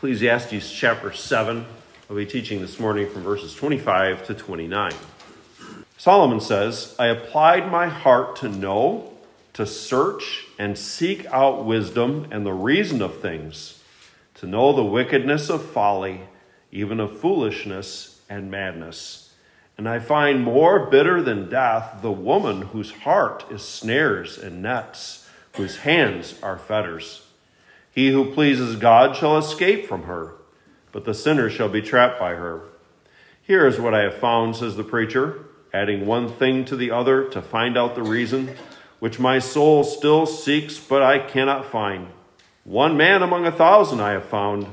Ecclesiastes 0.00 0.72
chapter 0.72 1.12
7. 1.12 1.66
I'll 2.08 2.16
be 2.16 2.24
teaching 2.24 2.62
this 2.62 2.80
morning 2.80 3.06
from 3.10 3.22
verses 3.22 3.54
25 3.54 4.24
to 4.28 4.34
29. 4.34 4.94
Solomon 5.98 6.40
says, 6.40 6.96
I 6.98 7.08
applied 7.08 7.70
my 7.70 7.88
heart 7.88 8.34
to 8.36 8.48
know, 8.48 9.12
to 9.52 9.66
search, 9.66 10.46
and 10.58 10.78
seek 10.78 11.26
out 11.26 11.66
wisdom 11.66 12.28
and 12.30 12.46
the 12.46 12.54
reason 12.54 13.02
of 13.02 13.20
things, 13.20 13.82
to 14.36 14.46
know 14.46 14.72
the 14.72 14.82
wickedness 14.82 15.50
of 15.50 15.62
folly, 15.62 16.22
even 16.72 16.98
of 16.98 17.20
foolishness 17.20 18.22
and 18.30 18.50
madness. 18.50 19.34
And 19.76 19.86
I 19.86 19.98
find 19.98 20.42
more 20.42 20.86
bitter 20.86 21.20
than 21.20 21.50
death 21.50 21.98
the 22.00 22.10
woman 22.10 22.62
whose 22.62 22.90
heart 22.90 23.44
is 23.50 23.60
snares 23.60 24.38
and 24.38 24.62
nets, 24.62 25.28
whose 25.56 25.80
hands 25.80 26.36
are 26.42 26.56
fetters. 26.56 27.26
He 27.92 28.10
who 28.10 28.32
pleases 28.32 28.76
God 28.76 29.16
shall 29.16 29.36
escape 29.36 29.86
from 29.86 30.04
her 30.04 30.34
but 30.92 31.04
the 31.04 31.14
sinner 31.14 31.48
shall 31.48 31.68
be 31.68 31.82
trapped 31.82 32.18
by 32.18 32.34
her. 32.34 32.62
Here 33.42 33.66
is 33.66 33.80
what 33.80 33.94
I 33.94 34.02
have 34.02 34.16
found, 34.16 34.56
says 34.56 34.76
the 34.76 34.84
preacher, 34.84 35.44
adding 35.72 36.06
one 36.06 36.28
thing 36.28 36.64
to 36.66 36.76
the 36.76 36.90
other 36.90 37.24
to 37.30 37.42
find 37.42 37.76
out 37.76 37.94
the 37.94 38.02
reason, 38.02 38.56
which 38.98 39.18
my 39.18 39.38
soul 39.38 39.84
still 39.84 40.26
seeks, 40.26 40.78
but 40.78 41.02
I 41.02 41.18
cannot 41.18 41.70
find. 41.70 42.08
One 42.64 42.96
man 42.96 43.22
among 43.22 43.46
a 43.46 43.52
thousand 43.52 44.00
I 44.00 44.12
have 44.12 44.26
found, 44.26 44.66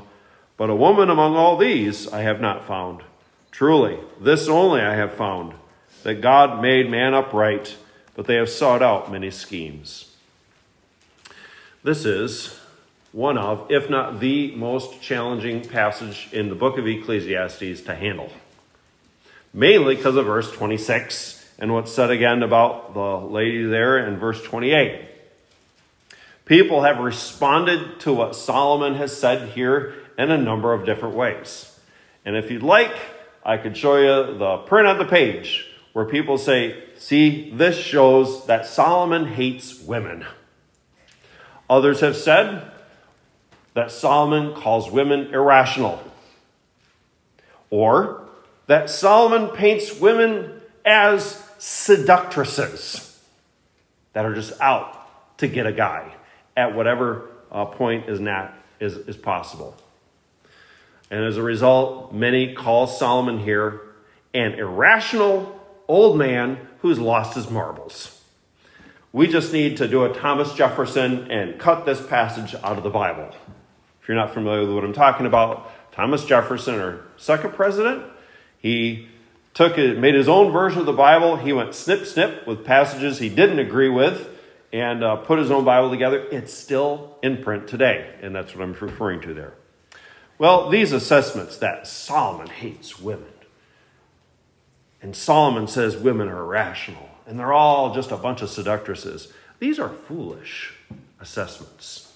but 0.56 0.70
a 0.70 0.76
woman 0.76 1.08
among 1.08 1.36
all 1.36 1.56
these 1.56 2.08
I 2.08 2.22
have 2.22 2.40
not 2.40 2.66
found. 2.66 3.02
Truly, 3.50 3.98
this 4.20 4.48
only 4.48 4.80
I 4.80 4.94
have 4.94 5.14
found, 5.14 5.54
that 6.02 6.20
God 6.20 6.60
made 6.60 6.90
man 6.90 7.14
upright, 7.14 7.76
but 8.14 8.26
they 8.26 8.34
have 8.34 8.50
sought 8.50 8.82
out 8.82 9.10
many 9.10 9.30
schemes. 9.30 10.16
This 11.82 12.04
is 12.04 12.57
one 13.12 13.38
of, 13.38 13.70
if 13.70 13.88
not 13.88 14.20
the 14.20 14.54
most 14.54 15.00
challenging 15.00 15.66
passage 15.66 16.28
in 16.32 16.48
the 16.48 16.54
book 16.54 16.78
of 16.78 16.86
Ecclesiastes 16.86 17.80
to 17.82 17.94
handle. 17.94 18.30
Mainly 19.52 19.96
because 19.96 20.16
of 20.16 20.26
verse 20.26 20.50
26 20.52 21.52
and 21.58 21.72
what's 21.72 21.92
said 21.92 22.10
again 22.10 22.42
about 22.42 22.94
the 22.94 23.16
lady 23.16 23.64
there 23.64 23.98
in 23.98 24.18
verse 24.18 24.42
28. 24.42 25.06
People 26.44 26.82
have 26.82 26.98
responded 26.98 28.00
to 28.00 28.12
what 28.12 28.36
Solomon 28.36 28.94
has 28.94 29.14
said 29.16 29.50
here 29.50 29.94
in 30.16 30.30
a 30.30 30.38
number 30.38 30.72
of 30.72 30.86
different 30.86 31.14
ways. 31.14 31.78
And 32.24 32.36
if 32.36 32.50
you'd 32.50 32.62
like, 32.62 32.94
I 33.44 33.56
could 33.56 33.76
show 33.76 33.96
you 33.96 34.38
the 34.38 34.58
print 34.58 34.86
on 34.86 34.98
the 34.98 35.04
page 35.04 35.66
where 35.92 36.04
people 36.04 36.38
say, 36.38 36.84
See, 36.98 37.50
this 37.50 37.76
shows 37.78 38.46
that 38.46 38.66
Solomon 38.66 39.26
hates 39.26 39.80
women. 39.80 40.26
Others 41.70 42.00
have 42.00 42.16
said, 42.16 42.72
that 43.78 43.92
Solomon 43.92 44.54
calls 44.54 44.90
women 44.90 45.32
irrational, 45.32 46.02
or 47.70 48.26
that 48.66 48.90
Solomon 48.90 49.50
paints 49.54 50.00
women 50.00 50.60
as 50.84 51.40
seductresses 51.58 53.22
that 54.14 54.24
are 54.24 54.34
just 54.34 54.60
out 54.60 55.38
to 55.38 55.46
get 55.46 55.64
a 55.64 55.72
guy 55.72 56.12
at 56.56 56.74
whatever 56.74 57.30
uh, 57.52 57.66
point 57.66 58.08
is, 58.08 58.18
not, 58.18 58.52
is, 58.80 58.96
is 58.96 59.16
possible. 59.16 59.76
And 61.08 61.24
as 61.24 61.36
a 61.36 61.42
result, 61.44 62.12
many 62.12 62.54
call 62.54 62.88
Solomon 62.88 63.38
here 63.38 63.80
an 64.34 64.54
irrational 64.54 65.56
old 65.86 66.18
man 66.18 66.58
who's 66.80 66.98
lost 66.98 67.36
his 67.36 67.48
marbles. 67.48 68.20
We 69.12 69.28
just 69.28 69.52
need 69.52 69.76
to 69.76 69.86
do 69.86 70.04
a 70.04 70.12
Thomas 70.12 70.52
Jefferson 70.54 71.30
and 71.30 71.60
cut 71.60 71.86
this 71.86 72.04
passage 72.04 72.56
out 72.64 72.76
of 72.76 72.82
the 72.82 72.90
Bible. 72.90 73.32
You're 74.08 74.16
not 74.16 74.32
familiar 74.32 74.62
with 74.62 74.74
what 74.74 74.84
I'm 74.84 74.94
talking 74.94 75.26
about, 75.26 75.70
Thomas 75.92 76.24
Jefferson, 76.24 76.80
our 76.80 77.00
second 77.18 77.52
president, 77.52 78.04
he 78.58 79.06
took 79.52 79.76
it, 79.76 79.98
made 79.98 80.14
his 80.14 80.28
own 80.28 80.50
version 80.50 80.80
of 80.80 80.86
the 80.86 80.92
Bible. 80.94 81.36
He 81.36 81.52
went 81.52 81.74
snip, 81.74 82.06
snip 82.06 82.46
with 82.46 82.64
passages 82.64 83.18
he 83.18 83.28
didn't 83.28 83.58
agree 83.58 83.90
with 83.90 84.28
and 84.72 85.04
uh, 85.04 85.16
put 85.16 85.38
his 85.38 85.50
own 85.50 85.64
Bible 85.64 85.90
together. 85.90 86.26
It's 86.32 86.54
still 86.54 87.18
in 87.22 87.42
print 87.42 87.68
today, 87.68 88.14
and 88.22 88.34
that's 88.34 88.54
what 88.54 88.62
I'm 88.62 88.72
referring 88.72 89.20
to 89.22 89.34
there. 89.34 89.54
Well, 90.38 90.70
these 90.70 90.92
assessments 90.92 91.58
that 91.58 91.86
Solomon 91.86 92.48
hates 92.48 92.98
women, 92.98 93.32
and 95.02 95.14
Solomon 95.14 95.68
says 95.68 95.96
women 95.96 96.28
are 96.28 96.40
irrational, 96.40 97.10
and 97.26 97.38
they're 97.38 97.52
all 97.52 97.94
just 97.94 98.10
a 98.10 98.16
bunch 98.16 98.40
of 98.40 98.48
seductresses, 98.48 99.32
these 99.58 99.78
are 99.78 99.90
foolish 99.90 100.74
assessments 101.20 102.07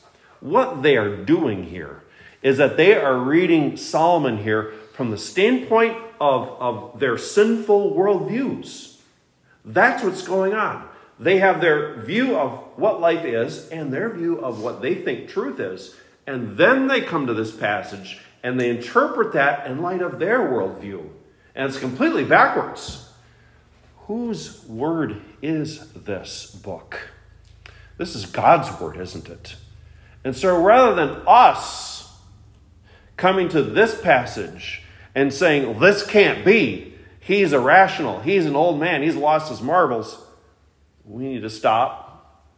what 0.43 0.83
they 0.83 0.97
are 0.97 1.17
doing 1.17 1.65
here 1.65 2.03
is 2.43 2.59
that 2.59 2.77
they 2.77 2.95
are 2.95 3.17
reading 3.17 3.77
Solomon 3.77 4.39
here 4.39 4.73
from 4.93 5.11
the 5.11 5.19
standpoint 5.19 5.97
of, 6.21 6.49
of 6.61 7.01
their 7.01 7.17
sinful 7.17 7.93
worldviews. 7.93 8.97
That's 9.65 10.03
what's 10.03 10.27
going 10.27 10.53
on. 10.53 10.89
They 11.19 11.39
have 11.39 11.61
their 11.61 12.03
view 12.03 12.37
of 12.37 12.59
what 12.77 13.01
life 13.01 13.25
is 13.25 13.69
and 13.69 13.93
their 13.93 14.11
view 14.11 14.41
of 14.41 14.61
what 14.61 14.83
they 14.83 14.95
think 14.97 15.29
truth 15.29 15.61
is. 15.61 15.95
And 16.27 16.57
then 16.57 16.89
they 16.89 17.01
come 17.01 17.27
to 17.29 17.35
this 17.35 17.55
passage 17.55 18.21
and 18.43 18.59
they 18.59 18.71
interpret 18.71 19.33
that 19.35 19.67
in 19.69 19.83
light 19.83 20.03
of 20.03 20.19
their 20.19 20.41
worldview. 20.41 21.09
And 21.55 21.69
it's 21.69 21.79
completely 21.79 22.25
backwards. 22.25 23.09
Whose 24.07 24.65
word 24.65 25.23
is 25.41 25.93
this 25.93 26.51
book? 26.51 27.11
This 27.99 28.17
is 28.17 28.27
God's 28.27 28.81
word, 28.81 28.97
isn't 28.97 29.29
it? 29.29 29.55
And 30.25 30.37
so 30.37 30.61
rather 30.61 30.95
than 30.95 31.23
us 31.27 32.13
coming 33.17 33.49
to 33.51 33.63
this 33.63 34.01
passage 34.01 34.83
and 35.15 35.33
saying, 35.33 35.79
this 35.79 36.07
can't 36.07 36.45
be, 36.45 36.95
he's 37.21 37.53
irrational, 37.53 38.21
he's 38.21 38.47
an 38.47 38.57
old 38.57 38.79
man, 38.81 39.03
he's 39.03 39.17
lost 39.17 39.51
his 39.51 39.61
marbles, 39.61 40.19
we 41.05 41.25
need 41.25 41.43
to 41.43 41.51
stop, 41.51 42.49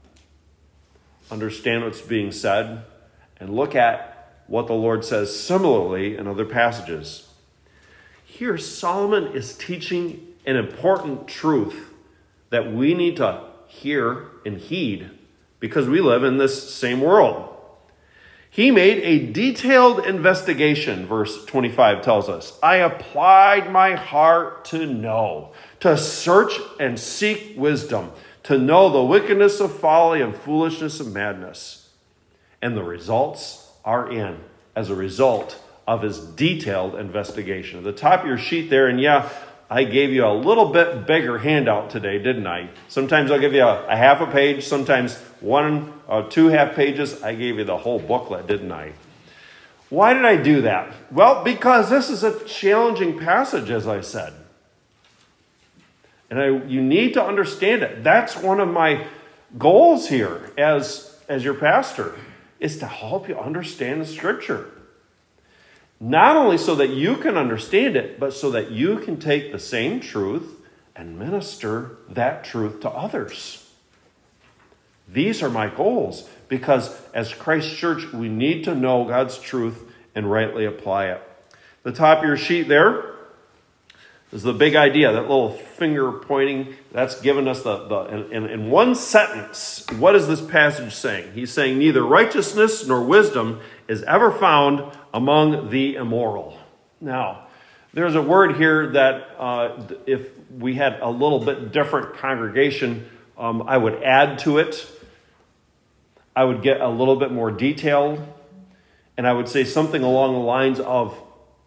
understand 1.30 1.84
what's 1.84 2.00
being 2.00 2.30
said, 2.30 2.82
and 3.40 3.54
look 3.54 3.74
at 3.74 4.42
what 4.46 4.66
the 4.66 4.74
Lord 4.74 5.04
says 5.04 5.38
similarly 5.38 6.16
in 6.16 6.26
other 6.26 6.44
passages. 6.44 7.28
Here, 8.24 8.58
Solomon 8.58 9.28
is 9.28 9.56
teaching 9.56 10.26
an 10.44 10.56
important 10.56 11.26
truth 11.26 11.92
that 12.50 12.72
we 12.72 12.94
need 12.94 13.16
to 13.16 13.44
hear 13.66 14.28
and 14.44 14.58
heed 14.58 15.10
because 15.60 15.88
we 15.88 16.00
live 16.00 16.24
in 16.24 16.36
this 16.36 16.74
same 16.74 17.00
world. 17.00 17.53
He 18.54 18.70
made 18.70 18.98
a 19.02 19.32
detailed 19.32 20.06
investigation, 20.06 21.08
verse 21.08 21.44
25 21.44 22.02
tells 22.02 22.28
us. 22.28 22.56
I 22.62 22.76
applied 22.76 23.72
my 23.72 23.96
heart 23.96 24.64
to 24.66 24.86
know, 24.86 25.50
to 25.80 25.98
search 25.98 26.52
and 26.78 26.96
seek 26.96 27.54
wisdom, 27.56 28.12
to 28.44 28.56
know 28.56 28.90
the 28.90 29.02
wickedness 29.02 29.58
of 29.58 29.76
folly 29.76 30.20
and 30.20 30.36
foolishness 30.36 31.00
of 31.00 31.12
madness. 31.12 31.88
And 32.62 32.76
the 32.76 32.84
results 32.84 33.72
are 33.84 34.08
in 34.08 34.38
as 34.76 34.88
a 34.88 34.94
result 34.94 35.60
of 35.88 36.02
his 36.02 36.20
detailed 36.20 36.94
investigation. 36.94 37.78
At 37.78 37.84
the 37.84 37.92
top 37.92 38.20
of 38.20 38.26
your 38.28 38.38
sheet 38.38 38.70
there, 38.70 38.86
and 38.86 39.00
yeah, 39.00 39.30
I 39.70 39.84
gave 39.84 40.10
you 40.10 40.26
a 40.26 40.34
little 40.34 40.66
bit 40.66 41.06
bigger 41.06 41.38
handout 41.38 41.90
today, 41.90 42.18
didn't 42.18 42.46
I? 42.46 42.68
Sometimes 42.88 43.30
I'll 43.30 43.40
give 43.40 43.54
you 43.54 43.62
a, 43.62 43.86
a 43.86 43.96
half 43.96 44.20
a 44.20 44.26
page, 44.26 44.64
sometimes 44.64 45.16
one, 45.40 45.92
uh, 46.08 46.22
two 46.22 46.48
half 46.48 46.74
pages. 46.74 47.22
I 47.22 47.34
gave 47.34 47.58
you 47.58 47.64
the 47.64 47.78
whole 47.78 47.98
booklet, 47.98 48.46
didn't 48.46 48.72
I? 48.72 48.92
Why 49.88 50.12
did 50.12 50.24
I 50.24 50.36
do 50.36 50.62
that? 50.62 50.92
Well, 51.10 51.44
because 51.44 51.88
this 51.88 52.10
is 52.10 52.22
a 52.22 52.44
challenging 52.44 53.18
passage, 53.18 53.70
as 53.70 53.86
I 53.86 54.00
said. 54.00 54.34
And 56.30 56.38
I, 56.40 56.46
you 56.66 56.82
need 56.82 57.14
to 57.14 57.24
understand 57.24 57.82
it. 57.82 58.02
That's 58.02 58.36
one 58.36 58.60
of 58.60 58.68
my 58.68 59.06
goals 59.56 60.08
here 60.08 60.50
as, 60.58 61.20
as 61.28 61.44
your 61.44 61.54
pastor, 61.54 62.16
is 62.58 62.78
to 62.78 62.86
help 62.86 63.28
you 63.28 63.38
understand 63.38 64.00
the 64.00 64.06
scripture. 64.06 64.70
Not 66.04 66.36
only 66.36 66.58
so 66.58 66.74
that 66.74 66.90
you 66.90 67.16
can 67.16 67.38
understand 67.38 67.96
it, 67.96 68.20
but 68.20 68.34
so 68.34 68.50
that 68.50 68.70
you 68.70 68.98
can 68.98 69.18
take 69.18 69.52
the 69.52 69.58
same 69.58 70.00
truth 70.00 70.60
and 70.94 71.18
minister 71.18 71.96
that 72.10 72.44
truth 72.44 72.80
to 72.80 72.90
others. 72.90 73.66
These 75.08 75.42
are 75.42 75.48
my 75.48 75.68
goals 75.68 76.28
because 76.46 76.94
as 77.14 77.32
Christ 77.32 77.74
Church, 77.74 78.12
we 78.12 78.28
need 78.28 78.64
to 78.64 78.74
know 78.74 79.06
God's 79.06 79.38
truth 79.38 79.90
and 80.14 80.30
rightly 80.30 80.66
apply 80.66 81.06
it. 81.06 81.22
The 81.84 81.92
top 81.92 82.18
of 82.18 82.24
your 82.24 82.36
sheet 82.36 82.68
there 82.68 83.14
is 84.30 84.42
the 84.42 84.52
big 84.52 84.76
idea, 84.76 85.10
that 85.10 85.22
little 85.22 85.52
finger 85.52 86.12
pointing, 86.12 86.74
that's 86.92 87.18
given 87.22 87.48
us 87.48 87.62
the, 87.62 87.78
the 87.86 88.30
in, 88.30 88.46
in 88.46 88.70
one 88.70 88.94
sentence, 88.94 89.86
what 89.98 90.14
is 90.14 90.28
this 90.28 90.42
passage 90.42 90.92
saying? 90.92 91.32
He's 91.32 91.50
saying 91.50 91.78
neither 91.78 92.02
righteousness 92.02 92.86
nor 92.86 93.02
wisdom 93.02 93.60
is 93.88 94.02
ever 94.02 94.30
found 94.30 94.92
among 95.14 95.70
the 95.70 95.94
immoral. 95.94 96.58
Now, 97.00 97.46
there's 97.94 98.16
a 98.16 98.20
word 98.20 98.56
here 98.56 98.90
that 98.92 99.28
uh, 99.38 99.86
if 100.06 100.28
we 100.50 100.74
had 100.74 100.98
a 101.00 101.08
little 101.08 101.38
bit 101.38 101.70
different 101.70 102.16
congregation, 102.16 103.08
um, 103.38 103.62
I 103.62 103.78
would 103.78 104.02
add 104.02 104.40
to 104.40 104.58
it. 104.58 104.86
I 106.34 106.42
would 106.42 106.62
get 106.62 106.80
a 106.80 106.88
little 106.88 107.14
bit 107.14 107.30
more 107.30 107.52
detailed. 107.52 108.26
And 109.16 109.24
I 109.28 109.32
would 109.32 109.48
say 109.48 109.62
something 109.62 110.02
along 110.02 110.34
the 110.34 110.40
lines 110.40 110.80
of 110.80 111.16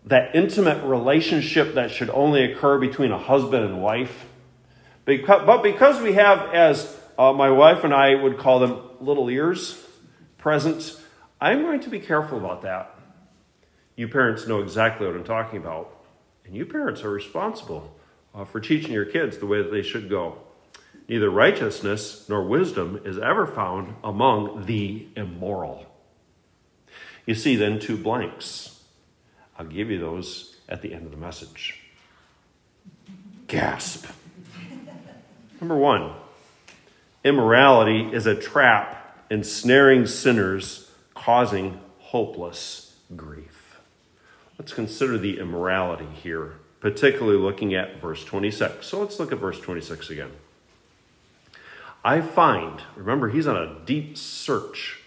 that 0.06 0.36
intimate 0.36 0.84
relationship 0.84 1.76
that 1.76 1.92
should 1.92 2.10
only 2.10 2.52
occur 2.52 2.78
between 2.78 3.14
a 3.14 3.18
husband 3.18 3.64
and 3.64 3.82
wife. 3.82 4.26
But 5.06 5.64
because 5.64 6.02
we 6.02 6.14
have, 6.14 6.54
as 6.54 6.94
uh, 7.18 7.32
my 7.32 7.50
wife 7.50 7.86
and 7.86 7.94
I 7.94 8.16
would 8.16 8.38
call 8.38 8.60
them, 8.60 8.82
little 9.00 9.30
ears 9.30 9.82
present, 10.38 11.00
I'm 11.40 11.62
going 11.62 11.80
to 11.82 11.90
be 11.90 12.02
careful 12.02 12.38
about 12.38 12.64
that. 12.64 12.97
You 13.98 14.08
parents 14.08 14.48
know 14.48 14.62
exactly 14.62 15.08
what 15.08 15.16
I'm 15.16 15.26
talking 15.26 15.58
about. 15.58 15.92
And 16.46 16.56
you 16.56 16.66
parents 16.66 17.04
are 17.04 17.10
responsible 17.10 17.94
uh, 18.34 18.46
for 18.46 18.62
teaching 18.62 18.94
your 18.94 19.06
kids 19.06 19.40
the 19.40 19.48
way 19.48 19.62
that 19.62 19.72
they 19.72 19.82
should 19.82 20.10
go. 20.10 20.38
Neither 21.10 21.30
righteousness 21.30 22.30
nor 22.30 22.44
wisdom 22.44 23.02
is 23.04 23.18
ever 23.18 23.48
found 23.48 23.96
among 24.04 24.66
the 24.66 25.08
immoral. 25.16 25.88
You 27.26 27.34
see, 27.34 27.56
then, 27.56 27.80
two 27.80 27.98
blanks. 27.98 28.80
I'll 29.58 29.66
give 29.66 29.90
you 29.90 30.00
those 30.00 30.56
at 30.70 30.82
the 30.82 30.94
end 30.94 31.06
of 31.06 31.12
the 31.12 31.18
message. 31.18 31.80
Gasp. 33.48 34.06
Number 35.60 35.76
one, 35.76 36.14
immorality 37.24 38.14
is 38.14 38.28
a 38.28 38.36
trap 38.36 39.26
ensnaring 39.32 40.06
sinners, 40.06 40.92
causing 41.16 41.80
hopeless 41.98 42.96
grief. 43.16 43.57
Let's 44.58 44.74
consider 44.74 45.18
the 45.18 45.40
immorality 45.40 46.08
here, 46.22 46.54
particularly 46.80 47.38
looking 47.38 47.76
at 47.76 48.02
verse 48.02 48.24
26. 48.24 48.88
So 48.88 49.00
let's 49.00 49.20
look 49.20 49.32
at 49.32 49.38
verse 49.38 49.60
26 49.60 50.10
again. 50.10 50.32
I 52.04 52.22
find, 52.22 52.82
remember, 52.96 53.30
he's 53.30 53.48
on 53.48 53.56
a 53.56 53.76
deep 53.86 54.18
search. 54.18 55.02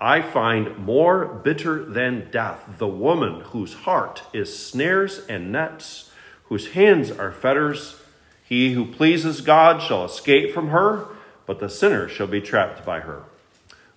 I 0.00 0.22
find 0.22 0.76
more 0.78 1.24
bitter 1.26 1.84
than 1.84 2.30
death 2.30 2.64
the 2.78 2.88
woman 2.88 3.40
whose 3.40 3.74
heart 3.74 4.22
is 4.32 4.58
snares 4.58 5.20
and 5.28 5.52
nets, 5.52 6.10
whose 6.44 6.72
hands 6.72 7.10
are 7.10 7.30
fetters. 7.30 8.00
He 8.42 8.72
who 8.72 8.86
pleases 8.86 9.40
God 9.40 9.82
shall 9.82 10.04
escape 10.04 10.52
from 10.52 10.68
her, 10.68 11.06
but 11.46 11.60
the 11.60 11.68
sinner 11.68 12.08
shall 12.08 12.26
be 12.26 12.40
trapped 12.40 12.84
by 12.84 13.00
her. 13.00 13.22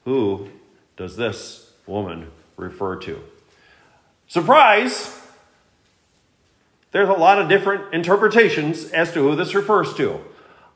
Who 0.06 0.50
does 0.96 1.18
this 1.18 1.72
woman 1.86 2.32
refer 2.58 2.96
to? 2.98 3.24
Surprise! 4.28 5.14
There's 6.92 7.10
a 7.10 7.14
lot 7.14 7.40
of 7.40 7.50
different 7.50 7.94
interpretations 7.94 8.92
as 8.92 9.12
to 9.14 9.22
who 9.22 9.36
this 9.36 9.54
refers 9.54 9.94
to. 9.96 10.20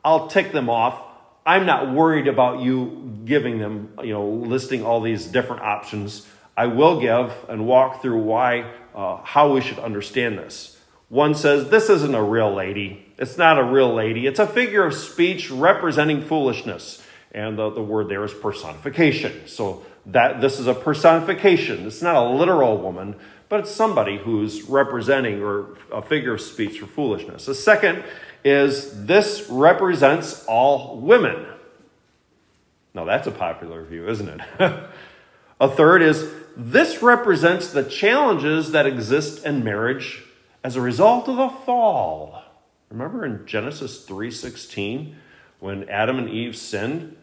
I'll 0.04 0.28
tick 0.28 0.52
them 0.52 0.68
off 0.68 1.00
I'm 1.44 1.66
not 1.66 1.92
worried 1.92 2.28
about 2.28 2.60
you 2.60 3.20
giving 3.24 3.58
them, 3.58 3.92
you 4.02 4.12
know, 4.12 4.26
listing 4.26 4.84
all 4.84 5.00
these 5.00 5.26
different 5.26 5.62
options. 5.62 6.26
I 6.56 6.66
will 6.66 7.00
give 7.00 7.34
and 7.48 7.66
walk 7.66 8.00
through 8.00 8.22
why, 8.22 8.70
uh, 8.94 9.16
how 9.16 9.52
we 9.52 9.60
should 9.60 9.78
understand 9.78 10.38
this. 10.38 10.78
One 11.08 11.34
says, 11.34 11.68
This 11.68 11.90
isn't 11.90 12.14
a 12.14 12.22
real 12.22 12.54
lady. 12.54 13.06
It's 13.18 13.36
not 13.36 13.58
a 13.58 13.64
real 13.64 13.92
lady. 13.92 14.26
It's 14.26 14.38
a 14.38 14.46
figure 14.46 14.84
of 14.84 14.94
speech 14.94 15.50
representing 15.50 16.22
foolishness. 16.22 17.02
And 17.32 17.58
the, 17.58 17.70
the 17.70 17.82
word 17.82 18.08
there 18.08 18.22
is 18.24 18.34
personification. 18.34 19.48
So 19.48 19.84
that 20.06 20.40
this 20.40 20.58
is 20.58 20.66
a 20.66 20.74
personification. 20.74 21.86
It's 21.86 22.02
not 22.02 22.16
a 22.16 22.22
literal 22.22 22.78
woman, 22.78 23.16
but 23.48 23.60
it's 23.60 23.70
somebody 23.70 24.18
who's 24.18 24.62
representing 24.62 25.42
or 25.42 25.76
a 25.92 26.02
figure 26.02 26.34
of 26.34 26.40
speech 26.40 26.80
for 26.80 26.86
foolishness. 26.86 27.46
The 27.46 27.54
second 27.54 28.02
is 28.44 29.06
this 29.06 29.48
represents 29.48 30.44
all 30.46 30.98
women. 30.98 31.46
Now, 32.94 33.04
that's 33.04 33.26
a 33.26 33.30
popular 33.30 33.84
view, 33.84 34.08
isn't 34.08 34.28
it? 34.28 34.40
a 35.60 35.68
third 35.68 36.02
is 36.02 36.30
this 36.56 37.02
represents 37.02 37.68
the 37.68 37.84
challenges 37.84 38.72
that 38.72 38.86
exist 38.86 39.44
in 39.44 39.64
marriage 39.64 40.24
as 40.62 40.76
a 40.76 40.80
result 40.80 41.28
of 41.28 41.36
the 41.36 41.48
fall. 41.48 42.42
Remember 42.90 43.24
in 43.24 43.46
Genesis 43.46 44.04
3:16 44.04 45.14
when 45.60 45.88
Adam 45.88 46.18
and 46.18 46.28
Eve 46.28 46.56
sinned, 46.56 47.16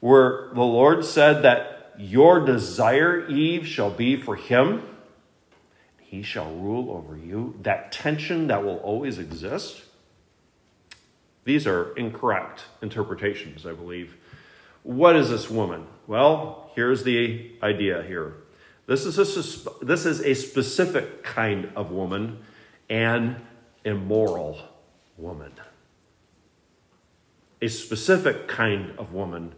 where 0.00 0.50
the 0.52 0.62
Lord 0.62 1.04
said 1.04 1.42
that 1.42 1.79
your 1.98 2.44
desire, 2.44 3.28
Eve, 3.28 3.66
shall 3.66 3.90
be 3.90 4.16
for 4.16 4.36
him, 4.36 4.82
he 5.98 6.22
shall 6.22 6.50
rule 6.56 6.90
over 6.90 7.16
you. 7.16 7.54
That 7.62 7.92
tension 7.92 8.48
that 8.48 8.64
will 8.64 8.78
always 8.78 9.18
exist. 9.18 9.82
These 11.44 11.66
are 11.66 11.96
incorrect 11.96 12.64
interpretations, 12.82 13.64
I 13.64 13.72
believe. 13.72 14.16
What 14.82 15.14
is 15.14 15.30
this 15.30 15.48
woman? 15.48 15.86
Well, 16.06 16.70
here's 16.74 17.04
the 17.04 17.52
idea 17.62 18.02
here. 18.02 18.34
This 18.86 19.04
is 19.04 19.18
a, 19.18 19.84
this 19.84 20.04
is 20.04 20.20
a 20.20 20.34
specific 20.34 21.22
kind 21.22 21.70
of 21.76 21.92
woman, 21.92 22.40
an 22.88 23.40
immoral 23.84 24.58
woman. 25.16 25.52
A 27.62 27.68
specific 27.68 28.48
kind 28.48 28.98
of 28.98 29.12
woman, 29.12 29.54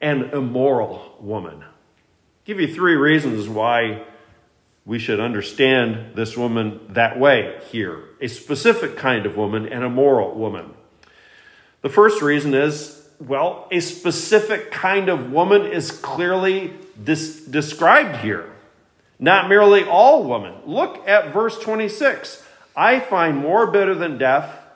an 0.00 0.30
immoral 0.30 1.16
woman. 1.20 1.62
I'll 1.62 1.68
give 2.44 2.60
you 2.60 2.72
three 2.72 2.94
reasons 2.94 3.48
why 3.48 4.04
we 4.84 4.98
should 4.98 5.20
understand 5.20 6.14
this 6.14 6.36
woman 6.36 6.80
that 6.90 7.18
way 7.18 7.60
here 7.70 8.04
a 8.20 8.28
specific 8.28 8.96
kind 8.96 9.26
of 9.26 9.36
woman 9.36 9.68
and 9.68 9.84
a 9.84 9.90
moral 9.90 10.34
woman. 10.34 10.72
The 11.82 11.88
first 11.90 12.22
reason 12.22 12.54
is 12.54 12.96
well, 13.18 13.66
a 13.70 13.80
specific 13.80 14.70
kind 14.70 15.08
of 15.08 15.32
woman 15.32 15.64
is 15.66 15.90
clearly 15.90 16.74
dis- 17.02 17.40
described 17.40 18.16
here, 18.16 18.52
not 19.18 19.48
merely 19.48 19.84
all 19.84 20.24
women. 20.24 20.54
Look 20.66 21.06
at 21.08 21.32
verse 21.32 21.58
26. 21.58 22.44
I 22.76 23.00
find 23.00 23.38
more 23.38 23.66
bitter 23.66 23.94
than 23.94 24.18
death 24.18 24.66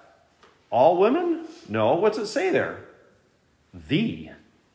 all 0.71 0.99
women? 0.99 1.47
No, 1.69 1.95
what's 1.97 2.17
it 2.17 2.27
say 2.27 2.51
there? 2.51 2.81
The 3.75 4.31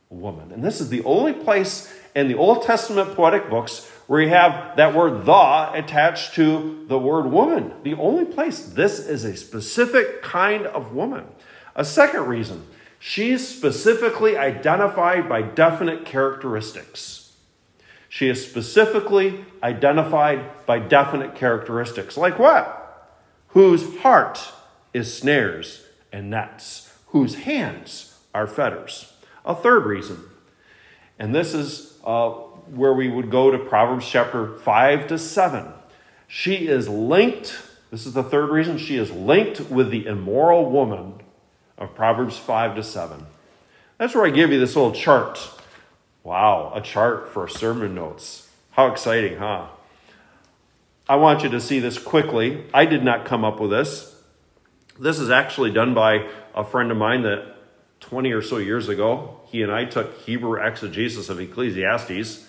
woman. 0.09 0.51
And 0.51 0.63
this 0.63 0.81
is 0.81 0.89
the 0.89 1.03
only 1.03 1.33
place 1.33 1.93
in 2.15 2.27
the 2.27 2.35
Old 2.35 2.63
Testament 2.63 3.15
poetic 3.15 3.49
books 3.49 3.89
where 4.07 4.21
you 4.21 4.29
have 4.29 4.77
that 4.77 4.93
word 4.93 5.25
the 5.25 5.71
attached 5.73 6.35
to 6.35 6.85
the 6.87 6.97
word 6.97 7.25
woman. 7.25 7.73
The 7.83 7.95
only 7.95 8.25
place 8.25 8.59
this 8.59 8.99
is 8.99 9.25
a 9.25 9.35
specific 9.35 10.21
kind 10.21 10.65
of 10.67 10.93
woman. 10.93 11.25
A 11.75 11.83
second 11.83 12.27
reason, 12.27 12.65
she's 12.99 13.47
specifically 13.47 14.37
identified 14.37 15.27
by 15.27 15.41
definite 15.41 16.05
characteristics. 16.05 17.33
She 18.07 18.29
is 18.29 18.45
specifically 18.47 19.43
identified 19.61 20.65
by 20.65 20.79
definite 20.79 21.35
characteristics. 21.35 22.15
Like 22.15 22.39
what? 22.39 22.81
Whose 23.49 23.97
heart 23.99 24.53
is 24.93 25.13
snares 25.13 25.85
and 26.13 26.29
nets, 26.29 26.93
whose 27.07 27.35
hands 27.35 28.17
are 28.33 28.47
fetters. 28.47 29.11
A 29.45 29.53
third 29.55 29.85
reason, 29.85 30.23
and 31.19 31.33
this 31.33 31.53
is 31.53 31.97
uh, 32.03 32.29
where 32.29 32.93
we 32.93 33.09
would 33.09 33.29
go 33.29 33.51
to 33.51 33.59
Proverbs 33.59 34.07
chapter 34.07 34.57
5 34.57 35.07
to 35.07 35.19
7. 35.19 35.67
She 36.27 36.67
is 36.67 36.89
linked, 36.89 37.61
this 37.91 38.07
is 38.07 38.13
the 38.13 38.23
third 38.23 38.49
reason, 38.49 38.77
she 38.77 38.97
is 38.97 39.11
linked 39.11 39.59
with 39.69 39.91
the 39.91 40.07
immoral 40.07 40.69
woman 40.69 41.21
of 41.77 41.93
Proverbs 41.93 42.37
5 42.37 42.75
to 42.75 42.83
7. 42.83 43.25
That's 43.97 44.15
where 44.15 44.25
I 44.25 44.31
give 44.31 44.51
you 44.51 44.59
this 44.59 44.75
little 44.75 44.91
chart. 44.91 45.47
Wow, 46.23 46.71
a 46.73 46.81
chart 46.81 47.29
for 47.29 47.47
sermon 47.47 47.93
notes. 47.93 48.49
How 48.71 48.87
exciting, 48.87 49.37
huh? 49.37 49.67
I 51.07 51.17
want 51.17 51.43
you 51.43 51.49
to 51.49 51.61
see 51.61 51.79
this 51.79 51.99
quickly. 51.99 52.65
I 52.73 52.85
did 52.85 53.03
not 53.03 53.25
come 53.25 53.45
up 53.45 53.59
with 53.59 53.69
this. 53.69 54.15
This 54.99 55.19
is 55.19 55.29
actually 55.29 55.71
done 55.71 55.93
by 55.93 56.27
a 56.55 56.63
friend 56.63 56.89
of 56.89 56.97
mine 56.97 57.21
that 57.23 57.54
20 58.09 58.31
or 58.31 58.41
so 58.41 58.57
years 58.57 58.89
ago, 58.89 59.39
he 59.47 59.61
and 59.61 59.71
I 59.71 59.85
took 59.85 60.17
Hebrew 60.19 60.59
exegesis 60.59 61.29
of 61.29 61.39
Ecclesiastes 61.39 62.45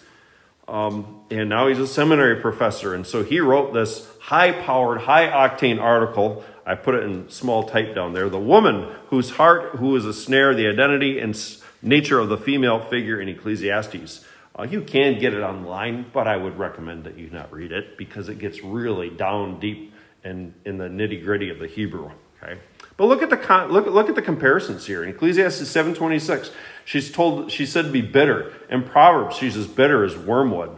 um, 0.68 1.22
and 1.30 1.48
now 1.48 1.68
he's 1.68 1.78
a 1.78 1.86
seminary 1.86 2.40
professor. 2.40 2.94
And 2.94 3.06
so 3.06 3.22
he 3.22 3.40
wrote 3.40 3.72
this 3.72 4.08
high 4.20 4.52
powered, 4.52 5.02
high 5.02 5.28
octane 5.28 5.80
article. 5.80 6.44
I 6.64 6.74
put 6.74 6.96
it 6.96 7.04
in 7.04 7.30
small 7.30 7.64
type 7.64 7.94
down 7.94 8.12
there. 8.12 8.28
The 8.28 8.38
woman 8.38 8.92
whose 9.08 9.30
heart, 9.30 9.76
who 9.76 9.94
is 9.94 10.04
a 10.04 10.12
snare, 10.12 10.54
the 10.54 10.66
identity 10.66 11.20
and 11.20 11.36
nature 11.82 12.18
of 12.18 12.28
the 12.28 12.38
female 12.38 12.80
figure 12.80 13.20
in 13.20 13.28
Ecclesiastes. 13.28 14.24
Uh, 14.58 14.62
you 14.62 14.80
can 14.80 15.18
get 15.18 15.34
it 15.34 15.42
online, 15.42 16.06
but 16.12 16.26
I 16.26 16.36
would 16.36 16.58
recommend 16.58 17.04
that 17.04 17.16
you 17.16 17.30
not 17.30 17.52
read 17.52 17.72
it 17.72 17.96
because 17.98 18.28
it 18.28 18.38
gets 18.38 18.62
really 18.64 19.10
down 19.10 19.60
deep 19.60 19.92
and 20.24 20.54
in 20.64 20.78
the 20.78 20.88
nitty 20.88 21.22
gritty 21.22 21.50
of 21.50 21.58
the 21.60 21.68
Hebrew. 21.68 22.10
Okay. 22.42 22.58
But 22.96 23.06
look 23.06 23.22
at 23.22 23.30
the 23.30 23.66
look, 23.68 23.86
look 23.86 24.08
at 24.08 24.14
the 24.14 24.22
comparisons 24.22 24.86
here. 24.86 25.02
In 25.02 25.10
Ecclesiastes 25.10 25.68
7:26, 25.68 26.50
she's 26.84 27.10
told 27.10 27.52
she's 27.52 27.70
said 27.70 27.86
to 27.86 27.90
be 27.90 28.00
bitter. 28.00 28.52
In 28.70 28.84
Proverbs, 28.84 29.36
she's 29.36 29.56
as 29.56 29.66
bitter 29.66 30.02
as 30.04 30.16
wormwood. 30.16 30.70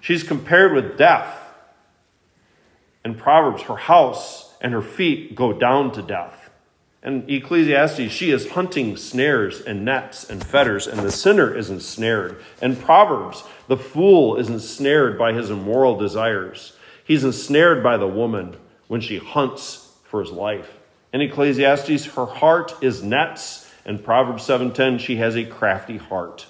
She's 0.00 0.22
compared 0.22 0.72
with 0.72 0.96
death. 0.96 1.36
In 3.04 3.14
Proverbs, 3.14 3.62
her 3.62 3.76
house 3.76 4.54
and 4.60 4.72
her 4.72 4.82
feet 4.82 5.34
go 5.34 5.52
down 5.52 5.92
to 5.92 6.02
death. 6.02 6.50
And 7.02 7.30
Ecclesiastes, 7.30 8.12
she 8.12 8.30
is 8.30 8.50
hunting 8.50 8.96
snares 8.96 9.60
and 9.62 9.86
nets 9.86 10.28
and 10.28 10.44
fetters, 10.44 10.86
and 10.86 11.00
the 11.00 11.10
sinner 11.10 11.54
is 11.54 11.70
ensnared. 11.70 12.42
And 12.60 12.78
Proverbs, 12.78 13.42
the 13.68 13.78
fool 13.78 14.36
is 14.36 14.50
ensnared 14.50 15.18
by 15.18 15.32
his 15.32 15.48
immoral 15.48 15.96
desires. 15.96 16.74
He's 17.02 17.24
ensnared 17.24 17.82
by 17.82 17.96
the 17.96 18.06
woman 18.06 18.56
when 18.86 19.00
she 19.00 19.16
hunts 19.16 19.92
for 20.04 20.20
his 20.20 20.30
life. 20.30 20.79
In 21.12 21.20
Ecclesiastes, 21.20 22.06
her 22.14 22.26
heart 22.26 22.74
is 22.80 23.02
nets. 23.02 23.66
And 23.84 24.04
Proverbs 24.04 24.44
7:10, 24.44 24.98
she 24.98 25.16
has 25.16 25.36
a 25.36 25.44
crafty 25.44 25.96
heart. 25.96 26.46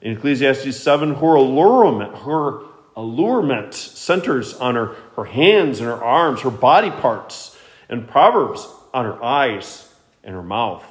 In 0.00 0.12
Ecclesiastes 0.12 0.76
7, 0.76 1.16
her 1.16 1.34
allurement, 1.34 2.18
her 2.18 2.60
allurement 2.96 3.74
centers 3.74 4.54
on 4.54 4.74
her, 4.74 4.94
her 5.16 5.24
hands 5.24 5.80
and 5.80 5.88
her 5.88 6.02
arms, 6.02 6.40
her 6.42 6.50
body 6.50 6.90
parts. 6.90 7.58
And 7.88 8.08
Proverbs 8.08 8.68
on 8.94 9.04
her 9.04 9.22
eyes 9.22 9.92
and 10.24 10.34
her 10.34 10.42
mouth. 10.42 10.84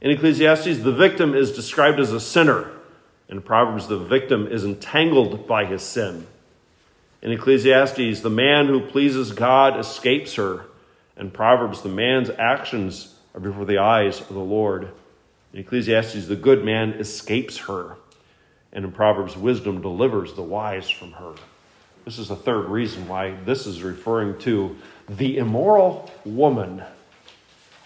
In 0.00 0.10
Ecclesiastes, 0.10 0.80
the 0.80 0.92
victim 0.92 1.34
is 1.34 1.52
described 1.52 2.00
as 2.00 2.12
a 2.12 2.20
sinner. 2.20 2.70
In 3.28 3.40
Proverbs, 3.40 3.88
the 3.88 3.98
victim 3.98 4.46
is 4.46 4.64
entangled 4.64 5.46
by 5.46 5.64
his 5.64 5.82
sin. 5.82 6.26
In 7.22 7.32
Ecclesiastes, 7.32 8.20
the 8.20 8.30
man 8.30 8.66
who 8.66 8.80
pleases 8.80 9.32
God 9.32 9.78
escapes 9.78 10.34
her. 10.34 10.66
In 11.16 11.30
Proverbs, 11.30 11.82
the 11.82 11.88
man's 11.88 12.30
actions 12.30 13.14
are 13.34 13.40
before 13.40 13.64
the 13.64 13.78
eyes 13.78 14.20
of 14.20 14.28
the 14.28 14.40
Lord. 14.40 14.90
In 15.52 15.60
Ecclesiastes, 15.60 16.26
the 16.26 16.36
good 16.36 16.64
man 16.64 16.90
escapes 16.94 17.58
her. 17.58 17.96
And 18.72 18.84
in 18.84 18.92
Proverbs, 18.92 19.36
wisdom 19.36 19.80
delivers 19.80 20.34
the 20.34 20.42
wise 20.42 20.90
from 20.90 21.12
her. 21.12 21.34
This 22.04 22.18
is 22.18 22.28
the 22.28 22.36
third 22.36 22.68
reason 22.68 23.08
why 23.08 23.34
this 23.44 23.66
is 23.66 23.82
referring 23.82 24.38
to 24.40 24.76
the 25.08 25.38
immoral 25.38 26.10
woman 26.24 26.82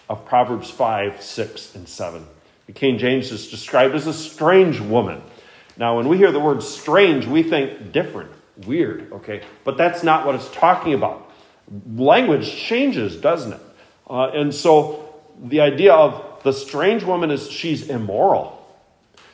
of 0.09 0.25
Proverbs 0.25 0.69
5, 0.69 1.21
6, 1.21 1.75
and 1.75 1.87
7. 1.87 2.25
The 2.65 2.73
King 2.73 2.97
James 2.97 3.31
is 3.31 3.49
described 3.49 3.95
as 3.95 4.07
a 4.07 4.13
strange 4.13 4.79
woman. 4.79 5.21
Now, 5.77 5.97
when 5.97 6.09
we 6.09 6.17
hear 6.17 6.31
the 6.31 6.39
word 6.39 6.61
strange, 6.61 7.25
we 7.25 7.43
think 7.43 7.91
different, 7.91 8.31
weird, 8.65 9.11
okay? 9.13 9.41
But 9.63 9.77
that's 9.77 10.03
not 10.03 10.25
what 10.25 10.35
it's 10.35 10.49
talking 10.49 10.93
about. 10.93 11.28
Language 11.95 12.51
changes, 12.55 13.15
doesn't 13.15 13.53
it? 13.53 13.61
Uh, 14.09 14.29
and 14.29 14.53
so 14.53 15.13
the 15.43 15.61
idea 15.61 15.93
of 15.93 16.41
the 16.43 16.51
strange 16.51 17.03
woman 17.03 17.31
is 17.31 17.49
she's 17.49 17.89
immoral. 17.89 18.55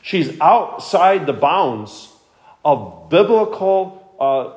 She's 0.01 0.39
outside 0.39 1.25
the 1.25 1.33
bounds 1.33 2.09
of 2.63 3.09
biblical 3.09 4.15
uh, 4.19 4.53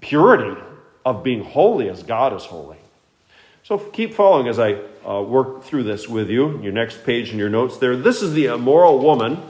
purity, 0.00 0.60
of 1.04 1.22
being 1.22 1.44
holy 1.44 1.88
as 1.88 2.02
God 2.02 2.34
is 2.34 2.44
holy. 2.44 2.76
So 3.62 3.78
keep 3.78 4.14
following 4.14 4.48
as 4.48 4.58
I 4.58 4.80
uh, 5.08 5.22
work 5.22 5.64
through 5.64 5.84
this 5.84 6.08
with 6.08 6.30
you. 6.30 6.60
Your 6.62 6.72
next 6.72 7.04
page 7.04 7.32
in 7.32 7.38
your 7.38 7.48
notes 7.48 7.78
there. 7.78 7.96
This 7.96 8.22
is 8.22 8.32
the 8.32 8.46
immoral 8.46 8.98
woman 8.98 9.40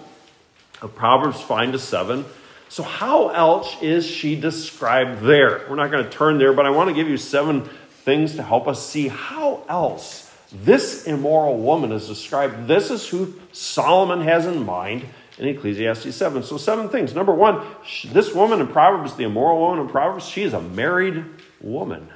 of 0.80 0.94
Proverbs 0.94 1.40
5 1.40 1.72
to 1.72 1.78
7. 1.78 2.24
So, 2.68 2.82
how 2.82 3.28
else 3.28 3.76
is 3.80 4.06
she 4.06 4.38
described 4.38 5.22
there? 5.22 5.64
We're 5.68 5.76
not 5.76 5.90
going 5.90 6.04
to 6.04 6.10
turn 6.10 6.38
there, 6.38 6.52
but 6.52 6.66
I 6.66 6.70
want 6.70 6.88
to 6.88 6.94
give 6.94 7.08
you 7.08 7.16
seven 7.16 7.68
things 8.04 8.34
to 8.36 8.42
help 8.42 8.66
us 8.66 8.84
see 8.84 9.08
how 9.08 9.62
else 9.68 10.32
this 10.52 11.06
immoral 11.06 11.58
woman 11.58 11.92
is 11.92 12.06
described. 12.06 12.66
This 12.66 12.90
is 12.90 13.08
who 13.08 13.34
Solomon 13.52 14.20
has 14.22 14.46
in 14.46 14.64
mind 14.64 15.04
in 15.38 15.48
Ecclesiastes 15.48 16.14
7. 16.14 16.42
So, 16.42 16.56
seven 16.56 16.88
things. 16.88 17.14
Number 17.14 17.34
one, 17.34 17.64
this 18.06 18.34
woman 18.34 18.60
in 18.60 18.68
Proverbs, 18.68 19.14
the 19.14 19.24
immoral 19.24 19.60
woman 19.60 19.80
in 19.80 19.88
Proverbs, 19.88 20.26
she 20.26 20.42
is 20.42 20.52
a 20.52 20.60
married 20.60 21.24
woman. 21.60 22.08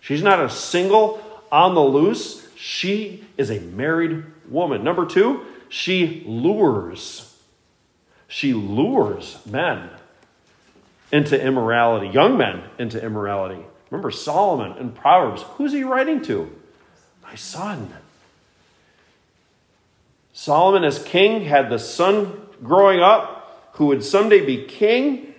She's 0.00 0.22
not 0.22 0.42
a 0.42 0.48
single 0.48 1.22
on 1.50 1.74
the 1.74 1.82
loose. 1.82 2.48
She 2.56 3.24
is 3.36 3.50
a 3.50 3.60
married 3.60 4.24
woman. 4.48 4.82
Number 4.84 5.06
two, 5.06 5.44
she 5.68 6.22
lures. 6.26 7.31
She 8.32 8.54
lures 8.54 9.36
men 9.44 9.90
into 11.12 11.38
immorality, 11.38 12.08
young 12.08 12.38
men 12.38 12.62
into 12.78 12.98
immorality. 12.98 13.62
Remember 13.90 14.10
Solomon 14.10 14.78
in 14.78 14.92
Proverbs. 14.92 15.42
Who's 15.58 15.72
he 15.72 15.84
writing 15.84 16.22
to? 16.22 16.50
My 17.22 17.34
son. 17.34 17.92
Solomon, 20.32 20.82
as 20.82 21.02
king, 21.02 21.42
had 21.42 21.68
the 21.68 21.78
son 21.78 22.46
growing 22.62 23.00
up 23.00 23.68
who 23.74 23.84
would 23.88 24.02
someday 24.02 24.42
be 24.42 24.64
king. 24.64 25.34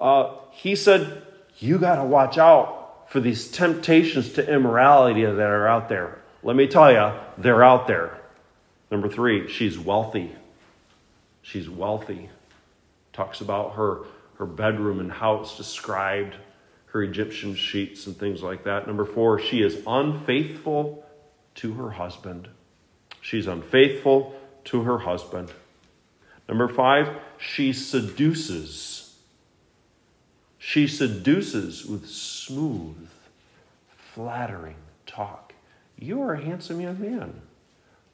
Uh, 0.00 0.30
he 0.50 0.74
said, 0.74 1.20
You 1.58 1.78
got 1.78 1.96
to 1.96 2.04
watch 2.04 2.38
out 2.38 3.10
for 3.10 3.20
these 3.20 3.50
temptations 3.50 4.32
to 4.32 4.50
immorality 4.50 5.22
that 5.22 5.38
are 5.38 5.68
out 5.68 5.90
there. 5.90 6.22
Let 6.42 6.56
me 6.56 6.66
tell 6.66 6.90
you, 6.90 7.12
they're 7.36 7.62
out 7.62 7.86
there. 7.86 8.22
Number 8.90 9.10
three, 9.10 9.52
she's 9.52 9.78
wealthy. 9.78 10.34
She's 11.42 11.68
wealthy. 11.68 12.30
Talks 13.18 13.40
about 13.40 13.74
her, 13.74 14.04
her 14.38 14.46
bedroom 14.46 15.00
and 15.00 15.10
how 15.10 15.40
it's 15.40 15.56
described, 15.56 16.36
her 16.86 17.02
Egyptian 17.02 17.56
sheets 17.56 18.06
and 18.06 18.16
things 18.16 18.44
like 18.44 18.62
that. 18.62 18.86
Number 18.86 19.04
four, 19.04 19.40
she 19.40 19.60
is 19.60 19.82
unfaithful 19.88 21.04
to 21.56 21.74
her 21.74 21.90
husband. 21.90 22.46
She's 23.20 23.48
unfaithful 23.48 24.40
to 24.66 24.82
her 24.82 24.98
husband. 24.98 25.50
Number 26.48 26.68
five, 26.68 27.16
she 27.38 27.72
seduces 27.72 29.16
she 30.58 30.86
seduces 30.86 31.86
with 31.86 32.08
smooth, 32.08 33.08
flattering 33.96 34.76
talk. 35.06 35.54
You 35.98 36.22
are 36.22 36.34
a 36.34 36.44
handsome 36.44 36.80
young 36.80 37.00
man. 37.00 37.40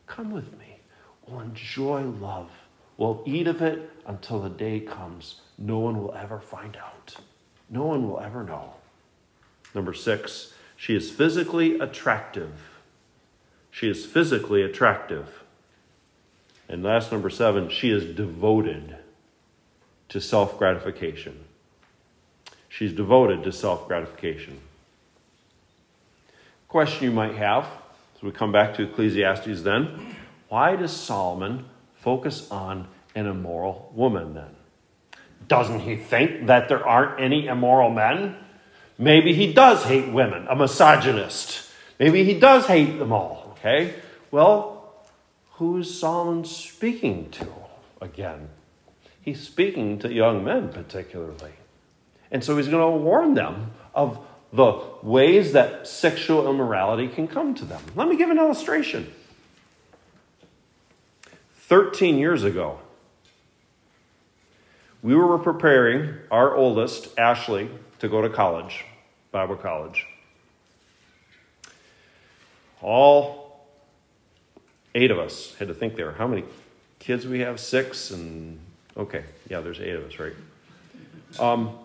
Come 0.07 0.31
with 0.31 0.59
me. 0.59 0.79
We'll 1.27 1.41
enjoy 1.41 2.03
love. 2.03 2.51
We'll 2.97 3.23
eat 3.27 3.47
of 3.47 3.61
it 3.61 3.91
until 4.07 4.41
the 4.41 4.51
day 4.51 4.81
comes. 4.81 5.41
No 5.59 5.79
one 5.79 6.01
will 6.01 6.15
ever 6.15 6.41
find 6.41 6.77
out. 6.77 7.17
No 7.71 7.85
one 7.85 8.09
will 8.09 8.21
ever 8.21 8.45
know. 8.45 8.75
Number 9.75 9.95
six, 9.95 10.55
she 10.77 10.95
is 10.95 11.11
physically 11.11 11.79
attractive. 11.79 12.81
She 13.71 13.89
is 13.89 14.07
physically 14.07 14.63
attractive. 14.63 15.43
And 16.69 16.83
last, 16.83 17.13
number 17.13 17.31
seven, 17.31 17.69
she 17.69 17.91
is 17.91 18.05
devoted 18.05 18.97
to 20.09 20.21
self 20.21 20.59
gratification. 20.59 21.45
She's 22.69 22.93
devoted 22.93 23.43
to 23.45 23.53
self 23.53 23.87
gratification. 23.87 24.61
Question 26.69 27.05
you 27.05 27.11
might 27.13 27.35
have 27.35 27.69
as 28.17 28.23
we 28.23 28.33
come 28.33 28.53
back 28.53 28.75
to 28.75 28.83
Ecclesiastes 28.83 29.63
then 29.63 30.17
why 30.49 30.77
does 30.77 30.93
Solomon 30.93 31.67
focus 31.95 32.51
on 32.51 32.89
an 33.15 33.27
immoral 33.27 33.91
woman 33.95 34.35
then? 34.35 34.57
Doesn't 35.47 35.81
he 35.81 35.97
think 35.97 36.47
that 36.47 36.69
there 36.69 36.87
aren't 36.87 37.21
any 37.21 37.47
immoral 37.47 37.91
men? 37.91 38.37
Maybe 38.99 39.35
he 39.35 39.53
does 39.53 39.85
hate 39.85 40.13
women, 40.13 40.47
a 40.49 40.57
misogynist. 40.57 41.71
Maybe 41.99 42.25
he 42.25 42.39
does 42.39 42.67
hate 42.67 42.99
them 42.99 43.13
all, 43.13 43.49
okay? 43.53 43.95
Well, 44.31 45.05
who 45.53 45.79
is 45.79 45.99
Solomon 45.99 46.45
speaking 46.45 47.31
to 47.33 47.49
again? 48.01 48.49
He's 49.21 49.41
speaking 49.41 49.99
to 50.01 50.13
young 50.13 50.45
men 50.45 50.69
particularly. 50.71 51.53
And 52.31 52.43
so 52.43 52.57
he's 52.57 52.69
going 52.69 52.83
to 52.83 53.05
warn 53.05 53.35
them 53.35 53.73
of 53.95 54.19
the 54.53 54.81
ways 55.03 55.53
that 55.53 55.87
sexual 55.87 56.49
immorality 56.49 57.09
can 57.09 57.27
come 57.27 57.55
to 57.55 57.65
them. 57.65 57.83
Let 57.97 58.09
me 58.09 58.17
give 58.17 58.31
an 58.31 58.39
illustration. 58.39 59.13
13 61.57 62.19
years 62.19 62.45
ago, 62.45 62.81
we 65.05 65.15
were 65.15 65.39
preparing 65.39 66.15
our 66.31 66.57
oldest, 66.57 67.19
Ashley, 67.19 67.69
to 67.99 68.09
go 68.09 68.23
to 68.23 68.31
college, 68.31 68.87
Bible 69.33 69.55
college. 69.55 70.07
All 72.81 73.67
eight 74.95 75.11
of 75.11 75.19
us 75.19 75.55
had 75.59 75.69
to 75.69 75.75
think 75.75 75.97
there. 75.97 76.13
How 76.13 76.27
many 76.27 76.45
kids 77.01 77.27
we 77.27 77.41
have? 77.41 77.61
Six, 77.61 78.13
and 78.13 78.59
okay, 78.97 79.25
yeah, 79.51 79.61
there's 79.61 79.79
eight 79.79 79.95
of 79.95 80.05
us, 80.07 80.19
right? 80.19 80.33
Um, 81.39 81.77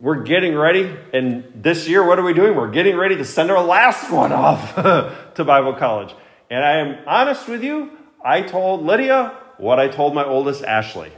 we're 0.00 0.22
getting 0.22 0.56
ready, 0.56 0.96
and 1.12 1.44
this 1.54 1.86
year, 1.86 2.02
what 2.02 2.18
are 2.18 2.24
we 2.24 2.32
doing? 2.32 2.56
We're 2.56 2.70
getting 2.70 2.96
ready 2.96 3.16
to 3.16 3.24
send 3.26 3.50
our 3.50 3.62
last 3.62 4.10
one 4.10 4.32
off 4.32 4.74
to 5.34 5.44
Bible 5.44 5.74
college. 5.74 6.14
And 6.48 6.64
I 6.64 6.78
am 6.78 7.06
honest 7.06 7.48
with 7.48 7.62
you, 7.62 7.90
I 8.24 8.40
told 8.40 8.82
Lydia 8.82 9.36
what 9.58 9.78
I 9.78 9.88
told 9.88 10.14
my 10.14 10.24
oldest 10.24 10.64
Ashley. 10.64 11.12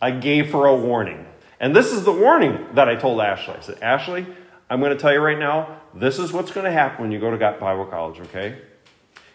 I 0.00 0.12
gave 0.12 0.52
her 0.52 0.66
a 0.66 0.76
warning. 0.76 1.26
And 1.60 1.74
this 1.74 1.92
is 1.92 2.04
the 2.04 2.12
warning 2.12 2.66
that 2.74 2.88
I 2.88 2.94
told 2.94 3.20
Ashley. 3.20 3.54
I 3.54 3.60
said, 3.60 3.78
Ashley, 3.82 4.26
I'm 4.70 4.80
going 4.80 4.92
to 4.92 4.98
tell 4.98 5.12
you 5.12 5.20
right 5.20 5.38
now, 5.38 5.80
this 5.94 6.18
is 6.18 6.32
what's 6.32 6.52
going 6.52 6.64
to 6.64 6.72
happen 6.72 7.02
when 7.02 7.12
you 7.12 7.18
go 7.18 7.30
to 7.30 7.36
Bible 7.36 7.86
college, 7.86 8.20
okay? 8.20 8.58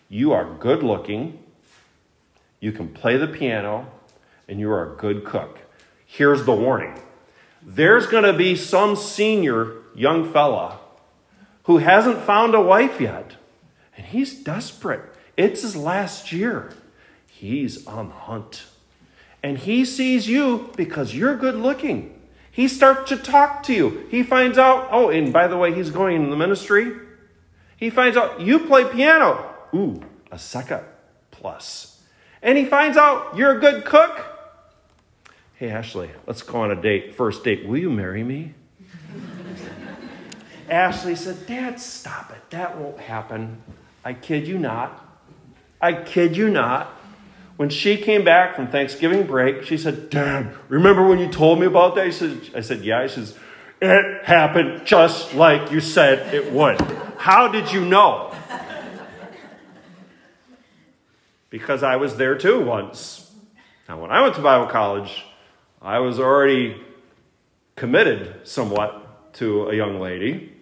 You 0.09 0.31
are 0.31 0.45
good 0.45 0.83
looking, 0.83 1.43
you 2.59 2.71
can 2.71 2.87
play 2.87 3.17
the 3.17 3.27
piano, 3.27 3.91
and 4.47 4.59
you 4.59 4.71
are 4.71 4.93
a 4.93 4.95
good 4.95 5.25
cook. 5.25 5.59
Here's 6.05 6.45
the 6.45 6.53
warning 6.53 6.99
there's 7.65 8.07
going 8.07 8.23
to 8.23 8.33
be 8.33 8.55
some 8.55 8.95
senior 8.95 9.77
young 9.95 10.31
fella 10.31 10.79
who 11.63 11.77
hasn't 11.77 12.19
found 12.19 12.53
a 12.53 12.61
wife 12.61 12.99
yet, 12.99 13.35
and 13.97 14.05
he's 14.05 14.43
desperate. 14.43 15.01
It's 15.37 15.61
his 15.61 15.75
last 15.75 16.31
year. 16.31 16.73
He's 17.25 17.87
on 17.87 18.09
the 18.09 18.15
hunt. 18.15 18.65
And 19.43 19.57
he 19.57 19.83
sees 19.83 20.27
you 20.27 20.71
because 20.77 21.13
you're 21.13 21.35
good 21.35 21.55
looking. 21.55 22.17
He 22.49 22.67
starts 22.67 23.09
to 23.09 23.17
talk 23.17 23.63
to 23.63 23.73
you. 23.73 24.07
He 24.09 24.23
finds 24.23 24.57
out, 24.57 24.87
oh, 24.91 25.09
and 25.09 25.33
by 25.33 25.47
the 25.47 25.57
way, 25.57 25.73
he's 25.73 25.89
going 25.89 26.23
in 26.23 26.29
the 26.29 26.37
ministry. 26.37 26.95
He 27.75 27.89
finds 27.89 28.15
out 28.15 28.39
you 28.39 28.59
play 28.59 28.85
piano. 28.85 29.53
Ooh, 29.75 30.01
a 30.31 30.39
second 30.39 30.81
plus. 31.31 32.01
And 32.41 32.57
he 32.57 32.63
finds 32.63 32.95
out 32.95 33.35
you're 33.35 33.57
a 33.57 33.59
good 33.59 33.83
cook. 33.83 34.25
Hey, 35.55 35.69
Ashley, 35.69 36.09
let's 36.25 36.41
go 36.41 36.61
on 36.61 36.71
a 36.71 36.81
date. 36.81 37.15
First 37.15 37.43
date. 37.43 37.65
Will 37.67 37.77
you 37.77 37.89
marry 37.89 38.23
me? 38.23 38.53
Ashley 40.69 41.15
said, 41.15 41.45
Dad, 41.47 41.79
stop 41.79 42.31
it. 42.31 42.49
That 42.51 42.77
won't 42.77 42.99
happen. 42.99 43.61
I 44.05 44.13
kid 44.13 44.47
you 44.47 44.57
not. 44.57 45.05
I 45.81 45.93
kid 45.93 46.37
you 46.37 46.49
not. 46.49 46.97
When 47.57 47.69
she 47.69 47.97
came 47.97 48.23
back 48.23 48.55
from 48.55 48.67
Thanksgiving 48.67 49.27
break, 49.27 49.63
she 49.63 49.77
said, 49.77 50.09
Dad, 50.09 50.55
remember 50.69 51.05
when 51.05 51.19
you 51.19 51.27
told 51.27 51.59
me 51.59 51.67
about 51.67 51.95
that? 51.95 52.05
I 52.05 52.09
said, 52.09 52.41
I 52.55 52.61
said 52.61 52.81
Yeah. 52.81 53.05
She 53.07 53.15
says, 53.15 53.37
It 53.81 54.25
happened 54.25 54.85
just 54.85 55.33
like 55.35 55.71
you 55.71 55.79
said 55.79 56.33
it 56.33 56.51
would. 56.51 56.81
How 57.17 57.47
did 57.47 57.71
you 57.71 57.85
know? 57.85 58.35
Because 61.49 61.83
I 61.83 61.97
was 61.97 62.15
there 62.15 62.35
too 62.35 62.59
once. 62.59 63.31
Now, 63.87 64.01
when 64.01 64.09
I 64.09 64.21
went 64.21 64.33
to 64.35 64.41
Bible 64.41 64.65
college, 64.65 65.23
I 65.81 65.99
was 65.99 66.19
already 66.19 66.81
committed 67.75 68.47
somewhat 68.47 69.33
to 69.33 69.69
a 69.69 69.75
young 69.75 69.99
lady. 69.99 70.53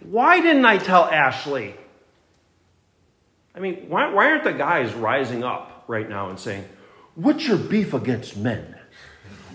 Why 0.00 0.40
didn't 0.40 0.64
I 0.64 0.78
tell 0.78 1.04
Ashley? 1.04 1.74
I 3.54 3.60
mean, 3.60 3.86
why, 3.88 4.12
why 4.12 4.30
aren't 4.30 4.44
the 4.44 4.52
guys 4.52 4.92
rising 4.94 5.44
up 5.44 5.84
right 5.86 6.08
now 6.08 6.28
and 6.28 6.38
saying, 6.38 6.64
What's 7.14 7.46
your 7.46 7.58
beef 7.58 7.94
against 7.94 8.36
men? 8.36 8.74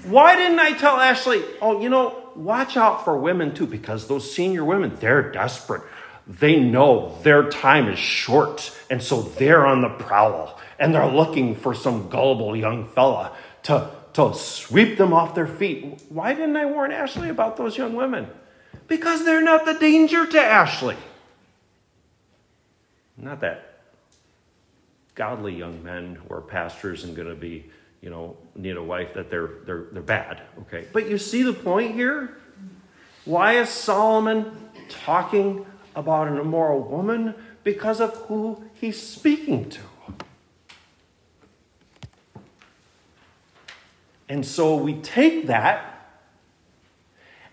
Why 0.05 0.37
didn't 0.37 0.59
I 0.59 0.77
tell 0.77 0.95
Ashley, 0.95 1.43
oh, 1.61 1.81
you 1.81 1.89
know, 1.89 2.29
watch 2.35 2.77
out 2.77 3.03
for 3.03 3.17
women 3.17 3.53
too, 3.53 3.67
because 3.67 4.07
those 4.07 4.33
senior 4.33 4.63
women, 4.63 4.95
they're 4.95 5.29
desperate. 5.29 5.81
They 6.25 6.57
know 6.57 7.17
their 7.23 7.49
time 7.49 7.89
is 7.89 7.99
short, 7.99 8.73
and 8.89 9.03
so 9.03 9.23
they're 9.23 9.65
on 9.65 9.81
the 9.81 9.89
prowl, 9.89 10.57
and 10.77 10.95
they're 10.95 11.11
looking 11.11 11.55
for 11.55 11.73
some 11.73 12.07
gullible 12.07 12.55
young 12.55 12.85
fella 12.85 13.35
to, 13.63 13.89
to 14.13 14.33
sweep 14.33 14.97
them 14.97 15.11
off 15.11 15.35
their 15.35 15.47
feet. 15.47 16.01
Why 16.07 16.33
didn't 16.33 16.55
I 16.55 16.65
warn 16.65 16.93
Ashley 16.93 17.27
about 17.27 17.57
those 17.57 17.77
young 17.77 17.93
women? 17.93 18.27
Because 18.87 19.25
they're 19.25 19.41
not 19.41 19.65
the 19.65 19.73
danger 19.73 20.25
to 20.25 20.39
Ashley. 20.39 20.95
Not 23.17 23.41
that 23.41 23.69
godly 25.19 25.53
young 25.53 25.83
men 25.83 26.15
who 26.15 26.33
are 26.33 26.39
pastors 26.39 27.03
and 27.03 27.13
going 27.13 27.27
to 27.27 27.35
be, 27.35 27.69
you 27.99 28.09
know, 28.09 28.37
need 28.55 28.77
a 28.77 28.81
wife 28.81 29.13
that 29.13 29.29
they're 29.29 29.49
they're 29.65 29.87
they're 29.91 30.01
bad. 30.01 30.41
Okay, 30.61 30.87
but 30.93 31.09
you 31.09 31.17
see 31.17 31.43
the 31.43 31.53
point 31.53 31.93
here. 31.93 32.37
Why 33.25 33.57
is 33.59 33.67
Solomon 33.67 34.69
talking 34.87 35.65
about 35.93 36.29
an 36.29 36.37
immoral 36.37 36.79
woman? 36.79 37.35
Because 37.65 37.99
of 37.99 38.15
who 38.27 38.63
he's 38.75 38.99
speaking 38.99 39.69
to. 39.69 39.81
And 44.29 44.45
so 44.45 44.77
we 44.77 44.93
take 44.93 45.47
that 45.47 46.23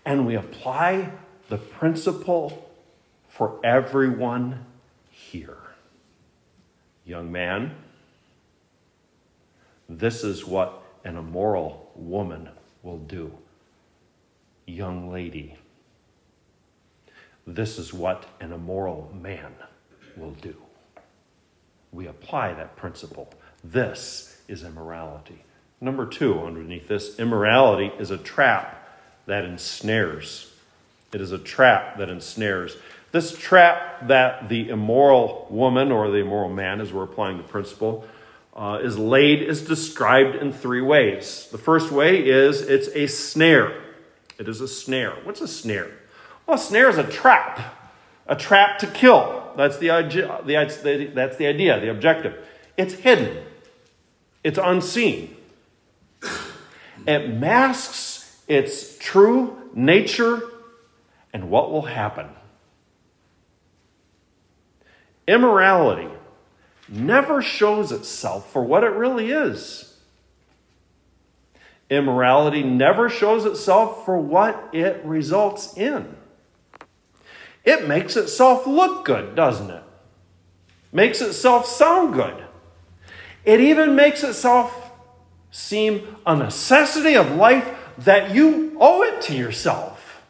and 0.05 0.25
we 0.25 0.35
apply 0.35 1.11
the 1.49 1.57
principle 1.57 2.71
for 3.27 3.59
everyone 3.63 4.65
here 5.11 5.66
young 7.07 7.31
man, 7.31 7.73
this 9.87 10.23
is 10.23 10.45
what 10.45 10.83
an 11.05 11.15
immoral 11.15 11.89
woman 11.95 12.49
will 12.83 12.97
do. 12.97 13.31
Young 14.65 15.09
lady, 15.09 15.55
this 17.45 17.77
is 17.77 17.93
what 17.93 18.25
an 18.41 18.51
immoral 18.51 19.09
man 19.19 19.53
will 20.17 20.31
do. 20.31 20.55
We 21.93 22.07
apply 22.07 22.53
that 22.53 22.75
principle. 22.75 23.33
This 23.63 24.41
is 24.49 24.63
immorality. 24.63 25.43
Number 25.79 26.05
two, 26.05 26.39
underneath 26.39 26.89
this, 26.89 27.17
immorality 27.17 27.93
is 27.97 28.11
a 28.11 28.17
trap 28.17 28.73
that 29.25 29.45
ensnares. 29.45 30.51
It 31.13 31.21
is 31.21 31.31
a 31.31 31.37
trap 31.37 31.97
that 31.99 32.09
ensnares. 32.09 32.75
This 33.11 33.35
trap 33.37 34.07
that 34.07 34.49
the 34.49 34.69
immoral 34.69 35.47
woman 35.49 35.91
or 35.91 36.09
the 36.11 36.17
immoral 36.17 36.49
man, 36.49 36.81
as 36.81 36.91
we're 36.91 37.03
applying 37.03 37.37
the 37.37 37.43
principle, 37.43 38.05
uh, 38.55 38.79
is 38.81 38.97
laid 38.97 39.41
is 39.41 39.61
described 39.61 40.35
in 40.35 40.51
three 40.51 40.81
ways. 40.81 41.47
The 41.51 41.57
first 41.57 41.91
way 41.91 42.27
is 42.27 42.61
it's 42.61 42.87
a 42.89 43.07
snare. 43.07 43.81
It 44.37 44.47
is 44.47 44.61
a 44.61 44.67
snare. 44.67 45.15
What's 45.23 45.41
a 45.41 45.47
snare? 45.47 45.91
Well, 46.45 46.57
a 46.57 46.59
snare 46.59 46.89
is 46.89 46.97
a 46.97 47.03
trap, 47.03 47.59
a 48.27 48.35
trap 48.35 48.79
to 48.79 48.87
kill. 48.87 49.51
That's 49.55 49.77
the, 49.77 49.87
the, 49.87 51.11
that's 51.13 51.37
the 51.37 51.47
idea, 51.47 51.79
the 51.79 51.89
objective. 51.89 52.45
It's 52.77 52.93
hidden, 52.93 53.43
it's 54.43 54.59
unseen. 54.61 55.35
It 57.07 57.29
masks 57.29 58.41
its 58.47 58.97
true 58.97 59.69
nature 59.73 60.41
and 61.31 61.49
what 61.49 61.71
will 61.71 61.83
happen. 61.83 62.27
Immorality 65.27 66.09
never 66.87 67.41
shows 67.41 67.91
itself 67.91 68.51
for 68.51 68.63
what 68.63 68.83
it 68.83 68.91
really 68.91 69.31
is. 69.31 69.97
Immorality 71.89 72.63
never 72.63 73.09
shows 73.09 73.45
itself 73.45 74.05
for 74.05 74.17
what 74.17 74.69
it 74.73 75.03
results 75.05 75.77
in. 75.77 76.15
It 77.63 77.87
makes 77.87 78.15
itself 78.15 78.65
look 78.65 79.05
good, 79.05 79.35
doesn't 79.35 79.69
it? 79.69 79.83
Makes 80.91 81.21
itself 81.21 81.65
sound 81.65 82.13
good. 82.13 82.43
It 83.43 83.59
even 83.59 83.95
makes 83.95 84.23
itself 84.23 84.91
seem 85.51 86.15
a 86.25 86.35
necessity 86.35 87.15
of 87.15 87.31
life 87.31 87.69
that 87.99 88.33
you 88.33 88.77
owe 88.79 89.03
it 89.03 89.21
to 89.23 89.35
yourself. 89.35 90.21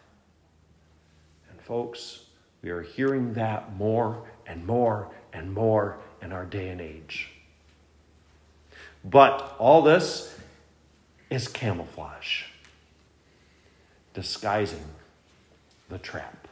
And 1.49 1.59
folks, 1.61 2.25
we 2.61 2.69
are 2.69 2.81
hearing 2.81 3.33
that 3.33 3.75
more 3.75 4.23
and 4.47 4.65
more 4.65 5.11
and 5.33 5.53
more 5.53 5.99
in 6.21 6.31
our 6.31 6.45
day 6.45 6.69
and 6.69 6.81
age. 6.81 7.29
But 9.03 9.55
all 9.59 9.81
this 9.81 10.37
is 11.29 11.47
camouflage, 11.47 12.43
disguising 14.13 14.83
the 15.89 15.97
trap. 15.97 16.47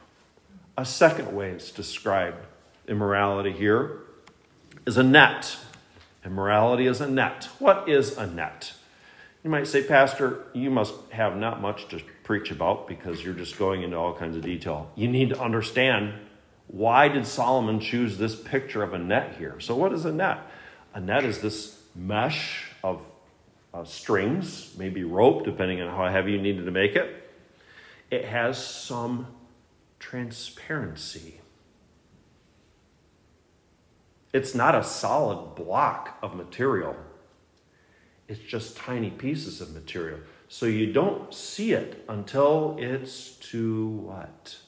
A 0.78 0.84
second 0.84 1.34
way 1.34 1.50
it's 1.50 1.70
described 1.70 2.46
immorality 2.86 3.52
here 3.52 4.00
is 4.86 4.96
a 4.96 5.02
net. 5.02 5.56
Immorality 6.24 6.86
is 6.86 7.00
a 7.00 7.08
net. 7.08 7.48
What 7.58 7.88
is 7.88 8.16
a 8.16 8.26
net? 8.26 8.72
You 9.42 9.50
might 9.50 9.66
say, 9.66 9.82
Pastor, 9.82 10.44
you 10.54 10.70
must 10.70 10.94
have 11.10 11.36
not 11.36 11.60
much 11.60 11.88
to 11.88 12.00
preach 12.24 12.50
about 12.50 12.88
because 12.88 13.24
you're 13.24 13.34
just 13.34 13.58
going 13.58 13.82
into 13.82 13.96
all 13.96 14.12
kinds 14.12 14.36
of 14.36 14.42
detail. 14.42 14.90
You 14.96 15.08
need 15.08 15.28
to 15.30 15.40
understand 15.40 16.14
why 16.68 17.08
did 17.08 17.26
Solomon 17.26 17.80
choose 17.80 18.18
this 18.18 18.34
picture 18.34 18.82
of 18.82 18.92
a 18.92 18.98
net 18.98 19.36
here? 19.38 19.60
So, 19.60 19.76
what 19.76 19.92
is 19.92 20.04
a 20.04 20.12
net? 20.12 20.38
A 20.94 21.00
net 21.00 21.24
is 21.24 21.40
this 21.40 21.80
mesh 21.94 22.70
of 22.82 23.02
uh, 23.72 23.84
strings, 23.84 24.74
maybe 24.76 25.04
rope, 25.04 25.44
depending 25.44 25.80
on 25.80 25.94
how 25.94 26.10
heavy 26.10 26.32
you 26.32 26.40
needed 26.40 26.64
to 26.64 26.70
make 26.70 26.96
it. 26.96 27.30
It 28.10 28.24
has 28.24 28.64
some 28.64 29.26
transparency. 29.98 31.40
It's 34.32 34.54
not 34.54 34.74
a 34.74 34.84
solid 34.84 35.54
block 35.54 36.18
of 36.22 36.34
material, 36.34 36.96
it's 38.28 38.40
just 38.40 38.76
tiny 38.76 39.10
pieces 39.10 39.60
of 39.60 39.72
material. 39.72 40.18
So 40.48 40.66
you 40.66 40.92
don't 40.92 41.32
see 41.32 41.72
it 41.72 42.04
until 42.08 42.76
it's 42.78 43.30
too 43.30 43.86
what? 43.88 44.58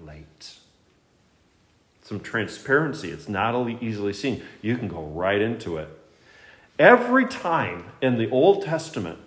Late 0.00 0.57
some 2.08 2.20
transparency. 2.20 3.10
It's 3.10 3.28
not 3.28 3.54
easily 3.82 4.14
seen. 4.14 4.42
You 4.62 4.78
can 4.78 4.88
go 4.88 5.02
right 5.02 5.40
into 5.40 5.76
it. 5.76 5.88
Every 6.78 7.26
time 7.26 7.84
in 8.00 8.16
the 8.16 8.30
Old 8.30 8.62
Testament 8.62 9.18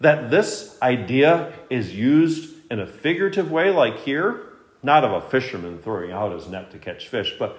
that 0.00 0.30
this 0.30 0.78
idea 0.80 1.52
is 1.68 1.94
used 1.94 2.54
in 2.70 2.80
a 2.80 2.86
figurative 2.86 3.50
way, 3.50 3.70
like 3.70 3.98
here, 4.00 4.46
not 4.82 5.04
of 5.04 5.12
a 5.12 5.28
fisherman 5.28 5.78
throwing 5.78 6.12
out 6.12 6.32
his 6.32 6.48
net 6.48 6.70
to 6.70 6.78
catch 6.78 7.08
fish, 7.08 7.34
but 7.38 7.58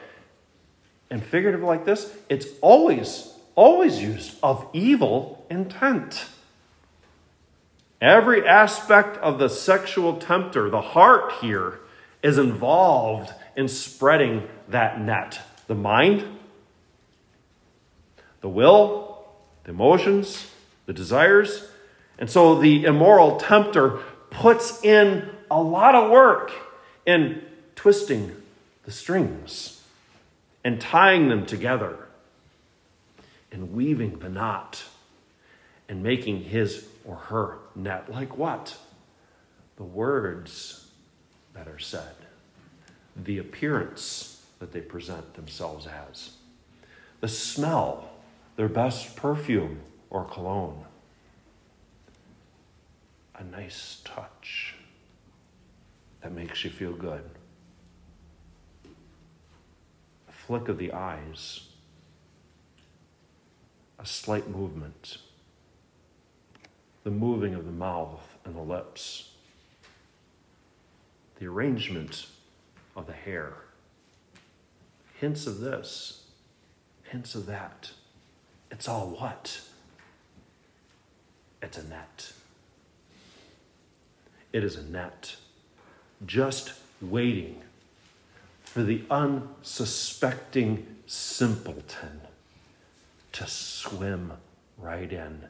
in 1.12 1.22
figurative 1.22 1.62
like 1.62 1.86
this, 1.86 2.12
it's 2.28 2.48
always, 2.62 3.34
always 3.54 4.02
used 4.02 4.36
of 4.42 4.68
evil 4.74 5.46
intent. 5.50 6.26
Every 8.02 8.46
aspect 8.48 9.18
of 9.18 9.38
the 9.38 9.50
sexual 9.50 10.18
tempter, 10.18 10.70
the 10.70 10.82
heart 10.82 11.34
here, 11.42 11.80
is 12.24 12.38
involved 12.38 13.32
in 13.56 13.68
spreading 13.68 14.48
that 14.70 15.00
net 15.00 15.40
the 15.68 15.76
mind, 15.76 16.24
the 18.42 18.50
will, 18.50 19.26
the 19.64 19.72
emotions, 19.72 20.50
the 20.86 20.94
desires. 20.94 21.68
And 22.20 22.30
so 22.30 22.60
the 22.60 22.86
immoral 22.86 23.38
tempter 23.38 24.00
puts 24.30 24.84
in 24.84 25.30
a 25.50 25.62
lot 25.62 25.96
of 25.96 26.12
work 26.12 26.52
in 27.06 27.42
twisting 27.76 28.36
the 28.84 28.92
strings 28.92 29.82
and 30.64 30.80
tying 30.80 31.30
them 31.30 31.46
together 31.46 31.98
and 33.52 33.74
weaving 33.74 34.20
the 34.20 34.30
knot 34.30 34.84
and 35.88 36.04
making 36.04 36.44
his 36.44 36.88
or 37.06 37.16
her 37.16 37.58
net 37.76 38.12
like 38.12 38.38
what? 38.38 38.76
The 39.78 39.84
words 39.84 40.88
that 41.54 41.68
are 41.68 41.80
said, 41.80 42.16
the 43.16 43.38
appearance 43.38 44.46
that 44.60 44.72
they 44.72 44.82
present 44.82 45.34
themselves 45.36 45.88
as, 45.88 46.32
the 47.22 47.28
smell, 47.28 48.10
their 48.56 48.70
best 48.70 49.16
perfume 49.16 49.80
or 50.10 50.26
cologne, 50.26 50.86
a 53.38 53.44
nice 53.44 54.02
touch 54.04 54.76
that 56.22 56.32
makes 56.32 56.64
you 56.64 56.70
feel 56.70 56.94
good, 56.94 57.24
a 60.28 60.32
flick 60.32 60.68
of 60.68 60.78
the 60.78 60.92
eyes, 60.92 61.68
a 64.00 64.06
slight 64.06 64.50
movement. 64.50 65.18
The 67.04 67.12
moving 67.12 67.54
of 67.54 67.66
the 67.66 67.72
mouth 67.72 68.38
and 68.46 68.56
the 68.56 68.62
lips, 68.62 69.30
the 71.40 71.46
arrangement 71.46 72.26
of 72.96 73.08
the 73.08 73.14
hair. 73.14 73.54
Hints 75.20 75.48
of 75.48 75.60
this, 75.60 76.24
hints 77.04 77.36
of 77.36 77.46
that. 77.46 77.92
It's 78.72 78.88
all 78.88 79.08
what? 79.08 79.62
It's 81.62 81.78
a 81.78 81.84
net. 81.84 82.34
It 84.52 84.64
is 84.64 84.76
a 84.76 84.84
net, 84.84 85.36
just 86.26 86.74
waiting 87.02 87.62
for 88.64 88.84
the 88.84 89.04
unsuspecting 89.10 90.86
simpleton 91.08 92.22
to 93.32 93.48
swim 93.48 94.34
right 94.78 95.12
in 95.12 95.46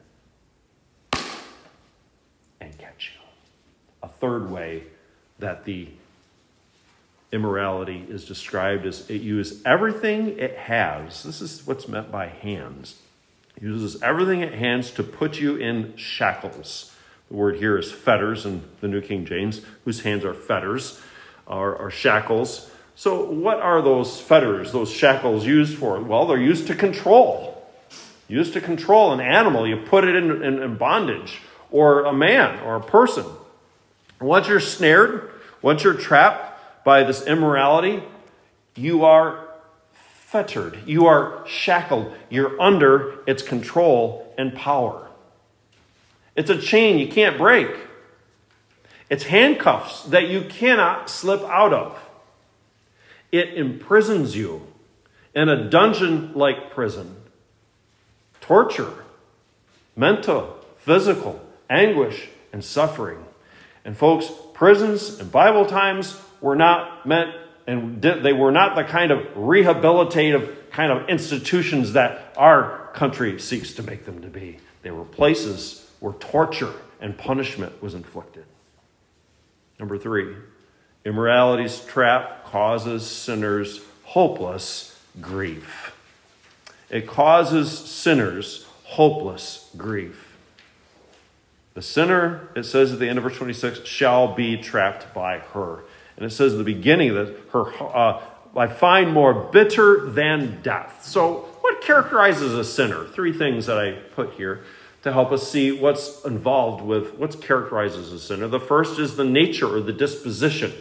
and 2.60 2.78
catch 2.78 3.12
you. 3.14 3.20
A 4.02 4.08
third 4.08 4.50
way 4.50 4.84
that 5.38 5.64
the 5.64 5.88
immorality 7.32 8.06
is 8.08 8.24
described 8.24 8.86
as 8.86 9.08
it 9.10 9.20
uses 9.20 9.62
everything 9.64 10.38
it 10.38 10.56
has. 10.56 11.22
This 11.22 11.40
is 11.40 11.66
what's 11.66 11.88
meant 11.88 12.10
by 12.10 12.26
hands. 12.26 13.00
It 13.56 13.62
uses 13.62 14.02
everything 14.02 14.40
it 14.40 14.54
has 14.54 14.90
to 14.92 15.02
put 15.02 15.40
you 15.40 15.56
in 15.56 15.96
shackles. 15.96 16.94
The 17.28 17.36
word 17.36 17.56
here 17.56 17.76
is 17.78 17.90
fetters 17.90 18.46
in 18.46 18.62
the 18.80 18.88
New 18.88 19.00
King 19.00 19.24
James, 19.24 19.60
whose 19.84 20.02
hands 20.02 20.24
are 20.24 20.34
fetters 20.34 21.00
are, 21.46 21.74
or 21.74 21.90
shackles. 21.90 22.70
So, 22.94 23.24
what 23.24 23.58
are 23.60 23.82
those 23.82 24.20
fetters, 24.20 24.72
those 24.72 24.90
shackles 24.90 25.44
used 25.44 25.76
for? 25.76 26.00
Well, 26.00 26.26
they're 26.26 26.38
used 26.38 26.68
to 26.68 26.74
control. 26.74 27.52
Used 28.28 28.52
to 28.54 28.60
control 28.60 29.12
an 29.12 29.20
animal. 29.20 29.66
You 29.66 29.76
put 29.76 30.04
it 30.04 30.16
in, 30.16 30.42
in, 30.42 30.62
in 30.62 30.76
bondage 30.76 31.40
or 31.70 32.04
a 32.04 32.12
man 32.12 32.60
or 32.60 32.76
a 32.76 32.80
person. 32.80 33.26
Once 34.20 34.48
you're 34.48 34.60
snared, 34.60 35.30
once 35.62 35.84
you're 35.84 35.94
trapped 35.94 36.45
by 36.86 37.02
this 37.02 37.26
immorality, 37.26 38.00
you 38.76 39.04
are 39.04 39.48
fettered, 39.92 40.78
you 40.86 41.06
are 41.06 41.44
shackled, 41.44 42.14
you're 42.30 42.58
under 42.62 43.24
its 43.26 43.42
control 43.42 44.32
and 44.38 44.54
power. 44.54 45.08
It's 46.36 46.48
a 46.48 46.56
chain 46.56 47.00
you 47.00 47.08
can't 47.08 47.36
break. 47.36 47.70
It's 49.10 49.24
handcuffs 49.24 50.04
that 50.04 50.28
you 50.28 50.42
cannot 50.42 51.10
slip 51.10 51.42
out 51.42 51.72
of. 51.72 51.98
It 53.32 53.54
imprisons 53.54 54.36
you 54.36 54.64
in 55.34 55.48
a 55.48 55.68
dungeon 55.68 56.34
like 56.34 56.70
prison. 56.70 57.16
Torture, 58.40 59.04
mental, 59.96 60.56
physical, 60.78 61.44
anguish 61.68 62.28
and 62.52 62.64
suffering. 62.64 63.24
And 63.84 63.96
folks, 63.96 64.30
prisons 64.54 65.18
in 65.18 65.30
Bible 65.30 65.66
times 65.66 66.22
were 66.40 66.56
not 66.56 67.06
meant, 67.06 67.34
and 67.66 68.00
they 68.02 68.32
were 68.32 68.52
not 68.52 68.76
the 68.76 68.84
kind 68.84 69.10
of 69.10 69.20
rehabilitative 69.34 70.70
kind 70.70 70.92
of 70.92 71.08
institutions 71.08 71.94
that 71.94 72.34
our 72.36 72.90
country 72.94 73.40
seeks 73.40 73.74
to 73.74 73.82
make 73.82 74.04
them 74.04 74.22
to 74.22 74.28
be. 74.28 74.58
They 74.82 74.90
were 74.90 75.04
places 75.04 75.90
where 76.00 76.12
torture 76.14 76.72
and 77.00 77.16
punishment 77.16 77.82
was 77.82 77.94
inflicted. 77.94 78.44
Number 79.78 79.98
three, 79.98 80.36
immorality's 81.04 81.80
trap 81.80 82.44
causes 82.44 83.06
sinners 83.06 83.80
hopeless 84.04 84.98
grief. 85.20 85.94
It 86.88 87.06
causes 87.06 87.70
sinners 87.70 88.66
hopeless 88.84 89.70
grief. 89.76 90.36
The 91.74 91.82
sinner, 91.82 92.48
it 92.56 92.64
says 92.64 92.92
at 92.92 92.98
the 92.98 93.08
end 93.08 93.18
of 93.18 93.24
verse 93.24 93.36
26, 93.36 93.86
shall 93.86 94.34
be 94.34 94.56
trapped 94.56 95.12
by 95.12 95.38
her. 95.38 95.80
And 96.16 96.24
it 96.24 96.30
says 96.30 96.52
at 96.52 96.58
the 96.58 96.64
beginning 96.64 97.14
that 97.14 97.36
her, 97.52 97.72
uh, 97.82 98.22
I 98.56 98.66
find 98.68 99.12
more 99.12 99.34
bitter 99.34 100.08
than 100.10 100.62
death. 100.62 101.04
So, 101.04 101.48
what 101.60 101.82
characterizes 101.82 102.54
a 102.54 102.64
sinner? 102.64 103.04
Three 103.04 103.32
things 103.32 103.66
that 103.66 103.78
I 103.78 103.92
put 103.92 104.34
here 104.34 104.64
to 105.02 105.12
help 105.12 105.30
us 105.30 105.50
see 105.50 105.72
what's 105.72 106.24
involved 106.24 106.82
with 106.82 107.14
what 107.14 107.40
characterizes 107.40 108.12
a 108.12 108.18
sinner. 108.18 108.48
The 108.48 108.58
first 108.58 108.98
is 108.98 109.16
the 109.16 109.24
nature 109.24 109.72
or 109.72 109.80
the 109.80 109.92
disposition, 109.92 110.72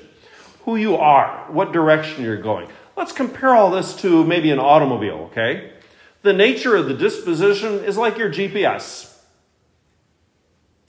who 0.64 0.78
you 0.78 0.96
are, 0.96 1.46
what 1.50 1.72
direction 1.72 2.24
you're 2.24 2.42
going. 2.42 2.68
Let's 2.96 3.12
compare 3.12 3.54
all 3.54 3.70
this 3.70 3.96
to 3.98 4.24
maybe 4.24 4.52
an 4.52 4.60
automobile, 4.60 5.30
okay? 5.32 5.74
The 6.22 6.34
nature 6.34 6.76
of 6.76 6.88
the 6.88 6.94
disposition 6.94 7.84
is 7.84 7.98
like 7.98 8.18
your 8.18 8.32
GPS. 8.32 9.16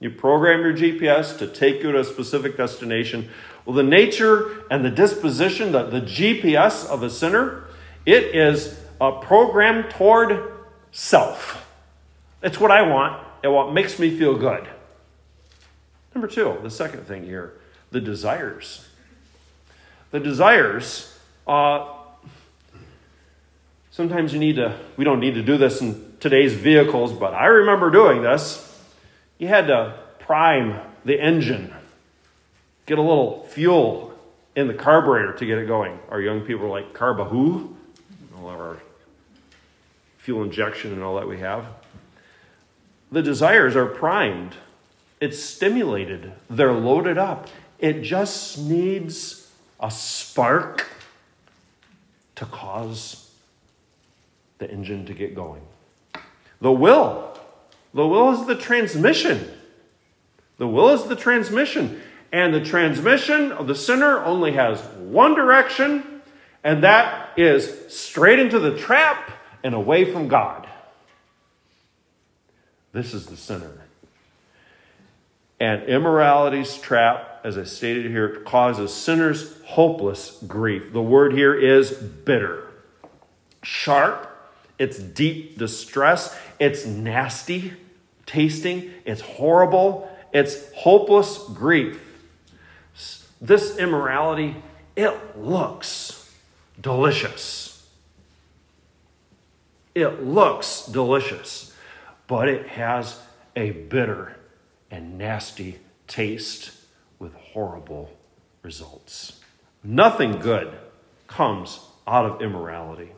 You 0.01 0.11
program 0.11 0.61
your 0.61 0.75
GPS 0.75 1.37
to 1.39 1.47
take 1.47 1.83
you 1.83 1.93
to 1.93 2.01
a 2.01 2.05
specific 2.05 2.57
destination. 2.57 3.29
Well, 3.67 3.75
the 3.75 3.83
nature 3.83 4.65
and 4.71 4.85
the 4.85 4.91
disposition, 4.91 5.73
the, 5.73 5.85
the 5.85 6.01
GPS 6.01 6.87
of 6.87 7.03
a 7.03 7.11
sinner, 7.11 7.65
it 8.07 8.35
is 8.35 8.81
a 9.01 9.13
program 9.13 9.91
toward 9.91 10.53
self. 10.93 11.69
It's 12.43 12.59
what 12.59 12.71
I 12.71 12.83
want 12.83 13.23
and 13.43 13.53
what 13.53 13.73
makes 13.73 13.99
me 13.99 14.17
feel 14.17 14.39
good. 14.39 14.67
Number 16.15 16.29
two, 16.29 16.59
the 16.63 16.71
second 16.71 17.07
thing 17.07 17.25
here, 17.25 17.53
the 17.91 18.01
desires. 18.01 18.89
The 20.13 20.21
desires, 20.21 21.19
uh, 21.47 21.93
sometimes 23.91 24.33
you 24.33 24.39
need 24.39 24.57
to, 24.57 24.79
we 24.97 25.05
don't 25.05 25.21
need 25.21 25.35
to 25.35 25.43
do 25.43 25.59
this 25.59 25.83
in 25.83 26.15
today's 26.21 26.55
vehicles, 26.55 27.13
but 27.13 27.35
I 27.35 27.47
remember 27.47 27.91
doing 27.91 28.23
this 28.23 28.63
you 29.39 29.49
had 29.49 29.67
to 29.67 29.99
prime 30.21 30.81
the 31.05 31.21
engine, 31.21 31.73
get 32.87 32.99
a 32.99 33.03
little 33.03 33.45
fuel 33.51 34.19
in 34.55 34.69
the 34.69 34.75
carburetor 34.75 35.33
to 35.35 35.47
get 35.47 35.59
it 35.59 35.67
going. 35.67 35.99
Our 36.09 36.21
young 36.21 36.41
people 36.43 36.67
are 36.67 36.71
like, 36.71 36.95
carbahoo? 36.95 37.75
All 38.39 38.51
of 38.51 38.61
our 38.61 38.79
fuel 40.19 40.43
injection 40.43 40.93
and 40.93 41.03
all 41.03 41.17
that 41.17 41.29
we 41.29 41.39
have. 41.41 41.67
The 43.13 43.23
desires 43.23 43.77
are 43.77 43.87
primed, 43.87 44.55
it's 45.21 45.39
stimulated, 45.39 46.33
they're 46.51 46.73
loaded 46.73 47.19
up. 47.19 47.49
It 47.79 48.03
just 48.03 48.59
needs 48.59 49.51
a 49.79 49.91
spark 49.91 50.89
to 52.37 52.47
cause 52.47 53.31
the 54.59 54.71
engine 54.71 55.07
to 55.07 55.15
get 55.15 55.35
going. 55.35 55.63
The 56.61 56.73
will 56.73 57.37
the 57.97 58.07
will 58.07 58.31
is 58.31 58.45
the 58.45 58.55
transmission. 58.55 59.51
The 60.59 60.69
will 60.69 60.91
is 60.91 61.05
the 61.05 61.17
transmission. 61.17 62.03
And 62.33 62.53
the 62.53 62.61
transmission 62.61 63.53
of 63.53 63.67
the 63.67 63.75
sinner 63.75 64.23
only 64.25 64.53
has 64.53 64.81
one 64.99 65.35
direction, 65.35 66.23
and 66.65 66.83
that 66.85 67.31
is 67.39 67.73
straight 67.89 68.39
into 68.39 68.59
the 68.59 68.77
trap 68.77 69.31
and 69.63 69.75
away 69.75 70.11
from 70.11 70.29
God. 70.29 70.69
This 72.93 73.15
is 73.15 73.27
the 73.27 73.37
sinner. 73.37 73.73
And 75.59 75.85
immorality's 75.85 76.77
trap, 76.77 77.41
as 77.45 77.57
I 77.57 77.65
stated 77.65 78.11
here, 78.11 78.41
causes 78.41 78.93
sinners 78.93 79.61
hopeless 79.65 80.43
grief. 80.47 80.93
The 80.93 81.03
word 81.03 81.33
here 81.33 81.55
is 81.55 81.93
bitter, 81.93 82.69
sharp, 83.63 84.31
it's 84.79 84.99
deep 84.99 85.57
distress, 85.57 86.37
it's 86.59 86.85
nasty 86.85 87.73
tasting, 88.27 88.91
it's 89.07 89.23
horrible, 89.23 90.11
it's 90.33 90.71
hopeless 90.75 91.39
grief. 91.55 92.06
This 93.41 93.77
immorality, 93.77 94.57
it 94.95 95.39
looks 95.39 96.33
delicious. 96.81 97.87
It 99.95 100.23
looks 100.23 100.87
delicious, 100.87 101.75
but 102.27 102.49
it 102.49 102.69
has 102.69 103.21
a 103.55 103.71
bitter 103.71 104.37
and 104.91 105.19
nasty 105.19 105.79
taste 106.07 106.73
with 107.19 107.35
horrible 107.35 108.13
results. 108.63 109.41
Nothing 109.83 110.39
good 110.39 110.75
comes 111.27 111.81
out 112.07 112.25
of 112.27 112.43
immorality. 112.43 113.13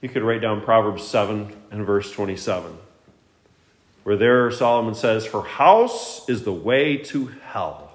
You 0.00 0.08
could 0.08 0.22
write 0.22 0.40
down 0.40 0.60
Proverbs 0.60 1.06
7 1.06 1.52
and 1.70 1.86
verse 1.86 2.10
27, 2.12 2.76
where 4.04 4.16
there 4.16 4.50
Solomon 4.50 4.94
says, 4.94 5.26
Her 5.26 5.42
house 5.42 6.28
is 6.28 6.44
the 6.44 6.52
way 6.52 6.96
to 6.96 7.26
hell. 7.26 7.85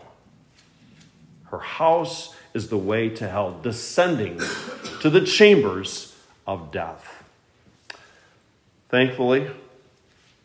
Her 1.52 1.60
house 1.60 2.34
is 2.54 2.70
the 2.70 2.78
way 2.78 3.10
to 3.10 3.28
hell, 3.28 3.60
descending 3.62 4.40
to 5.02 5.10
the 5.10 5.22
chambers 5.22 6.16
of 6.48 6.72
death. 6.72 7.24
Thankfully, 8.90 9.50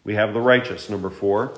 we 0.04 0.14
have 0.14 0.34
the 0.34 0.40
righteous, 0.40 0.90
number 0.90 1.10
four. 1.10 1.52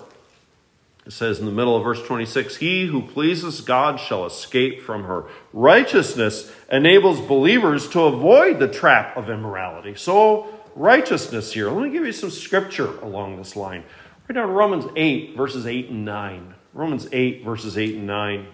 It 1.07 1.13
says 1.13 1.39
in 1.39 1.47
the 1.47 1.53
middle 1.53 1.75
of 1.75 1.85
verse 1.85 2.03
26 2.03 2.57
He 2.57 2.87
who 2.87 3.01
pleases 3.01 3.63
God 3.63 3.99
shall 3.99 4.27
escape 4.27 4.83
from 4.83 5.05
her. 5.05 5.25
Righteousness 5.55 6.53
enables 6.71 7.21
believers 7.23 7.89
to 7.91 8.03
avoid 8.03 8.59
the 8.59 8.69
trap 8.69 9.17
of 9.17 9.31
immorality. 9.31 9.95
So, 9.95 10.55
righteousness 10.75 11.53
here. 11.53 11.71
Let 11.71 11.85
me 11.85 11.91
give 11.91 12.05
you 12.05 12.13
some 12.13 12.31
scripture 12.31 12.99
along 12.99 13.39
this 13.39 13.57
line. 13.57 13.85
Right 14.29 14.35
down 14.35 14.51
Romans 14.51 14.85
8, 14.95 15.35
verses 15.35 15.67
8 15.67 15.89
and 15.89 16.05
9. 16.05 16.55
Romans 16.75 17.09
8, 17.11 17.43
verses 17.43 17.79
8 17.79 17.95
and 17.95 18.07
9. 18.07 18.47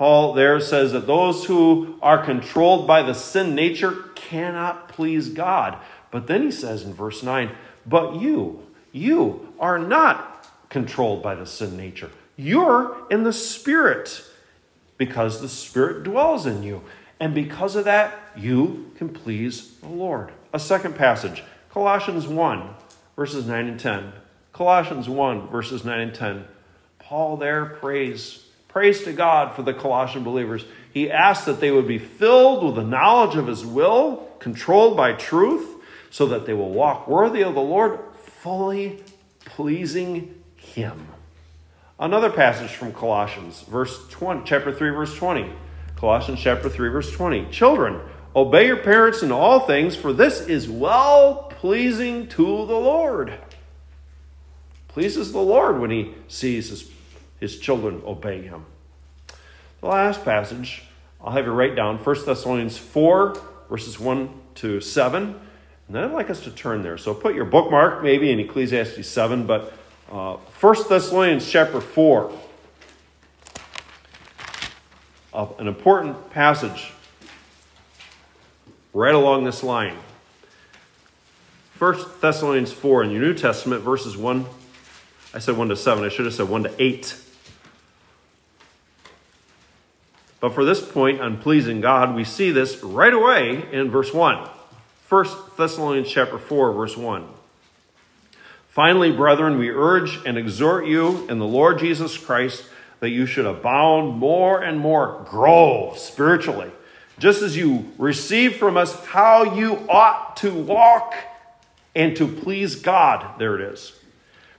Paul 0.00 0.32
there 0.32 0.58
says 0.60 0.92
that 0.92 1.06
those 1.06 1.44
who 1.44 1.98
are 2.00 2.24
controlled 2.24 2.86
by 2.86 3.02
the 3.02 3.12
sin 3.12 3.54
nature 3.54 3.92
cannot 4.14 4.88
please 4.88 5.28
God. 5.28 5.76
But 6.10 6.26
then 6.26 6.42
he 6.42 6.50
says 6.50 6.84
in 6.84 6.94
verse 6.94 7.22
9, 7.22 7.50
But 7.84 8.16
you, 8.16 8.66
you 8.92 9.52
are 9.60 9.78
not 9.78 10.48
controlled 10.70 11.22
by 11.22 11.34
the 11.34 11.44
sin 11.44 11.76
nature. 11.76 12.10
You're 12.34 12.96
in 13.10 13.24
the 13.24 13.32
Spirit 13.34 14.24
because 14.96 15.42
the 15.42 15.50
Spirit 15.50 16.02
dwells 16.02 16.46
in 16.46 16.62
you. 16.62 16.80
And 17.20 17.34
because 17.34 17.76
of 17.76 17.84
that, 17.84 18.18
you 18.34 18.92
can 18.96 19.10
please 19.10 19.74
the 19.82 19.88
Lord. 19.88 20.32
A 20.54 20.58
second 20.58 20.96
passage, 20.96 21.44
Colossians 21.68 22.26
1, 22.26 22.70
verses 23.16 23.46
9 23.46 23.66
and 23.66 23.78
10. 23.78 24.14
Colossians 24.54 25.10
1, 25.10 25.48
verses 25.48 25.84
9 25.84 26.00
and 26.00 26.14
10. 26.14 26.46
Paul 26.98 27.36
there 27.36 27.66
prays, 27.66 28.46
prays 28.72 29.02
to 29.04 29.12
God 29.12 29.54
for 29.54 29.62
the 29.62 29.74
Colossian 29.74 30.22
believers. 30.24 30.64
He 30.92 31.10
asks 31.10 31.46
that 31.46 31.60
they 31.60 31.70
would 31.70 31.88
be 31.88 31.98
filled 31.98 32.64
with 32.64 32.76
the 32.76 32.84
knowledge 32.84 33.36
of 33.36 33.46
his 33.46 33.64
will, 33.66 34.28
controlled 34.38 34.96
by 34.96 35.12
truth, 35.12 35.76
so 36.10 36.26
that 36.26 36.46
they 36.46 36.54
will 36.54 36.70
walk 36.70 37.06
worthy 37.08 37.42
of 37.42 37.54
the 37.54 37.60
Lord, 37.60 37.98
fully 38.16 39.02
pleasing 39.44 40.42
him. 40.56 41.08
Another 41.98 42.30
passage 42.30 42.70
from 42.70 42.92
Colossians, 42.92 43.62
verse 43.62 44.08
20, 44.08 44.42
chapter 44.44 44.72
3, 44.72 44.90
verse 44.90 45.14
20. 45.14 45.52
Colossians 45.96 46.40
chapter 46.40 46.68
3, 46.68 46.88
verse 46.88 47.12
20. 47.12 47.50
Children, 47.50 48.00
obey 48.34 48.66
your 48.66 48.78
parents 48.78 49.22
in 49.22 49.30
all 49.30 49.60
things, 49.60 49.96
for 49.96 50.12
this 50.12 50.40
is 50.40 50.68
well 50.68 51.52
pleasing 51.58 52.26
to 52.28 52.44
the 52.44 52.74
Lord. 52.74 53.34
Pleases 54.88 55.32
the 55.32 55.40
Lord 55.40 55.78
when 55.78 55.90
he 55.90 56.14
sees 56.26 56.70
his, 56.70 56.90
his 57.40 57.58
children 57.58 58.02
obey 58.06 58.42
him. 58.42 58.66
The 59.80 59.86
last 59.86 60.24
passage, 60.24 60.84
I'll 61.22 61.32
have 61.32 61.46
you 61.46 61.52
write 61.52 61.74
down 61.74 61.96
1 61.96 62.24
Thessalonians 62.26 62.76
4, 62.76 63.40
verses 63.68 63.98
1 63.98 64.28
to 64.56 64.80
7. 64.80 65.22
And 65.24 65.96
then 65.96 66.04
I'd 66.04 66.12
like 66.12 66.30
us 66.30 66.40
to 66.44 66.50
turn 66.50 66.82
there. 66.82 66.98
So 66.98 67.14
put 67.14 67.34
your 67.34 67.46
bookmark 67.46 68.02
maybe 68.02 68.30
in 68.30 68.38
Ecclesiastes 68.38 69.08
7, 69.08 69.46
but 69.46 69.72
uh, 70.12 70.36
1 70.36 70.76
Thessalonians 70.88 71.50
chapter 71.50 71.80
4, 71.80 72.32
of 75.32 75.58
an 75.58 75.68
important 75.68 76.30
passage 76.30 76.92
right 78.92 79.14
along 79.14 79.44
this 79.44 79.62
line. 79.62 79.96
1 81.78 81.98
Thessalonians 82.20 82.72
4 82.72 83.04
in 83.04 83.10
your 83.10 83.22
New 83.22 83.34
Testament, 83.34 83.82
verses 83.82 84.16
1, 84.16 84.44
I 85.32 85.38
said 85.38 85.56
1 85.56 85.68
to 85.68 85.76
7, 85.76 86.04
I 86.04 86.08
should 86.08 86.26
have 86.26 86.34
said 86.34 86.48
1 86.48 86.64
to 86.64 86.82
8. 86.82 87.16
But 90.40 90.54
for 90.54 90.64
this 90.64 90.80
point 90.80 91.20
on 91.20 91.38
pleasing 91.38 91.80
God, 91.80 92.14
we 92.14 92.24
see 92.24 92.50
this 92.50 92.82
right 92.82 93.12
away 93.12 93.68
in 93.72 93.90
verse 93.90 94.12
1. 94.12 94.48
1 95.08 95.26
Thessalonians 95.56 96.08
chapter 96.08 96.38
4, 96.38 96.72
verse 96.72 96.96
1. 96.96 97.26
Finally, 98.68 99.12
brethren, 99.12 99.58
we 99.58 99.68
urge 99.68 100.24
and 100.24 100.38
exhort 100.38 100.86
you 100.86 101.26
in 101.28 101.38
the 101.38 101.46
Lord 101.46 101.78
Jesus 101.78 102.16
Christ 102.16 102.64
that 103.00 103.10
you 103.10 103.26
should 103.26 103.46
abound 103.46 104.16
more 104.16 104.62
and 104.62 104.78
more, 104.78 105.26
grow 105.28 105.92
spiritually, 105.96 106.70
just 107.18 107.42
as 107.42 107.56
you 107.56 107.90
receive 107.98 108.56
from 108.56 108.76
us 108.76 109.04
how 109.06 109.54
you 109.54 109.76
ought 109.88 110.36
to 110.38 110.54
walk 110.54 111.14
and 111.94 112.16
to 112.16 112.26
please 112.26 112.76
God. 112.76 113.38
There 113.38 113.58
it 113.60 113.72
is. 113.72 113.92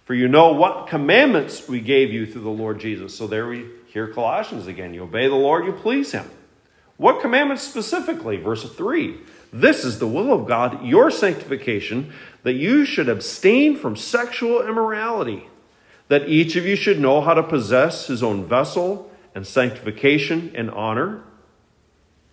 For 0.05 0.13
you 0.13 0.27
know 0.27 0.51
what 0.51 0.87
commandments 0.87 1.67
we 1.67 1.79
gave 1.79 2.11
you 2.11 2.25
through 2.25 2.41
the 2.41 2.49
Lord 2.49 2.79
Jesus. 2.79 3.17
So 3.17 3.27
there 3.27 3.47
we 3.47 3.65
hear 3.91 4.07
Colossians 4.07 4.67
again. 4.67 4.93
You 4.93 5.03
obey 5.03 5.27
the 5.27 5.35
Lord, 5.35 5.65
you 5.65 5.73
please 5.73 6.13
Him. 6.13 6.29
What 6.97 7.19
commandments 7.19 7.63
specifically? 7.63 8.37
Verse 8.37 8.63
3 8.63 9.17
This 9.51 9.83
is 9.83 9.99
the 9.99 10.07
will 10.07 10.31
of 10.31 10.47
God, 10.47 10.85
your 10.85 11.11
sanctification 11.11 12.13
that 12.43 12.53
you 12.53 12.85
should 12.85 13.09
abstain 13.09 13.75
from 13.75 13.95
sexual 13.95 14.61
immorality, 14.61 15.47
that 16.07 16.29
each 16.29 16.55
of 16.55 16.65
you 16.65 16.75
should 16.75 16.99
know 16.99 17.21
how 17.21 17.33
to 17.33 17.43
possess 17.43 18.07
his 18.07 18.23
own 18.23 18.45
vessel 18.45 19.11
and 19.35 19.45
sanctification 19.45 20.51
and 20.55 20.69
honor, 20.71 21.23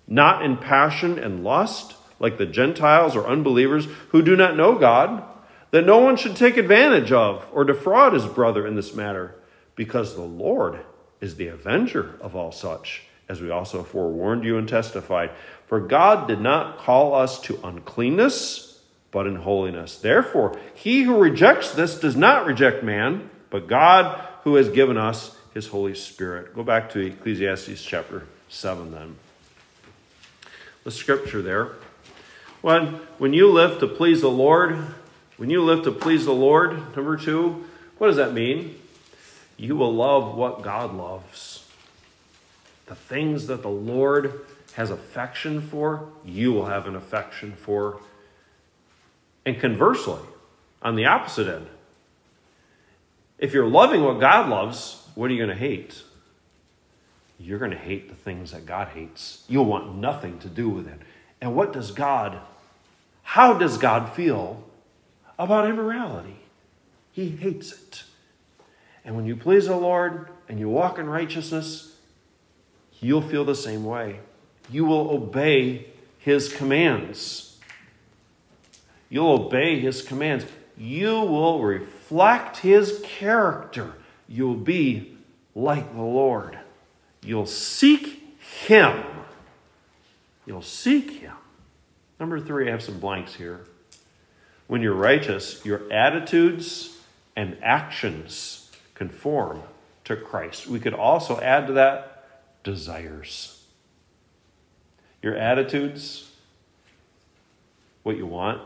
not 0.06 0.44
in 0.44 0.56
passion 0.56 1.18
and 1.18 1.42
lust, 1.42 1.96
like 2.20 2.38
the 2.38 2.46
Gentiles 2.46 3.14
or 3.14 3.26
unbelievers 3.26 3.86
who 4.10 4.22
do 4.22 4.36
not 4.36 4.56
know 4.56 4.78
God, 4.78 5.22
that 5.70 5.86
no 5.86 5.98
one 5.98 6.16
should 6.16 6.36
take 6.36 6.56
advantage 6.56 7.12
of 7.12 7.48
or 7.52 7.64
defraud 7.64 8.12
his 8.12 8.26
brother 8.26 8.66
in 8.66 8.74
this 8.74 8.94
matter, 8.94 9.34
because 9.76 10.14
the 10.14 10.22
Lord 10.22 10.80
is 11.20 11.36
the 11.36 11.48
avenger 11.48 12.16
of 12.20 12.36
all 12.36 12.52
such, 12.52 13.04
as 13.28 13.40
we 13.40 13.50
also 13.50 13.82
forewarned 13.82 14.44
you 14.44 14.58
and 14.58 14.68
testified. 14.68 15.30
For 15.66 15.80
God 15.80 16.28
did 16.28 16.40
not 16.40 16.78
call 16.78 17.14
us 17.14 17.40
to 17.42 17.60
uncleanness 17.64 18.68
but 19.10 19.26
in 19.26 19.36
holiness. 19.36 19.96
Therefore, 19.96 20.58
he 20.74 21.02
who 21.02 21.18
rejects 21.18 21.72
this 21.72 21.98
does 21.98 22.16
not 22.16 22.46
reject 22.46 22.82
man, 22.82 23.30
but 23.50 23.66
God 23.66 24.20
who 24.44 24.56
has 24.56 24.68
given 24.68 24.96
us 24.96 25.36
his 25.54 25.68
Holy 25.68 25.94
Spirit. 25.94 26.54
Go 26.54 26.62
back 26.62 26.90
to 26.90 27.00
Ecclesiastes 27.00 27.82
chapter 27.82 28.26
7 28.48 28.90
then. 28.92 29.16
The 30.84 30.90
scripture 30.90 31.42
there. 31.42 31.72
When, 32.60 32.86
when 33.18 33.32
you 33.32 33.50
live 33.50 33.78
to 33.80 33.86
please 33.86 34.20
the 34.20 34.30
Lord, 34.30 34.76
when 35.36 35.50
you 35.50 35.62
live 35.62 35.84
to 35.84 35.92
please 35.92 36.24
the 36.24 36.32
Lord, 36.32 36.96
number 36.96 37.16
two, 37.16 37.64
what 37.98 38.08
does 38.08 38.16
that 38.16 38.32
mean? 38.32 38.80
You 39.58 39.76
will 39.76 39.92
love 39.92 40.34
what 40.34 40.62
God 40.62 40.94
loves. 40.94 41.68
The 42.86 42.94
things 42.94 43.48
that 43.48 43.60
the 43.60 43.68
Lord 43.68 44.46
has 44.72 44.90
affection 44.90 45.60
for, 45.60 46.08
you 46.24 46.52
will 46.52 46.66
have 46.66 46.86
an 46.86 46.96
affection 46.96 47.52
for 47.52 48.00
and 49.48 49.58
conversely, 49.58 50.20
on 50.82 50.94
the 50.94 51.06
opposite 51.06 51.48
end, 51.48 51.68
if 53.38 53.54
you're 53.54 53.66
loving 53.66 54.02
what 54.02 54.20
God 54.20 54.50
loves, 54.50 55.08
what 55.14 55.30
are 55.30 55.32
you 55.32 55.42
going 55.42 55.56
to 55.56 55.56
hate? 55.56 56.02
You're 57.40 57.58
going 57.58 57.70
to 57.70 57.78
hate 57.78 58.10
the 58.10 58.14
things 58.14 58.52
that 58.52 58.66
God 58.66 58.88
hates. 58.88 59.44
You'll 59.48 59.64
want 59.64 59.94
nothing 59.94 60.38
to 60.40 60.48
do 60.48 60.68
with 60.68 60.86
it. 60.86 61.00
And 61.40 61.56
what 61.56 61.72
does 61.72 61.92
God, 61.92 62.40
how 63.22 63.54
does 63.54 63.78
God 63.78 64.12
feel 64.12 64.62
about 65.38 65.66
immorality? 65.66 66.40
He 67.10 67.30
hates 67.30 67.72
it. 67.72 68.02
And 69.08 69.16
when 69.16 69.24
you 69.24 69.34
please 69.34 69.66
the 69.66 69.74
Lord 69.74 70.28
and 70.48 70.60
you 70.60 70.68
walk 70.68 71.00
in 71.00 71.08
righteousness, 71.08 71.96
you'll 73.00 73.22
feel 73.22 73.44
the 73.44 73.56
same 73.56 73.84
way. 73.84 74.20
You 74.70 74.84
will 74.84 75.10
obey 75.10 75.86
his 76.18 76.52
commands 76.52 77.48
you'll 79.10 79.46
obey 79.46 79.80
his 79.80 80.02
commands, 80.02 80.44
you 80.76 81.20
will 81.20 81.62
reflect 81.62 82.58
his 82.58 83.00
character. 83.04 83.94
You'll 84.28 84.54
be 84.54 85.16
like 85.54 85.94
the 85.94 86.02
Lord. 86.02 86.58
You'll 87.22 87.46
seek 87.46 88.38
him. 88.66 89.02
You'll 90.46 90.62
seek 90.62 91.10
him. 91.10 91.34
Number 92.20 92.40
three, 92.40 92.68
I 92.68 92.70
have 92.70 92.82
some 92.82 93.00
blanks 93.00 93.34
here. 93.34 93.64
When 94.66 94.82
you're 94.82 94.94
righteous, 94.94 95.64
your 95.64 95.90
attitudes 95.92 96.96
and 97.34 97.56
actions 97.62 98.57
conform 98.98 99.62
to 100.04 100.16
Christ. 100.16 100.66
We 100.66 100.80
could 100.80 100.92
also 100.92 101.40
add 101.40 101.68
to 101.68 101.72
that 101.74 102.26
desires. 102.64 103.64
Your 105.22 105.36
attitudes 105.36 106.28
what 108.08 108.16
you 108.16 108.26
want, 108.26 108.62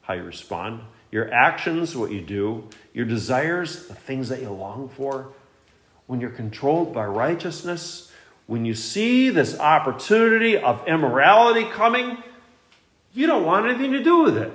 how 0.00 0.14
you 0.14 0.22
respond, 0.22 0.80
your 1.10 1.30
actions, 1.30 1.94
what 1.94 2.10
you 2.10 2.22
do, 2.22 2.66
your 2.94 3.04
desires, 3.04 3.86
the 3.86 3.94
things 3.94 4.30
that 4.30 4.40
you 4.40 4.48
long 4.48 4.88
for, 4.88 5.28
when 6.06 6.22
you're 6.22 6.30
controlled 6.30 6.94
by 6.94 7.04
righteousness, 7.04 8.10
when 8.46 8.64
you 8.64 8.72
see 8.72 9.28
this 9.28 9.58
opportunity 9.58 10.56
of 10.56 10.86
immorality 10.86 11.64
coming, 11.64 12.16
you 13.12 13.26
don't 13.26 13.44
want 13.44 13.66
anything 13.66 13.92
to 13.92 14.02
do 14.02 14.22
with 14.22 14.38
it 14.38 14.52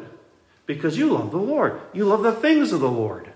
because 0.66 0.98
you 0.98 1.14
love 1.14 1.30
the 1.30 1.38
Lord. 1.38 1.80
You 1.94 2.06
love 2.06 2.24
the 2.24 2.32
things 2.32 2.72
of 2.72 2.80
the 2.80 2.90
Lord. 2.90 3.31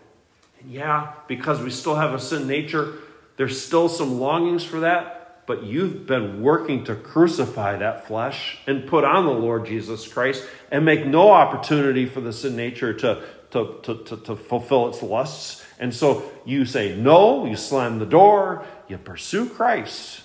Yeah, 0.68 1.14
because 1.28 1.62
we 1.62 1.70
still 1.70 1.96
have 1.96 2.14
a 2.14 2.20
sin 2.20 2.48
nature, 2.48 2.96
there's 3.38 3.62
still 3.62 3.90
some 3.90 4.20
longings 4.20 4.64
for 4.64 4.82
that, 4.82 5.46
but 5.46 5.64
you've 5.64 6.08
been 6.08 6.42
working 6.42 6.84
to 6.86 6.96
crucify 6.96 7.78
that 7.78 8.08
flesh 8.08 8.58
and 8.66 8.88
put 8.88 9.04
on 9.04 9.26
the 9.26 9.32
Lord 9.32 9.66
Jesus 9.66 10.08
Christ 10.08 10.44
and 10.72 10.86
make 10.86 11.06
no 11.06 11.32
opportunity 11.32 12.06
for 12.06 12.22
the 12.22 12.34
sin 12.34 12.56
nature 12.56 12.94
to, 12.94 13.24
to, 13.52 13.76
to, 13.84 14.04
to, 14.04 14.18
to 14.18 14.36
fulfill 14.36 14.88
its 14.88 15.04
lusts. 15.04 15.64
And 15.80 15.94
so 15.94 16.32
you 16.46 16.66
say 16.66 16.96
no, 16.96 17.46
you 17.46 17.56
slam 17.56 18.00
the 18.00 18.06
door, 18.06 18.66
you 18.88 18.98
pursue 18.98 19.48
Christ. 19.48 20.24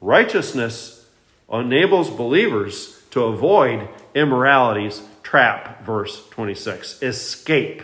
Righteousness 0.00 1.08
enables 1.52 2.10
believers 2.10 3.02
to 3.10 3.24
avoid 3.24 3.88
immorality's 4.14 5.02
trap, 5.22 5.84
verse 5.84 6.28
26. 6.30 7.02
Escape. 7.02 7.82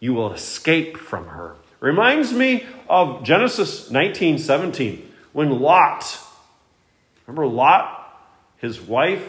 You 0.00 0.14
will 0.14 0.32
escape 0.32 0.96
from 0.96 1.28
her. 1.28 1.56
Reminds 1.80 2.32
me 2.32 2.64
of 2.88 3.24
Genesis 3.24 3.90
19 3.90 4.38
17, 4.38 5.12
when 5.32 5.60
Lot, 5.60 6.18
remember 7.26 7.46
Lot, 7.46 8.00
his 8.56 8.80
wife 8.80 9.26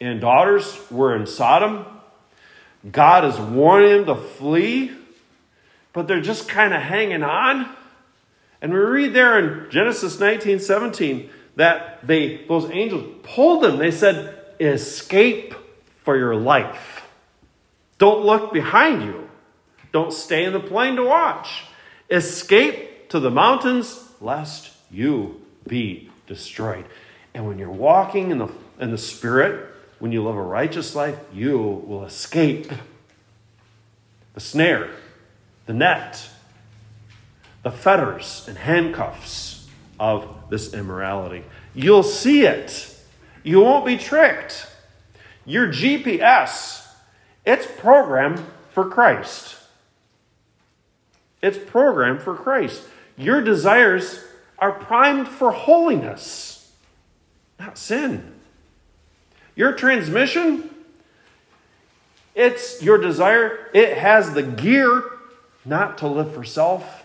and 0.00 0.20
daughters 0.20 0.78
were 0.90 1.14
in 1.14 1.26
Sodom? 1.26 1.84
God 2.90 3.24
is 3.24 3.38
warning 3.38 3.90
him 3.90 4.06
to 4.06 4.14
flee, 4.16 4.90
but 5.92 6.08
they're 6.08 6.20
just 6.20 6.48
kind 6.48 6.74
of 6.74 6.82
hanging 6.82 7.22
on. 7.22 7.68
And 8.60 8.72
we 8.72 8.78
read 8.78 9.12
there 9.12 9.38
in 9.38 9.70
Genesis 9.70 10.18
19 10.18 10.60
17 10.60 11.30
that 11.56 12.06
they, 12.06 12.44
those 12.46 12.70
angels 12.70 13.04
pulled 13.22 13.62
them. 13.62 13.78
They 13.78 13.90
said, 13.90 14.38
Escape 14.58 15.54
for 16.04 16.16
your 16.16 16.36
life. 16.36 17.08
Don't 17.98 18.24
look 18.24 18.52
behind 18.52 19.02
you. 19.02 19.21
Don't 19.92 20.12
stay 20.12 20.44
in 20.44 20.52
the 20.52 20.60
plain 20.60 20.96
to 20.96 21.04
watch. 21.04 21.64
Escape 22.10 23.08
to 23.10 23.20
the 23.20 23.30
mountains, 23.30 24.02
lest 24.20 24.70
you 24.90 25.40
be 25.66 26.10
destroyed. 26.26 26.84
And 27.34 27.46
when 27.46 27.58
you're 27.58 27.70
walking 27.70 28.30
in 28.30 28.38
the, 28.38 28.48
in 28.80 28.90
the 28.90 28.98
Spirit, 28.98 29.68
when 29.98 30.12
you 30.12 30.24
live 30.24 30.36
a 30.36 30.42
righteous 30.42 30.94
life, 30.94 31.18
you 31.32 31.58
will 31.86 32.04
escape 32.04 32.70
the 34.34 34.40
snare, 34.40 34.90
the 35.66 35.72
net, 35.72 36.28
the 37.62 37.70
fetters 37.70 38.44
and 38.48 38.58
handcuffs 38.58 39.68
of 40.00 40.26
this 40.50 40.74
immorality. 40.74 41.44
You'll 41.74 42.02
see 42.02 42.44
it. 42.44 42.96
You 43.42 43.60
won't 43.60 43.86
be 43.86 43.96
tricked. 43.96 44.68
Your 45.44 45.68
GPS, 45.68 46.86
it's 47.44 47.66
programmed 47.78 48.44
for 48.70 48.88
Christ. 48.88 49.56
It's 51.42 51.58
programmed 51.58 52.22
for 52.22 52.34
Christ. 52.34 52.82
Your 53.16 53.42
desires 53.42 54.24
are 54.58 54.72
primed 54.72 55.26
for 55.26 55.50
holiness, 55.50 56.72
not 57.58 57.76
sin. 57.76 58.32
Your 59.56 59.72
transmission, 59.72 60.70
it's 62.34 62.80
your 62.80 62.96
desire, 62.96 63.68
it 63.74 63.98
has 63.98 64.32
the 64.32 64.42
gear 64.42 65.02
not 65.64 65.98
to 65.98 66.06
live 66.06 66.32
for 66.32 66.44
self, 66.44 67.04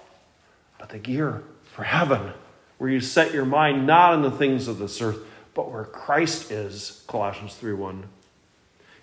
but 0.77 0.89
the 0.89 0.99
gear 0.99 1.43
for 1.73 1.83
heaven, 1.83 2.31
where 2.77 2.89
you 2.89 3.01
set 3.01 3.33
your 3.33 3.45
mind 3.45 3.85
not 3.85 4.13
on 4.13 4.21
the 4.21 4.31
things 4.31 4.67
of 4.67 4.77
this 4.77 5.01
earth, 5.01 5.19
but 5.53 5.71
where 5.71 5.83
Christ 5.83 6.51
is, 6.51 7.03
Colossians 7.07 7.55
3 7.55 7.73
1. 7.73 8.03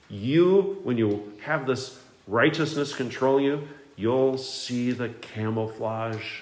You, 0.08 0.80
when 0.84 0.96
you 0.96 1.32
have 1.42 1.66
this 1.66 2.00
righteousness 2.26 2.94
control 2.94 3.40
you, 3.40 3.68
you'll 3.96 4.38
see 4.38 4.92
the 4.92 5.08
camouflage 5.08 6.40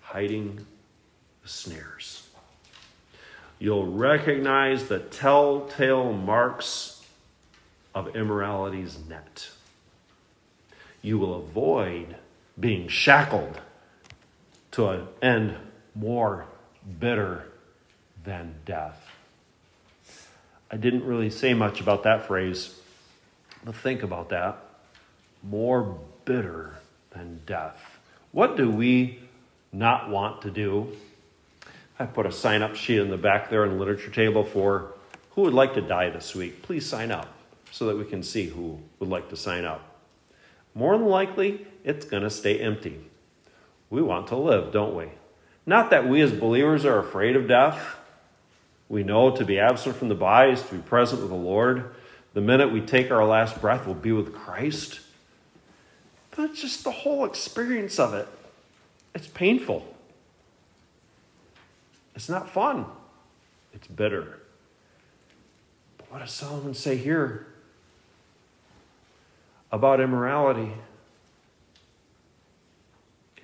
hiding 0.00 0.66
the 1.42 1.48
snares. 1.48 2.28
You'll 3.58 3.86
recognize 3.86 4.88
the 4.88 4.98
telltale 4.98 6.12
marks 6.12 7.04
of 7.94 8.16
immorality's 8.16 8.98
net. 9.08 9.50
You 11.02 11.18
will 11.18 11.36
avoid 11.36 12.16
being 12.58 12.88
shackled 12.88 13.60
to 14.72 14.88
an 14.88 15.08
end 15.22 15.56
more 15.94 16.46
bitter 16.98 17.46
than 18.24 18.54
death. 18.64 19.10
I 20.70 20.76
didn't 20.76 21.04
really 21.04 21.30
say 21.30 21.52
much 21.54 21.80
about 21.80 22.04
that 22.04 22.26
phrase, 22.26 22.78
but 23.64 23.74
think 23.74 24.02
about 24.02 24.28
that. 24.30 24.69
More 25.42 25.98
bitter 26.24 26.74
than 27.10 27.40
death. 27.46 27.98
What 28.32 28.56
do 28.56 28.70
we 28.70 29.20
not 29.72 30.10
want 30.10 30.42
to 30.42 30.50
do? 30.50 30.88
I 31.98 32.06
put 32.06 32.26
a 32.26 32.32
sign 32.32 32.62
up 32.62 32.76
sheet 32.76 32.98
in 32.98 33.10
the 33.10 33.18
back 33.18 33.50
there 33.50 33.64
on 33.64 33.70
the 33.70 33.76
literature 33.76 34.10
table 34.10 34.44
for 34.44 34.94
who 35.32 35.42
would 35.42 35.54
like 35.54 35.74
to 35.74 35.82
die 35.82 36.10
this 36.10 36.34
week. 36.34 36.62
Please 36.62 36.86
sign 36.86 37.10
up 37.10 37.28
so 37.70 37.86
that 37.86 37.96
we 37.96 38.04
can 38.04 38.22
see 38.22 38.46
who 38.46 38.78
would 38.98 39.08
like 39.08 39.28
to 39.30 39.36
sign 39.36 39.64
up. 39.64 39.86
More 40.74 40.96
than 40.96 41.06
likely, 41.06 41.66
it's 41.84 42.06
going 42.06 42.22
to 42.22 42.30
stay 42.30 42.58
empty. 42.58 43.00
We 43.90 44.02
want 44.02 44.28
to 44.28 44.36
live, 44.36 44.72
don't 44.72 44.94
we? 44.94 45.06
Not 45.66 45.90
that 45.90 46.08
we 46.08 46.20
as 46.20 46.32
believers 46.32 46.84
are 46.84 46.98
afraid 46.98 47.36
of 47.36 47.48
death. 47.48 47.96
We 48.88 49.02
know 49.02 49.36
to 49.36 49.44
be 49.44 49.58
absent 49.58 49.96
from 49.96 50.08
the 50.08 50.14
body 50.14 50.52
is 50.52 50.62
to 50.62 50.76
be 50.76 50.82
present 50.82 51.20
with 51.20 51.30
the 51.30 51.36
Lord. 51.36 51.94
The 52.34 52.40
minute 52.40 52.72
we 52.72 52.80
take 52.80 53.10
our 53.10 53.24
last 53.24 53.60
breath, 53.60 53.86
we'll 53.86 53.94
be 53.94 54.12
with 54.12 54.34
Christ. 54.34 55.00
Just 56.54 56.84
the 56.84 56.90
whole 56.90 57.24
experience 57.24 57.98
of 57.98 58.14
it, 58.14 58.28
it's 59.14 59.26
painful. 59.26 59.94
It's 62.14 62.28
not 62.28 62.50
fun. 62.50 62.84
It's 63.72 63.86
bitter. 63.86 64.40
But 65.96 66.12
what 66.12 66.18
does 66.20 66.32
Solomon 66.32 66.74
say 66.74 66.96
here 66.96 67.46
about 69.72 70.00
immorality? 70.00 70.72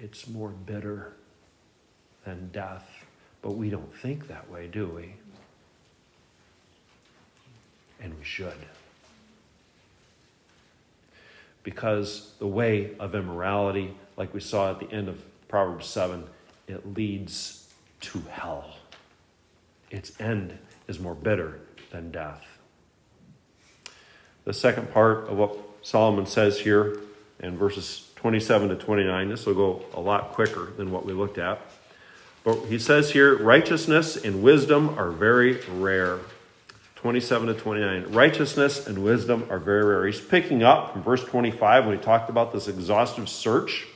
It's 0.00 0.28
more 0.28 0.50
bitter 0.50 1.14
than 2.24 2.50
death. 2.52 2.88
But 3.40 3.52
we 3.52 3.70
don't 3.70 3.94
think 3.94 4.28
that 4.28 4.50
way, 4.50 4.66
do 4.66 4.86
we? 4.88 5.14
And 8.00 8.18
we 8.18 8.24
should. 8.24 8.52
Because 11.66 12.30
the 12.38 12.46
way 12.46 12.92
of 13.00 13.16
immorality, 13.16 13.92
like 14.16 14.32
we 14.32 14.38
saw 14.38 14.70
at 14.70 14.78
the 14.78 14.88
end 14.92 15.08
of 15.08 15.20
Proverbs 15.48 15.88
7, 15.88 16.22
it 16.68 16.94
leads 16.94 17.68
to 18.02 18.22
hell. 18.30 18.76
Its 19.90 20.12
end 20.20 20.56
is 20.86 21.00
more 21.00 21.16
bitter 21.16 21.58
than 21.90 22.12
death. 22.12 22.44
The 24.44 24.52
second 24.52 24.92
part 24.92 25.28
of 25.28 25.38
what 25.38 25.58
Solomon 25.82 26.26
says 26.26 26.60
here 26.60 27.00
in 27.40 27.58
verses 27.58 28.10
27 28.14 28.68
to 28.68 28.76
29, 28.76 29.28
this 29.28 29.44
will 29.44 29.54
go 29.54 29.84
a 29.92 30.00
lot 30.00 30.34
quicker 30.34 30.70
than 30.76 30.92
what 30.92 31.04
we 31.04 31.14
looked 31.14 31.38
at. 31.38 31.60
But 32.44 32.66
he 32.66 32.78
says 32.78 33.10
here, 33.10 33.36
righteousness 33.42 34.16
and 34.16 34.40
wisdom 34.40 34.96
are 34.96 35.10
very 35.10 35.60
rare. 35.62 36.20
27 37.06 37.46
to 37.46 37.54
29. 37.54 38.06
Righteousness 38.14 38.88
and 38.88 39.04
wisdom 39.04 39.46
are 39.48 39.60
very 39.60 39.84
rare. 39.84 40.06
He's 40.06 40.20
picking 40.20 40.64
up 40.64 40.92
from 40.92 41.04
verse 41.04 41.22
25 41.22 41.86
when 41.86 41.96
he 41.96 42.02
talked 42.02 42.28
about 42.28 42.52
this 42.52 42.66
exhaustive 42.66 43.28
search. 43.28 43.86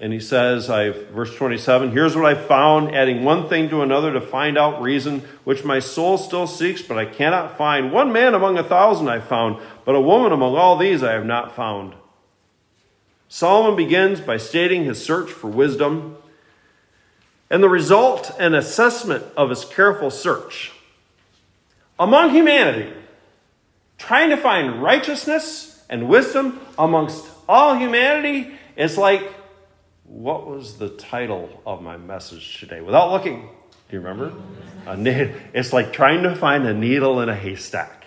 And 0.00 0.12
he 0.12 0.18
says, 0.18 0.68
I've, 0.68 1.10
verse 1.10 1.32
27, 1.36 1.92
here's 1.92 2.16
what 2.16 2.24
I 2.24 2.34
found, 2.34 2.96
adding 2.96 3.22
one 3.22 3.48
thing 3.48 3.68
to 3.68 3.82
another 3.82 4.12
to 4.12 4.20
find 4.20 4.58
out 4.58 4.82
reason, 4.82 5.20
which 5.44 5.62
my 5.62 5.78
soul 5.78 6.18
still 6.18 6.48
seeks, 6.48 6.82
but 6.82 6.98
I 6.98 7.04
cannot 7.04 7.56
find. 7.56 7.92
One 7.92 8.12
man 8.12 8.34
among 8.34 8.58
a 8.58 8.64
thousand 8.64 9.08
I 9.08 9.20
found, 9.20 9.62
but 9.84 9.94
a 9.94 10.00
woman 10.00 10.32
among 10.32 10.56
all 10.56 10.76
these 10.76 11.04
I 11.04 11.12
have 11.12 11.24
not 11.24 11.54
found. 11.54 11.94
Solomon 13.28 13.76
begins 13.76 14.20
by 14.20 14.36
stating 14.36 14.82
his 14.82 15.00
search 15.00 15.30
for 15.30 15.46
wisdom 15.46 16.16
and 17.48 17.62
the 17.62 17.68
result 17.68 18.34
and 18.36 18.56
assessment 18.56 19.22
of 19.36 19.50
his 19.50 19.64
careful 19.64 20.10
search. 20.10 20.72
Among 21.98 22.30
humanity, 22.30 22.92
trying 23.98 24.30
to 24.30 24.36
find 24.36 24.82
righteousness 24.82 25.84
and 25.88 26.08
wisdom 26.08 26.60
amongst 26.78 27.24
all 27.48 27.76
humanity 27.76 28.52
is 28.76 28.98
like 28.98 29.32
what 30.04 30.46
was 30.46 30.78
the 30.78 30.90
title 30.90 31.62
of 31.66 31.82
my 31.82 31.96
message 31.96 32.60
today? 32.60 32.80
Without 32.80 33.10
looking, 33.10 33.48
Do 33.88 33.96
you 33.96 34.00
remember? 34.00 34.32
It's 35.54 35.72
like 35.72 35.92
trying 35.92 36.22
to 36.24 36.36
find 36.36 36.66
a 36.66 36.74
needle 36.74 37.20
in 37.20 37.28
a 37.28 37.34
haystack. 37.34 38.04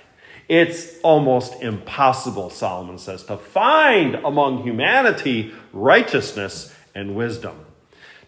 It's 0.47 0.99
almost 1.01 1.61
impossible, 1.61 2.49
Solomon 2.49 2.97
says, 2.97 3.23
to 3.23 3.37
find 3.37 4.15
among 4.15 4.63
humanity 4.63 5.51
righteousness 5.73 6.73
and 6.95 7.15
wisdom. 7.15 7.65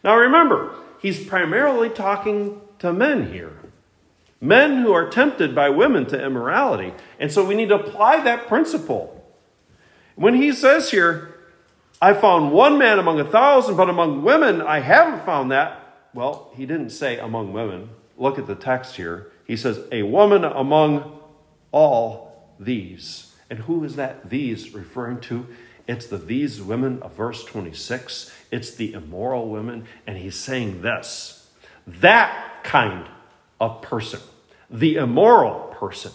Now 0.03 0.17
remember, 0.17 0.75
he's 1.01 1.25
primarily 1.25 1.89
talking 1.89 2.61
to 2.79 2.91
men 2.91 3.31
here. 3.31 3.58
Men 4.41 4.81
who 4.81 4.93
are 4.93 5.09
tempted 5.09 5.53
by 5.53 5.69
women 5.69 6.05
to 6.07 6.23
immorality. 6.23 6.93
And 7.19 7.31
so 7.31 7.43
we 7.43 7.55
need 7.55 7.69
to 7.69 7.75
apply 7.75 8.21
that 8.23 8.47
principle. 8.47 9.15
When 10.15 10.33
he 10.33 10.51
says 10.51 10.91
here, 10.91 11.35
I 12.01 12.13
found 12.13 12.51
one 12.51 12.77
man 12.77 12.99
among 12.99 13.19
a 13.19 13.25
thousand, 13.25 13.75
but 13.75 13.89
among 13.89 14.23
women 14.23 14.61
I 14.61 14.79
haven't 14.79 15.25
found 15.25 15.51
that. 15.51 16.07
Well, 16.13 16.51
he 16.55 16.65
didn't 16.65 16.91
say 16.91 17.17
among 17.17 17.53
women. 17.53 17.89
Look 18.17 18.39
at 18.39 18.47
the 18.47 18.55
text 18.55 18.95
here. 18.95 19.31
He 19.45 19.57
says, 19.57 19.79
a 19.91 20.03
woman 20.03 20.43
among 20.43 21.19
all 21.71 22.53
these. 22.59 23.33
And 23.49 23.59
who 23.59 23.83
is 23.83 23.95
that 23.95 24.29
these 24.29 24.73
referring 24.73 25.21
to? 25.21 25.47
It's 25.87 26.05
the 26.05 26.17
these 26.17 26.61
women 26.61 27.01
of 27.01 27.13
verse 27.13 27.43
26. 27.43 28.31
It's 28.51 28.71
the 28.71 28.93
immoral 28.93 29.49
women. 29.49 29.85
And 30.05 30.17
he's 30.17 30.35
saying 30.35 30.81
this 30.81 31.47
that 31.87 32.63
kind 32.63 33.09
of 33.59 33.81
person, 33.81 34.19
the 34.69 34.95
immoral 34.95 35.73
person, 35.79 36.11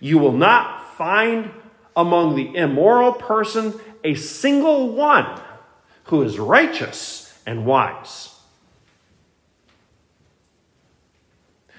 you 0.00 0.18
will 0.18 0.32
not 0.32 0.94
find 0.96 1.50
among 1.96 2.36
the 2.36 2.54
immoral 2.54 3.12
person 3.12 3.78
a 4.04 4.14
single 4.14 4.92
one 4.92 5.40
who 6.04 6.22
is 6.22 6.38
righteous 6.38 7.38
and 7.46 7.64
wise. 7.66 8.34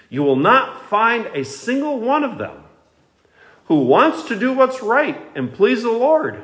You 0.09 0.23
will 0.23 0.35
not 0.38 0.89
find 0.89 1.25
a 1.27 1.43
single 1.43 1.99
one 1.99 2.23
of 2.23 2.38
them 2.38 2.63
who 3.65 3.83
wants 3.83 4.23
to 4.23 4.39
do 4.39 4.53
what's 4.53 4.81
right 4.81 5.21
and 5.35 5.53
please 5.53 5.83
the 5.83 5.91
Lord, 5.91 6.43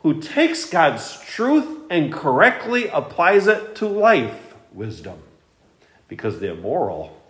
who 0.00 0.20
takes 0.20 0.64
God's 0.64 1.20
truth 1.20 1.82
and 1.90 2.12
correctly 2.12 2.88
applies 2.88 3.46
it 3.46 3.76
to 3.76 3.86
life 3.86 4.54
wisdom. 4.72 5.22
Because 6.08 6.40
the 6.40 6.50
immoral, 6.50 7.20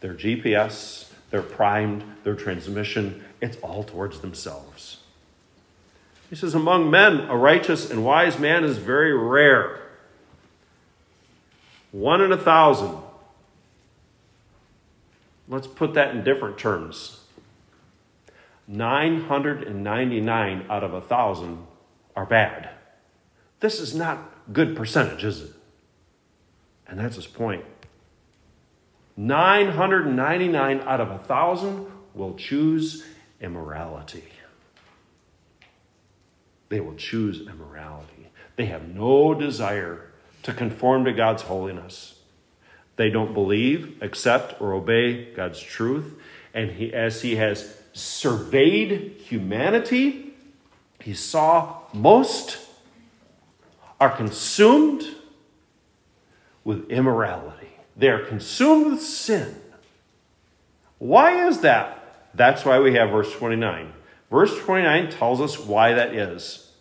their 0.00 0.14
GPS, 0.14 1.10
their 1.30 1.42
primed, 1.42 2.04
their 2.24 2.34
transmission, 2.34 3.24
it's 3.40 3.56
all 3.58 3.82
towards 3.82 4.20
themselves. 4.20 4.98
He 6.30 6.36
says, 6.36 6.54
Among 6.54 6.90
men, 6.90 7.20
a 7.22 7.36
righteous 7.36 7.90
and 7.90 8.04
wise 8.04 8.38
man 8.38 8.64
is 8.64 8.78
very 8.78 9.16
rare. 9.16 9.80
One 11.90 12.22
in 12.22 12.32
a 12.32 12.38
thousand. 12.38 12.96
Let's 15.48 15.66
put 15.66 15.94
that 15.94 16.14
in 16.14 16.22
different 16.24 16.58
terms. 16.58 17.18
999 18.66 20.66
out 20.70 20.84
of 20.84 20.94
a 20.94 21.00
thousand 21.00 21.66
are 22.16 22.24
bad. 22.24 22.70
This 23.60 23.80
is 23.80 23.94
not 23.94 24.18
good 24.52 24.74
percentage, 24.74 25.22
is 25.24 25.42
it? 25.42 25.52
And 26.88 26.98
that's 26.98 27.16
his 27.16 27.26
point. 27.26 27.66
999 29.16 30.80
out 30.80 31.00
of 31.00 31.10
a 31.10 31.18
thousand 31.18 31.86
will 32.14 32.34
choose 32.34 33.04
immorality. 33.40 34.24
They 36.68 36.80
will 36.80 36.94
choose 36.94 37.46
immorality. 37.46 38.28
They 38.56 38.66
have 38.66 38.88
no 38.88 39.34
desire 39.34 40.10
to 40.42 40.52
conform 40.52 41.04
to 41.04 41.12
God's 41.12 41.42
holiness. 41.42 42.18
They 42.96 43.10
don't 43.10 43.34
believe, 43.34 44.02
accept, 44.02 44.60
or 44.60 44.72
obey 44.72 45.32
God's 45.34 45.60
truth. 45.60 46.14
And 46.54 46.70
he, 46.70 46.92
as 46.92 47.22
he 47.22 47.36
has 47.36 47.76
surveyed 47.92 49.20
humanity, 49.24 50.34
he 51.00 51.14
saw 51.14 51.78
most 51.92 52.58
are 54.00 54.10
consumed 54.10 55.04
with 56.64 56.90
immorality. 56.90 57.61
They 58.02 58.08
are 58.08 58.24
consumed 58.24 58.90
with 58.90 59.00
sin. 59.00 59.54
Why 60.98 61.46
is 61.46 61.60
that? 61.60 62.26
That's 62.34 62.64
why 62.64 62.80
we 62.80 62.94
have 62.94 63.10
verse 63.10 63.32
29. 63.32 63.92
Verse 64.28 64.58
29 64.58 65.08
tells 65.12 65.40
us 65.40 65.56
why 65.56 65.92
that 65.92 66.12
is. 66.12 66.72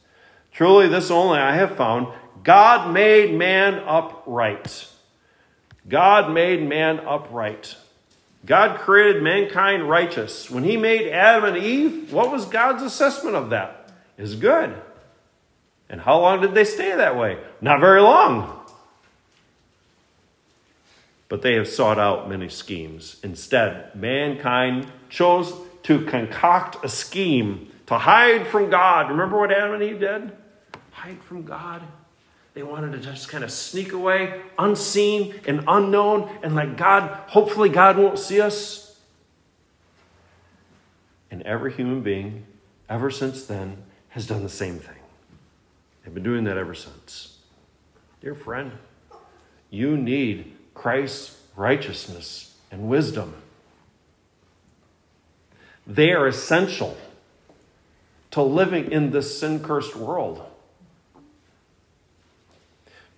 Truly, 0.52 0.88
this 0.88 1.12
only 1.12 1.38
I 1.38 1.54
have 1.58 1.78
found 1.78 2.08
God 2.42 2.92
made 2.92 3.36
man 3.36 3.84
upright. 3.86 4.88
God 5.88 6.34
made 6.34 6.68
man 6.68 7.00
upright. 7.02 7.76
God 8.44 8.80
created 8.80 9.22
mankind 9.22 9.88
righteous. 9.88 10.50
When 10.50 10.64
he 10.64 10.76
made 10.76 11.08
Adam 11.08 11.54
and 11.54 11.64
Eve, 11.64 12.12
what 12.12 12.32
was 12.32 12.46
God's 12.46 12.82
assessment 12.82 13.36
of 13.36 13.52
that? 13.52 13.92
Is 14.18 14.34
good. 14.34 14.76
And 15.88 16.02
how 16.02 16.20
long 16.20 16.42
did 16.42 16.56
they 16.56 16.64
stay 16.64 16.96
that 16.96 17.16
way? 17.16 17.38
Not 17.62 17.80
very 17.80 18.02
long. 18.02 18.61
But 21.32 21.44
they 21.44 21.54
have 21.54 21.70
sought 21.70 21.98
out 21.98 22.28
many 22.28 22.50
schemes. 22.50 23.16
Instead, 23.24 23.96
mankind 23.96 24.86
chose 25.08 25.54
to 25.84 26.04
concoct 26.04 26.84
a 26.84 26.90
scheme 26.90 27.72
to 27.86 27.98
hide 27.98 28.48
from 28.48 28.70
God. 28.70 29.10
Remember 29.10 29.40
what 29.40 29.50
Adam 29.50 29.76
and 29.76 29.82
Eve 29.82 30.02
did? 30.02 30.34
Hide 30.92 31.24
from 31.24 31.44
God. 31.44 31.84
They 32.54 32.64
wanted 32.64 32.92
to 32.92 32.98
just 32.98 33.30
kind 33.30 33.46
of 33.46 33.52
sneak 33.52 33.94
away, 33.94 34.42
unseen 34.60 35.40
and 35.48 35.64
unknown, 35.70 36.30
and 36.44 36.54
like 36.54 36.76
God, 36.76 37.10
hopefully, 37.30 37.70
God 37.70 37.98
won't 37.98 38.20
see 38.20 38.42
us. 38.42 39.00
And 41.32 41.44
every 41.44 41.72
human 41.72 42.02
being, 42.02 42.46
ever 42.90 43.10
since 43.10 43.46
then, 43.46 43.78
has 44.10 44.28
done 44.28 44.44
the 44.44 44.50
same 44.50 44.80
thing. 44.80 45.00
They've 46.04 46.14
been 46.14 46.24
doing 46.24 46.44
that 46.44 46.58
ever 46.58 46.76
since. 46.76 47.38
Dear 48.20 48.36
friend, 48.36 48.74
you 49.70 49.96
need 49.96 50.51
Christ's 50.74 51.38
righteousness 51.56 52.56
and 52.72 52.88
wisdom. 52.90 53.36
They 55.86 56.12
are 56.12 56.28
essential 56.28 56.98
to 58.32 58.42
living 58.42 58.92
in 58.92 59.12
this 59.12 59.40
sin 59.40 59.62
cursed 59.62 59.96
world. 59.96 60.42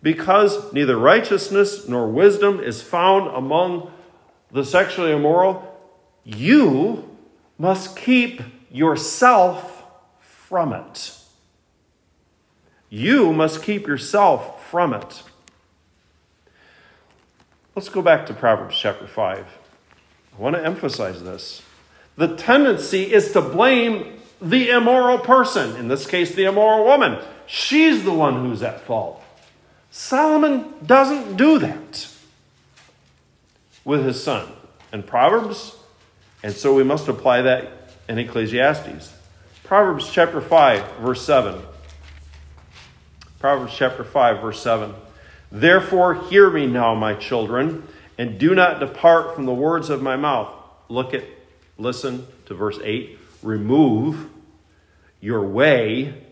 Because 0.01 0.73
neither 0.73 0.97
righteousness 0.97 1.87
nor 1.87 2.07
wisdom 2.07 2.59
is 2.59 2.81
found 2.81 3.27
among 3.33 3.91
the 4.51 4.65
sexually 4.65 5.11
immoral, 5.11 5.79
you 6.23 7.09
must 7.57 7.95
keep 7.95 8.41
yourself 8.71 9.83
from 10.19 10.73
it. 10.73 11.17
You 12.89 13.33
must 13.33 13.63
keep 13.63 13.87
yourself 13.87 14.69
from 14.69 14.93
it. 14.93 15.23
Let's 17.75 17.89
go 17.89 18.03
back 18.03 18.27
to 18.27 18.35
Proverbs 18.35 18.77
chapter 18.77 19.07
5. 19.07 19.45
I 19.47 20.41
want 20.41 20.55
to 20.55 20.63
emphasize 20.63 21.23
this. 21.23 21.63
The 22.17 22.35
tendency 22.35 23.11
is 23.11 23.31
to 23.31 23.41
blame 23.41 24.19
the 24.39 24.69
immoral 24.69 25.17
person, 25.17 25.75
in 25.77 25.87
this 25.87 26.05
case, 26.05 26.35
the 26.35 26.43
immoral 26.43 26.85
woman. 26.85 27.17
She's 27.47 28.03
the 28.03 28.13
one 28.13 28.45
who's 28.45 28.61
at 28.61 28.81
fault. 28.81 29.23
Solomon 29.89 30.71
doesn't 30.85 31.35
do 31.35 31.57
that 31.59 32.07
with 33.83 34.05
his 34.05 34.23
son 34.23 34.51
in 34.91 35.01
Proverbs, 35.01 35.75
and 36.43 36.53
so 36.53 36.75
we 36.75 36.83
must 36.83 37.07
apply 37.07 37.41
that 37.41 37.91
in 38.07 38.19
Ecclesiastes. 38.19 39.11
Proverbs 39.63 40.11
chapter 40.11 40.41
5, 40.41 40.97
verse 40.97 41.25
7. 41.25 41.59
Proverbs 43.39 43.73
chapter 43.75 44.03
5, 44.03 44.41
verse 44.41 44.61
7. 44.61 44.93
Therefore, 45.53 46.15
hear 46.15 46.49
me 46.49 46.67
now, 46.67 46.93
my 46.95 47.13
children, 47.13 47.87
and 48.17 48.37
do 48.37 48.53
not 48.53 48.81
depart 48.81 49.35
from 49.35 49.45
the 49.45 49.53
words 49.53 49.89
of 49.89 50.01
my 50.01 50.17
mouth. 50.17 50.53
Look 50.89 51.13
at, 51.13 51.23
listen 51.77 52.27
to 52.47 52.53
verse 52.53 52.79
8. 52.83 53.17
Remove 53.41 54.29
your 55.21 55.45
way 55.47 56.25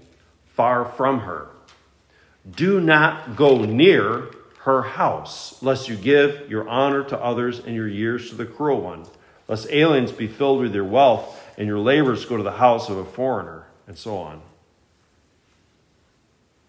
far 0.56 0.84
from 0.84 1.22
her 1.22 1.52
do 2.50 2.80
not 2.80 3.36
go 3.36 3.64
near 3.66 4.30
her 4.60 4.82
house, 4.82 5.62
lest 5.62 5.90
you 5.90 5.96
give 5.96 6.50
your 6.50 6.68
honor 6.68 7.04
to 7.04 7.20
others 7.20 7.60
and 7.60 7.76
your 7.76 7.88
years 7.88 8.30
to 8.30 8.36
the 8.36 8.46
cruel 8.46 8.82
one, 8.82 9.06
lest 9.48 9.70
aliens 9.70 10.12
be 10.12 10.28
filled 10.28 10.60
with 10.62 10.74
your 10.74 10.86
wealth 10.86 11.40
and 11.58 11.68
your 11.68 11.80
labors 11.80 12.26
go 12.26 12.38
to 12.38 12.44
the 12.44 12.52
house 12.52 12.90
of 12.90 12.98
a 12.98 13.06
foreigner, 13.06 13.68
and 13.88 13.98
so 13.98 14.18
on. 14.18 14.42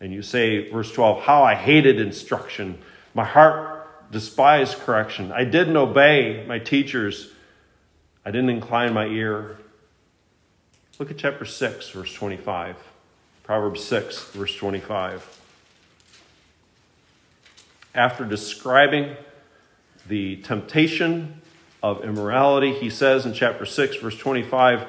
And 0.03 0.13
you 0.13 0.21
say, 0.21 0.69
verse 0.69 0.93
12, 0.93 1.23
How 1.23 1.43
I 1.43 1.55
hated 1.55 1.99
instruction. 1.99 2.79
My 3.15 3.25
heart 3.25 4.11
despised 4.13 4.79
correction. 4.81 5.33
I 5.33 5.45
didn't 5.45 5.77
obey 5.79 6.45
my 6.47 6.59
teachers. 6.59 7.31
I 8.27 8.31
didn't 8.31 8.51
incline 8.51 8.93
my 8.93 9.07
ear. 9.07 9.57
Look 10.99 11.11
at 11.11 11.17
chapter 11.17 11.47
6, 11.47 11.89
verse 11.89 12.13
25. 12.13 12.77
Proverbs 13.43 13.83
6, 13.83 14.33
verse 14.33 14.55
25 14.55 15.39
after 17.95 18.25
describing 18.25 19.17
the 20.09 20.37
temptation 20.37 21.41
of 21.83 22.05
immorality. 22.05 22.73
He 22.73 22.91
says 22.91 23.27
in 23.27 23.35
chapter 23.35 23.67
6, 23.67 23.97
verse 23.97 24.17
25, 24.17 24.89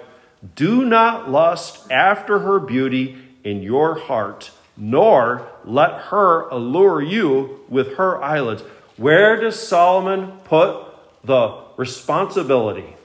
Do 0.55 0.85
not 0.85 1.29
lust 1.29 1.91
after 1.91 2.39
her 2.39 2.59
beauty 2.59 3.17
in 3.43 3.61
your 3.61 3.99
heart, 3.99 4.51
nor 4.75 5.47
let 5.63 5.93
her 6.05 6.47
allure 6.49 7.01
you 7.01 7.61
with 7.69 7.95
her 7.95 8.21
eyelids. 8.21 8.63
Where 8.97 9.39
does 9.39 9.59
Solomon 9.59 10.39
put 10.43 10.85
the 11.23 11.63
responsibility? 11.77 12.95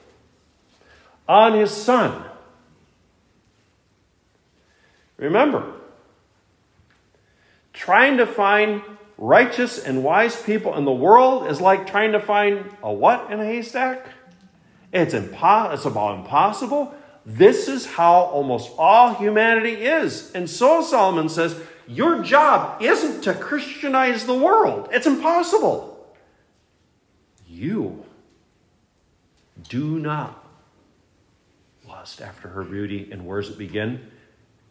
On 1.27 1.53
his 1.53 1.71
son. 1.71 2.23
Remember, 5.17 5.73
trying 7.73 8.17
to 8.17 8.25
find 8.25 8.81
righteous 9.17 9.77
and 9.77 10.03
wise 10.03 10.41
people 10.41 10.75
in 10.75 10.85
the 10.85 10.91
world 10.91 11.47
is 11.47 11.59
like 11.59 11.85
trying 11.85 12.13
to 12.13 12.19
find 12.19 12.65
a 12.81 12.91
what 12.91 13.31
in 13.31 13.39
a 13.39 13.45
haystack? 13.45 14.07
It's, 14.91 15.13
impo- 15.13 15.73
it's 15.73 15.85
about 15.85 16.19
impossible. 16.19 16.95
This 17.25 17.67
is 17.67 17.85
how 17.85 18.21
almost 18.21 18.71
all 18.77 19.13
humanity 19.13 19.73
is. 19.85 20.31
And 20.33 20.49
so 20.49 20.81
Solomon 20.81 21.29
says, 21.29 21.59
Your 21.87 22.23
job 22.23 22.81
isn't 22.81 23.21
to 23.23 23.33
Christianize 23.33 24.25
the 24.25 24.37
world, 24.37 24.89
it's 24.91 25.07
impossible. 25.07 25.95
You 27.47 28.05
do 29.67 29.99
not 29.99 30.45
lust 31.87 32.21
after 32.21 32.47
her 32.47 32.63
beauty. 32.63 33.09
And 33.11 33.25
where 33.25 33.41
does 33.41 33.49
it 33.51 33.57
begin? 33.57 34.11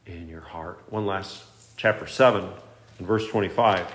In 0.07 0.29
your 0.29 0.41
heart. 0.41 0.81
One 0.89 1.05
last, 1.05 1.43
chapter 1.77 2.07
7, 2.07 2.49
and 2.99 3.07
verse 3.07 3.27
25 3.29 3.87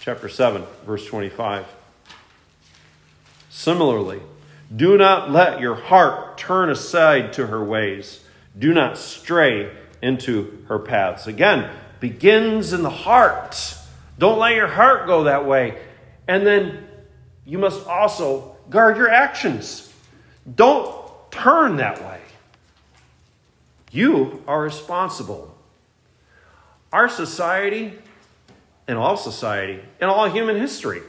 chapter 0.00 0.28
7, 0.28 0.62
verse 0.86 1.04
25. 1.06 1.66
Similarly, 3.50 4.20
do 4.74 4.96
not 4.98 5.30
let 5.30 5.60
your 5.60 5.74
heart 5.74 6.38
turn 6.38 6.70
aside 6.70 7.32
to 7.34 7.46
her 7.46 7.62
ways. 7.62 8.20
Do 8.58 8.74
not 8.74 8.98
stray 8.98 9.70
into 10.02 10.64
her 10.68 10.78
paths. 10.78 11.26
Again, 11.26 11.70
begins 12.00 12.72
in 12.72 12.82
the 12.82 12.90
heart. 12.90 13.74
Don't 14.18 14.38
let 14.38 14.54
your 14.54 14.68
heart 14.68 15.06
go 15.06 15.24
that 15.24 15.46
way. 15.46 15.80
And 16.26 16.46
then 16.46 16.86
you 17.44 17.58
must 17.58 17.86
also 17.86 18.56
guard 18.68 18.96
your 18.96 19.10
actions. 19.10 19.92
Don't 20.54 20.94
turn 21.30 21.76
that 21.76 22.00
way. 22.02 22.20
You 23.90 24.42
are 24.46 24.60
responsible. 24.60 25.56
Our 26.92 27.08
society 27.08 27.94
and 28.88 28.96
all 28.96 29.18
society, 29.18 29.80
and 30.00 30.10
all 30.10 30.28
human 30.30 30.56
history. 30.56 31.02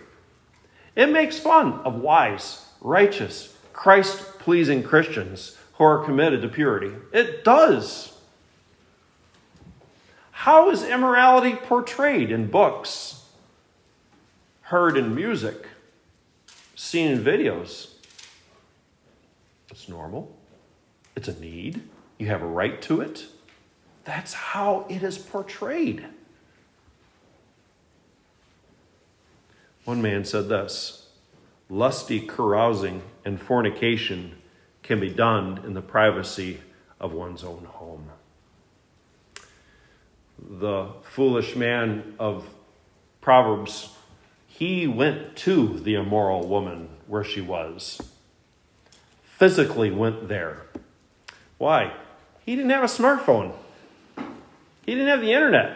It 0.98 1.10
makes 1.10 1.40
fun 1.40 1.80
of 1.86 1.96
wise, 1.96 2.66
righteous, 2.82 3.56
Christ 3.74 4.40
pleasing 4.40 4.84
Christians 4.84 5.58
who 5.74 5.84
are 5.84 6.04
committed 6.04 6.42
to 6.42 6.48
purity. 6.48 6.92
It 7.14 7.44
does. 7.44 8.14
How 10.32 10.70
is 10.70 10.84
immorality 10.84 11.56
portrayed 11.56 12.32
in 12.32 12.48
books, 12.48 13.26
heard 14.64 14.98
in 14.98 15.14
music, 15.14 15.68
seen 16.76 17.12
in 17.12 17.24
videos? 17.24 17.92
It's 19.70 19.90
normal, 19.90 20.36
it's 21.16 21.28
a 21.28 21.40
need, 21.40 21.82
you 22.18 22.28
have 22.28 22.42
a 22.42 22.48
right 22.48 22.82
to 22.84 23.02
it. 23.02 23.26
That's 24.06 24.34
how 24.34 24.86
it 24.90 25.04
is 25.04 25.18
portrayed. 25.18 26.06
One 29.86 30.02
man 30.02 30.26
said 30.26 30.50
this 30.50 30.99
lusty 31.70 32.20
carousing 32.20 33.02
and 33.24 33.40
fornication 33.40 34.36
can 34.82 35.00
be 35.00 35.10
done 35.10 35.62
in 35.64 35.74
the 35.74 35.82
privacy 35.82 36.60
of 37.00 37.14
one's 37.14 37.44
own 37.44 37.66
home. 37.66 38.10
The 40.40 40.90
foolish 41.04 41.56
man 41.56 42.16
of 42.18 42.50
Proverbs, 43.22 43.96
he 44.48 44.88
went 44.88 45.36
to 45.38 45.80
the 45.80 45.96
immoral 45.96 46.48
woman 46.48 46.90
where 47.08 47.24
she 47.24 47.42
was, 47.42 48.02
physically 49.24 49.92
went 49.92 50.28
there. 50.28 50.64
Why? 51.58 51.94
He 52.46 52.56
didn't 52.56 52.72
have 52.72 52.84
a 52.84 52.88
smartphone, 52.88 53.54
he 54.86 54.96
didn't 54.96 55.08
have 55.08 55.22
the 55.22 55.34
internet. 55.34 55.76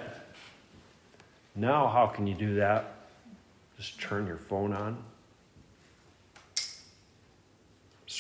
Now, 1.55 1.87
how 1.87 2.07
can 2.07 2.25
you 2.25 2.33
do 2.33 2.55
that? 2.55 2.95
Just 3.77 3.99
turn 3.99 4.25
your 4.25 4.37
phone 4.37 4.73
on, 4.73 4.97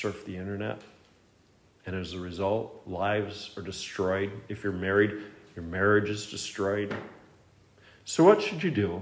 surf 0.03 0.25
the 0.25 0.35
internet, 0.35 0.81
and 1.85 1.95
as 1.95 2.11
a 2.11 2.19
result, 2.19 2.81
lives 2.85 3.51
are 3.55 3.61
destroyed. 3.61 4.29
If 4.49 4.61
you're 4.61 4.73
married, 4.73 5.11
your 5.55 5.63
marriage 5.63 6.09
is 6.09 6.29
destroyed. 6.29 6.93
So, 8.03 8.25
what 8.25 8.41
should 8.41 8.61
you 8.61 8.69
do? 8.69 9.01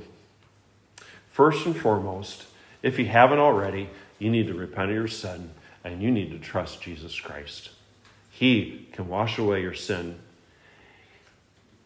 First 1.31 1.65
and 1.65 1.75
foremost, 1.75 2.45
if 2.83 2.99
you 2.99 3.05
haven't 3.07 3.39
already, 3.39 3.89
you 4.19 4.29
need 4.29 4.45
to 4.45 4.53
repent 4.53 4.91
of 4.91 4.95
your 4.95 5.07
sin 5.07 5.49
and 5.83 6.03
you 6.03 6.11
need 6.11 6.29
to 6.33 6.37
trust 6.37 6.83
Jesus 6.83 7.19
Christ. 7.19 7.71
He 8.29 8.87
can 8.91 9.07
wash 9.07 9.39
away 9.39 9.63
your 9.63 9.73
sin. 9.73 10.19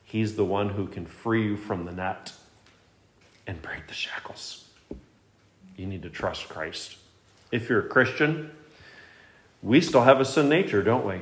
He's 0.03 0.36
the 0.36 0.43
one 0.43 0.68
who 0.68 0.88
can 0.88 1.05
free 1.05 1.45
you 1.45 1.55
from 1.55 1.86
the 1.86 1.93
net 1.93 2.34
and 3.47 3.61
break 3.61 3.88
the 3.88 3.93
shackles 3.93 4.66
you 5.78 5.86
need 5.86 6.03
to 6.03 6.09
trust 6.09 6.49
Christ. 6.49 6.97
If 7.51 7.70
you're 7.70 7.86
a 7.86 7.88
Christian, 7.88 8.51
we 9.66 9.82
still 9.82 10.03
have 10.03 10.22
a 10.22 10.26
sin 10.26 10.47
nature, 10.47 10.84
don't 10.84 11.05
we? 11.05 11.22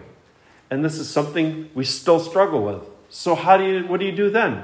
And 0.69 0.83
this 0.83 0.99
is 0.99 1.09
something 1.09 1.69
we 1.73 1.85
still 1.85 2.19
struggle 2.19 2.63
with. 2.63 2.83
So 3.09 3.35
how 3.35 3.57
do 3.57 3.63
you 3.63 3.87
what 3.87 3.99
do 3.99 4.05
you 4.05 4.11
do 4.11 4.29
then? 4.29 4.63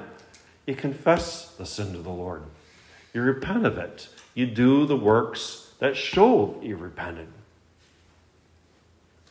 You 0.65 0.75
confess 0.75 1.51
the 1.51 1.65
sin 1.65 1.93
to 1.93 1.99
the 1.99 2.09
Lord. 2.09 2.43
You 3.13 3.21
repent 3.21 3.65
of 3.65 3.77
it. 3.77 4.09
You 4.33 4.45
do 4.45 4.85
the 4.85 4.97
works 4.97 5.71
that 5.79 5.95
show 5.95 6.59
you 6.61 6.75
repented. 6.75 7.29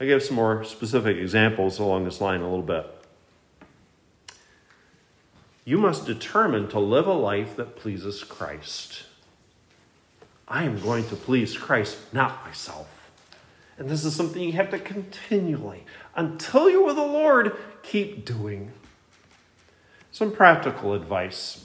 I 0.01 0.07
give 0.07 0.23
some 0.23 0.37
more 0.37 0.65
specific 0.65 1.19
examples 1.19 1.79
along 1.79 2.05
this 2.05 2.21
line 2.21 2.41
a 2.41 2.49
little 2.49 2.63
bit. 2.63 2.87
You 5.65 5.77
must 5.77 6.07
determine 6.07 6.69
to 6.69 6.79
live 6.79 7.07
a 7.07 7.13
life 7.13 7.57
that 7.57 7.77
pleases 7.77 8.25
Christ. 8.25 9.03
I 10.47 10.65
am 10.65 10.81
going 10.81 11.07
to 11.09 11.17
please 11.17 11.57
Christ, 11.57 11.99
not 12.15 12.47
myself. 12.47 12.98
And 13.79 13.89
this 13.89 14.05
is 14.05 14.15
something 14.15 14.43
you 14.43 14.53
have 14.53 14.71
to 14.71 14.79
continually, 14.79 15.85
until 16.17 16.69
you're 16.69 16.85
with 16.85 16.97
the 16.97 17.03
Lord, 17.03 17.57
keep 17.83 18.25
doing. 18.25 18.73
Some 20.11 20.33
practical 20.33 20.95
advice. 20.95 21.65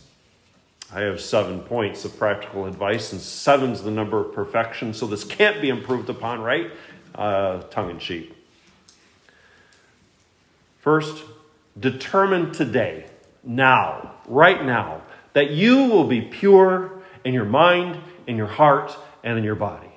I 0.94 1.02
have 1.02 1.20
seven 1.20 1.62
points 1.62 2.06
of 2.06 2.16
practical 2.20 2.68
advice, 2.68 3.12
and 3.14 3.20
seven's 3.20 3.82
the 3.82 3.90
number 3.90 4.20
of 4.20 4.32
perfection, 4.32 4.94
so 4.94 5.08
this 5.08 5.24
can't 5.24 5.60
be 5.60 5.70
improved 5.70 6.08
upon, 6.08 6.42
right? 6.42 6.70
Uh, 7.16 7.62
tongue 7.64 7.90
in 7.90 7.98
cheek. 7.98 8.36
First, 10.80 11.24
determine 11.80 12.52
today, 12.52 13.08
now, 13.44 14.16
right 14.28 14.64
now, 14.64 15.02
that 15.34 15.50
you 15.50 15.86
will 15.86 16.04
be 16.04 16.22
pure 16.22 17.02
in 17.24 17.34
your 17.34 17.46
mind, 17.46 17.98
in 18.28 18.38
your 18.38 18.48
heart, 18.48 18.96
and 19.24 19.38
in 19.38 19.44
your 19.44 19.56
body. 19.56 19.93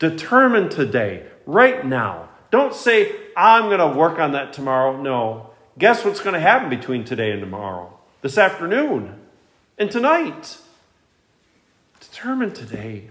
Determine 0.00 0.70
today, 0.70 1.26
right 1.46 1.86
now. 1.86 2.30
Don't 2.50 2.74
say, 2.74 3.14
I'm 3.36 3.64
going 3.64 3.78
to 3.78 3.96
work 3.96 4.18
on 4.18 4.32
that 4.32 4.52
tomorrow. 4.52 5.00
No. 5.00 5.50
Guess 5.78 6.04
what's 6.04 6.20
going 6.20 6.34
to 6.34 6.40
happen 6.40 6.68
between 6.68 7.04
today 7.04 7.30
and 7.30 7.40
tomorrow? 7.40 7.96
This 8.22 8.38
afternoon 8.38 9.14
and 9.78 9.90
tonight. 9.90 10.58
Determine 12.00 12.52
today, 12.52 13.10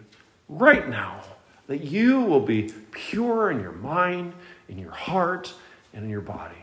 right 0.49 0.89
now, 0.89 1.21
that 1.67 1.83
you 1.83 2.21
will 2.21 2.41
be 2.41 2.73
pure 2.91 3.51
in 3.51 3.61
your 3.61 3.71
mind, 3.71 4.33
in 4.67 4.79
your 4.79 4.91
heart, 4.91 5.53
and 5.93 6.03
in 6.03 6.09
your 6.09 6.21
body. 6.21 6.57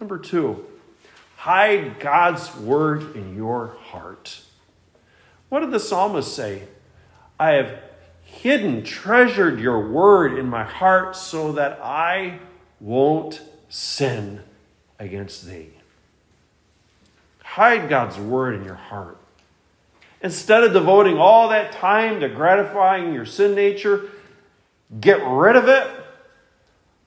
Number 0.00 0.16
two, 0.16 0.64
hide 1.36 1.98
God's 1.98 2.54
word 2.56 3.16
in 3.16 3.34
your 3.36 3.76
heart. 3.80 4.42
What 5.48 5.60
did 5.60 5.72
the 5.72 5.80
psalmist 5.80 6.34
say? 6.34 6.62
I 7.38 7.50
have 7.54 7.91
hidden, 8.32 8.82
treasured 8.82 9.60
your 9.60 9.88
word 9.88 10.38
in 10.38 10.48
my 10.48 10.64
heart 10.64 11.14
so 11.14 11.52
that 11.52 11.78
I 11.82 12.38
won't 12.80 13.42
sin 13.68 14.40
against 14.98 15.46
thee. 15.46 15.68
Hide 17.44 17.90
God's 17.90 18.16
word 18.16 18.54
in 18.54 18.64
your 18.64 18.74
heart. 18.74 19.18
Instead 20.22 20.64
of 20.64 20.72
devoting 20.72 21.18
all 21.18 21.50
that 21.50 21.72
time 21.72 22.20
to 22.20 22.28
gratifying 22.28 23.12
your 23.12 23.26
sin 23.26 23.54
nature, 23.54 24.08
get 24.98 25.20
rid 25.24 25.54
of 25.54 25.68
it. 25.68 25.86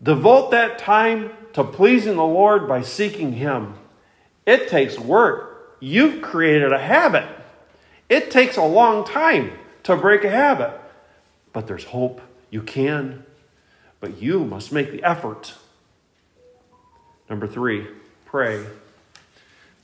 Devote 0.03 0.51
that 0.51 0.77
time 0.77 1.31
to 1.53 1.63
pleasing 1.63 2.17
the 2.17 2.23
Lord 2.25 2.67
by 2.67 2.83
seeking 2.83 3.33
Him. 3.33 3.73
It 4.45 4.67
takes 4.67 4.99
work. 4.99 5.75
You've 5.79 6.21
created 6.21 6.71
a 6.71 6.79
habit. 6.79 7.27
It 8.09 8.29
takes 8.29 8.57
a 8.57 8.63
long 8.63 9.05
time 9.05 9.53
to 9.83 9.95
break 9.95 10.23
a 10.23 10.29
habit. 10.29 10.79
But 11.55 11.67
there's 11.67 11.85
hope. 11.85 12.19
You 12.49 12.61
can. 12.61 13.23
But 14.01 14.21
you 14.21 14.43
must 14.43 14.73
make 14.73 14.91
the 14.91 15.01
effort. 15.03 15.53
Number 17.29 17.47
three, 17.47 17.87
pray. 18.25 18.65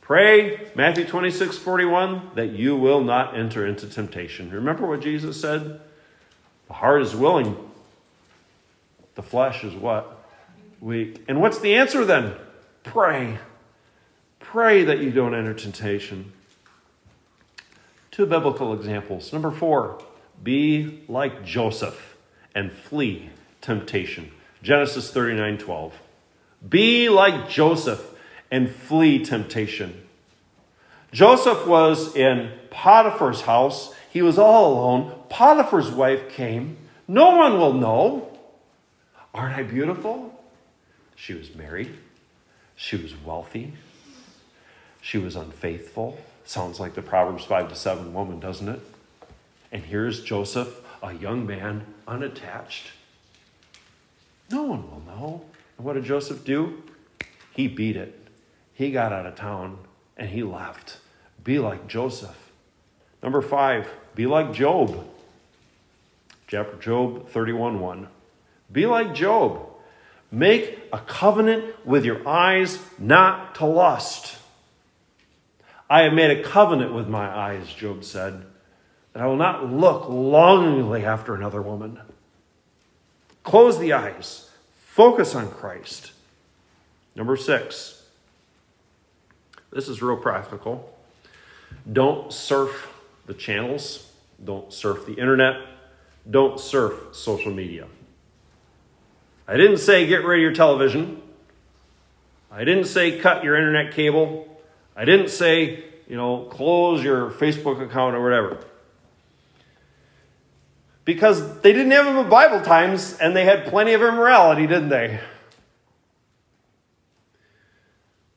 Pray, 0.02 0.68
Matthew 0.76 1.06
26, 1.06 1.58
41, 1.58 2.32
that 2.36 2.50
you 2.50 2.76
will 2.76 3.02
not 3.02 3.38
enter 3.38 3.66
into 3.66 3.88
temptation. 3.88 4.52
Remember 4.52 4.86
what 4.86 5.00
Jesus 5.00 5.40
said? 5.40 5.80
The 6.68 6.74
heart 6.74 7.04
is 7.04 7.16
willing, 7.16 7.56
the 9.16 9.24
flesh 9.24 9.64
is 9.64 9.74
what? 9.74 10.28
Weak. 10.82 11.24
And 11.30 11.40
what's 11.40 11.60
the 11.60 11.76
answer 11.76 12.04
then? 12.04 12.34
Pray. 12.84 13.38
Pray 14.42 14.84
that 14.84 15.00
you 15.00 15.10
don't 15.10 15.34
enter 15.34 15.54
temptation. 15.54 16.34
Two 18.12 18.26
biblical 18.26 18.74
examples. 18.74 19.32
Number 19.32 19.52
four, 19.52 20.04
be 20.44 21.04
like 21.08 21.44
Joseph 21.46 22.18
and 22.56 22.72
flee 22.72 23.30
temptation. 23.62 24.32
Genesis 24.64 25.12
39 25.12 25.58
12. 25.58 26.02
Be 26.68 27.10
like 27.10 27.50
Joseph 27.50 28.12
and 28.52 28.70
flee 28.70 29.24
temptation. 29.24 30.08
Joseph 31.12 31.66
was 31.68 32.16
in 32.16 32.52
Potiphar's 32.70 33.42
house. 33.42 33.94
He 34.12 34.22
was 34.22 34.38
all 34.38 34.74
alone. 34.74 35.16
Potiphar's 35.30 35.90
wife 35.90 36.30
came. 36.30 36.78
No 37.08 37.36
one 37.36 37.58
will 37.58 37.74
know. 37.74 38.38
Aren't 39.34 39.56
I 39.56 39.64
beautiful? 39.64 40.40
She 41.16 41.34
was 41.34 41.54
married. 41.56 41.94
She 42.76 42.96
was 42.96 43.14
wealthy. 43.16 43.74
She 45.02 45.18
was 45.18 45.36
unfaithful. 45.36 46.20
Sounds 46.46 46.80
like 46.80 46.94
the 46.94 47.02
Proverbs 47.02 47.44
5 47.46 47.70
to 47.70 47.76
7 47.76 48.14
woman, 48.14 48.40
doesn't 48.40 48.68
it? 48.68 48.80
And 49.72 49.84
here's 49.84 50.24
Joseph, 50.24 50.82
a 51.02 51.14
young 51.14 51.46
man, 51.46 51.86
unattached. 52.08 52.92
No 54.50 54.64
one 54.64 54.90
will 54.90 55.04
know. 55.06 55.46
And 55.78 55.86
what 55.86 55.94
did 55.94 56.04
Joseph 56.04 56.44
do? 56.44 56.84
He 57.54 57.68
beat 57.68 57.96
it. 57.96 58.18
He 58.74 58.92
got 58.92 59.14
out 59.14 59.26
of 59.26 59.36
town 59.36 59.78
and 60.18 60.30
he 60.30 60.44
left. 60.44 60.98
Be 61.44 61.60
like 61.60 61.88
Joseph. 61.88 62.52
Number 63.24 63.42
five, 63.42 63.88
be 64.16 64.26
like 64.26 64.54
Job. 64.54 65.08
Chapter 66.48 66.78
Job 66.78 67.30
31 67.30 67.80
1. 67.80 68.08
Be 68.72 68.86
like 68.86 69.14
Job. 69.14 69.68
Make 70.32 70.80
a 70.94 71.00
covenant 71.00 71.86
with 71.86 72.06
your 72.06 72.28
eyes 72.28 72.80
not 72.98 73.56
to 73.56 73.66
lust. 73.66 74.38
I 75.90 76.04
have 76.04 76.14
made 76.14 76.38
a 76.38 76.44
covenant 76.44 76.94
with 76.94 77.08
my 77.08 77.28
eyes, 77.28 77.72
Job 77.74 78.04
said, 78.04 78.46
that 79.14 79.22
I 79.22 79.28
will 79.28 79.38
not 79.38 79.72
look 79.72 80.08
longingly 80.10 81.06
after 81.06 81.36
another 81.36 81.62
woman. 81.62 82.00
Close 83.44 83.80
the 83.80 83.94
eyes, 83.94 84.50
focus 84.80 85.36
on 85.36 85.50
Christ. 85.50 86.12
Number 87.16 87.36
six, 87.36 88.04
this 89.72 89.88
is 89.88 90.02
real 90.02 90.18
practical. 90.18 90.94
Don't 91.92 92.32
surf 92.32 92.94
the 93.26 93.34
channels, 93.34 94.12
don't 94.44 94.72
surf 94.72 95.06
the 95.06 95.14
internet, 95.14 95.56
don't 96.30 96.60
surf 96.60 96.94
social 97.14 97.52
media. 97.52 97.88
I 99.48 99.58
didn't 99.58 99.78
say 99.78 100.08
get 100.08 100.24
rid 100.24 100.40
of 100.40 100.44
your 100.44 100.54
television. 100.54 101.22
I 102.52 102.64
didn't 102.64 102.86
say 102.86 103.18
cut 103.20 103.44
your 103.44 103.56
internet 103.56 103.94
cable. 103.94 104.48
I 104.96 105.06
didn't 105.06 105.30
say, 105.30 105.84
you 106.08 106.16
know, 106.16 106.46
close 106.50 107.04
your 107.04 107.32
Facebook 107.32 107.82
account 107.82 108.16
or 108.16 108.24
whatever. 108.24 108.60
Because 111.04 111.60
they 111.62 111.74
didn't 111.74 111.92
have 111.92 112.06
them 112.06 112.18
in 112.18 112.30
Bible 112.30 112.62
times 112.62 113.18
and 113.20 113.36
they 113.36 113.46
had 113.46 113.66
plenty 113.66 113.94
of 113.94 114.02
immorality, 114.02 114.68
didn't 114.68 114.90
they? 114.90 115.20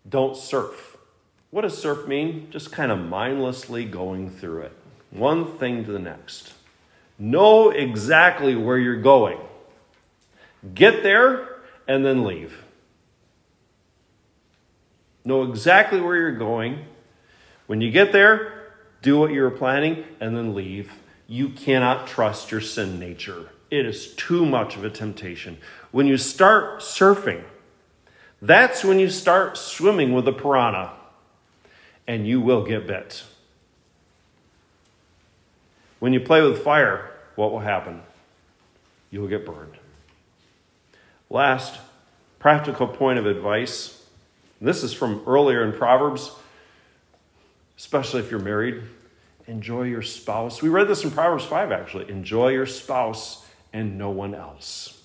Don't 0.08 0.36
surf. 0.36 0.96
What 1.50 1.62
does 1.62 1.76
surf 1.76 2.06
mean? 2.08 2.48
Just 2.50 2.72
kind 2.72 2.90
of 2.90 2.98
mindlessly 2.98 3.84
going 3.84 4.30
through 4.30 4.62
it, 4.62 4.72
one 5.10 5.58
thing 5.58 5.84
to 5.84 5.92
the 5.92 5.98
next. 5.98 6.52
Know 7.18 7.70
exactly 7.70 8.56
where 8.56 8.78
you're 8.78 9.00
going. 9.00 9.38
Get 10.74 11.02
there 11.02 11.60
and 11.86 12.04
then 12.04 12.24
leave. 12.24 12.64
Know 15.24 15.42
exactly 15.44 16.00
where 16.00 16.16
you're 16.16 16.36
going. 16.36 16.84
When 17.66 17.80
you 17.80 17.90
get 17.90 18.12
there, 18.12 18.72
do 19.00 19.18
what 19.18 19.30
you 19.32 19.42
were 19.42 19.50
planning 19.50 20.04
and 20.20 20.36
then 20.36 20.54
leave. 20.54 20.92
You 21.26 21.48
cannot 21.48 22.06
trust 22.06 22.50
your 22.50 22.60
sin 22.60 22.98
nature. 22.98 23.48
It 23.70 23.86
is 23.86 24.14
too 24.14 24.44
much 24.44 24.76
of 24.76 24.84
a 24.84 24.90
temptation. 24.90 25.58
When 25.90 26.06
you 26.06 26.16
start 26.16 26.80
surfing, 26.80 27.42
that's 28.40 28.84
when 28.84 28.98
you 28.98 29.08
start 29.08 29.56
swimming 29.56 30.12
with 30.12 30.28
a 30.28 30.32
piranha 30.32 30.92
and 32.06 32.26
you 32.26 32.40
will 32.40 32.64
get 32.64 32.86
bit. 32.86 33.24
When 35.98 36.12
you 36.12 36.20
play 36.20 36.42
with 36.42 36.62
fire, 36.62 37.10
what 37.36 37.50
will 37.50 37.60
happen? 37.60 38.02
You 39.10 39.22
will 39.22 39.28
get 39.28 39.46
burned. 39.46 39.78
Last 41.30 41.80
practical 42.38 42.86
point 42.86 43.18
of 43.18 43.26
advice 43.26 44.04
this 44.64 44.82
is 44.82 44.94
from 44.94 45.22
earlier 45.26 45.62
in 45.62 45.72
Proverbs, 45.72 46.30
especially 47.76 48.20
if 48.20 48.30
you're 48.30 48.40
married. 48.40 48.82
Enjoy 49.46 49.82
your 49.82 50.02
spouse. 50.02 50.62
We 50.62 50.68
read 50.68 50.88
this 50.88 51.04
in 51.04 51.10
Proverbs 51.10 51.44
5, 51.44 51.70
actually. 51.70 52.10
Enjoy 52.10 52.48
your 52.48 52.66
spouse 52.66 53.44
and 53.72 53.98
no 53.98 54.10
one 54.10 54.34
else. 54.34 55.02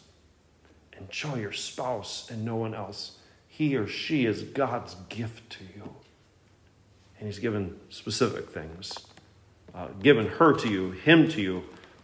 Enjoy 0.97 1.35
your 1.35 1.51
spouse 1.51 2.29
and 2.29 2.45
no 2.45 2.55
one 2.55 2.73
else. 2.73 3.17
He 3.47 3.75
or 3.75 3.87
she 3.87 4.25
is 4.25 4.43
God's 4.43 4.95
gift 5.09 5.49
to 5.51 5.63
you. 5.75 5.95
And 7.19 7.27
He's 7.27 7.39
given 7.39 7.77
specific 7.89 8.49
things, 8.49 8.93
uh, 9.75 9.87
given 10.01 10.27
her 10.27 10.53
to 10.53 10.69
you, 10.69 10.91
him 10.91 11.27
to 11.29 11.41
you, 11.41 11.63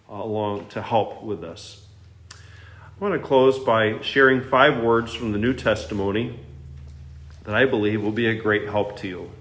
uh, 0.10 0.16
along 0.16 0.68
to 0.70 0.82
help 0.82 1.24
with 1.24 1.40
this. 1.40 1.86
I 2.32 3.04
want 3.04 3.14
to 3.14 3.26
close 3.26 3.60
by 3.60 4.02
sharing 4.02 4.42
five 4.42 4.84
words 4.84 5.14
from 5.14 5.32
the 5.32 5.38
New 5.38 5.54
Testimony 5.54 6.40
that 7.44 7.56
I 7.56 7.66
believe 7.66 8.02
will 8.02 8.12
be 8.12 8.28
a 8.28 8.36
great 8.36 8.68
help 8.68 8.98
to 9.00 9.08
you. 9.08 9.32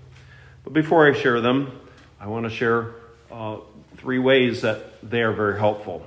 But 0.63 0.73
before 0.73 1.09
I 1.09 1.13
share 1.13 1.41
them, 1.41 1.81
I 2.21 2.27
want 2.27 2.45
to 2.45 2.51
share 2.51 2.95
uh, 3.31 3.59
three 3.97 4.19
ways 4.19 4.63
that 4.63 5.01
they 5.09 5.23
are 5.23 5.33
very 5.33 5.59
helpful. 5.59 6.05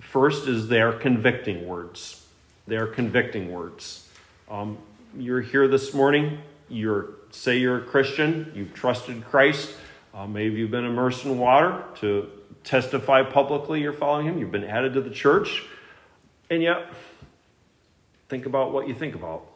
First 0.00 0.48
is 0.48 0.68
they 0.68 0.80
are 0.80 0.92
convicting 0.92 1.66
words. 1.66 2.24
They 2.66 2.76
are 2.76 2.86
convicting 2.86 3.52
words. 3.52 4.08
Um, 4.50 4.78
you're 5.16 5.40
here 5.40 5.68
this 5.68 5.94
morning. 5.94 6.38
You're 6.68 7.10
say 7.30 7.58
you're 7.58 7.78
a 7.78 7.84
Christian. 7.84 8.52
You've 8.54 8.74
trusted 8.74 9.24
Christ. 9.24 9.74
Uh, 10.14 10.26
maybe 10.26 10.56
you've 10.56 10.70
been 10.70 10.84
immersed 10.84 11.24
in 11.24 11.38
water 11.38 11.82
to 11.96 12.28
testify 12.64 13.22
publicly 13.22 13.80
you're 13.80 13.92
following 13.92 14.26
Him. 14.26 14.38
You've 14.38 14.52
been 14.52 14.64
added 14.64 14.94
to 14.94 15.00
the 15.00 15.10
church. 15.10 15.64
And 16.50 16.62
yet, 16.62 16.90
think 18.28 18.46
about 18.46 18.72
what 18.72 18.88
you 18.88 18.94
think 18.94 19.14
about. 19.14 19.46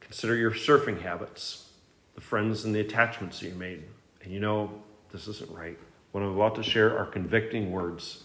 Consider 0.00 0.34
your 0.34 0.50
surfing 0.50 1.02
habits, 1.02 1.67
the 2.18 2.24
friends 2.24 2.64
and 2.64 2.74
the 2.74 2.80
attachments 2.80 3.38
that 3.38 3.46
you 3.46 3.54
made. 3.54 3.80
And 4.24 4.32
you 4.32 4.40
know, 4.40 4.72
this 5.12 5.28
isn't 5.28 5.52
right. 5.52 5.78
What 6.10 6.24
I'm 6.24 6.34
about 6.34 6.56
to 6.56 6.64
share 6.64 6.98
are 6.98 7.06
convicting 7.06 7.70
words. 7.70 8.24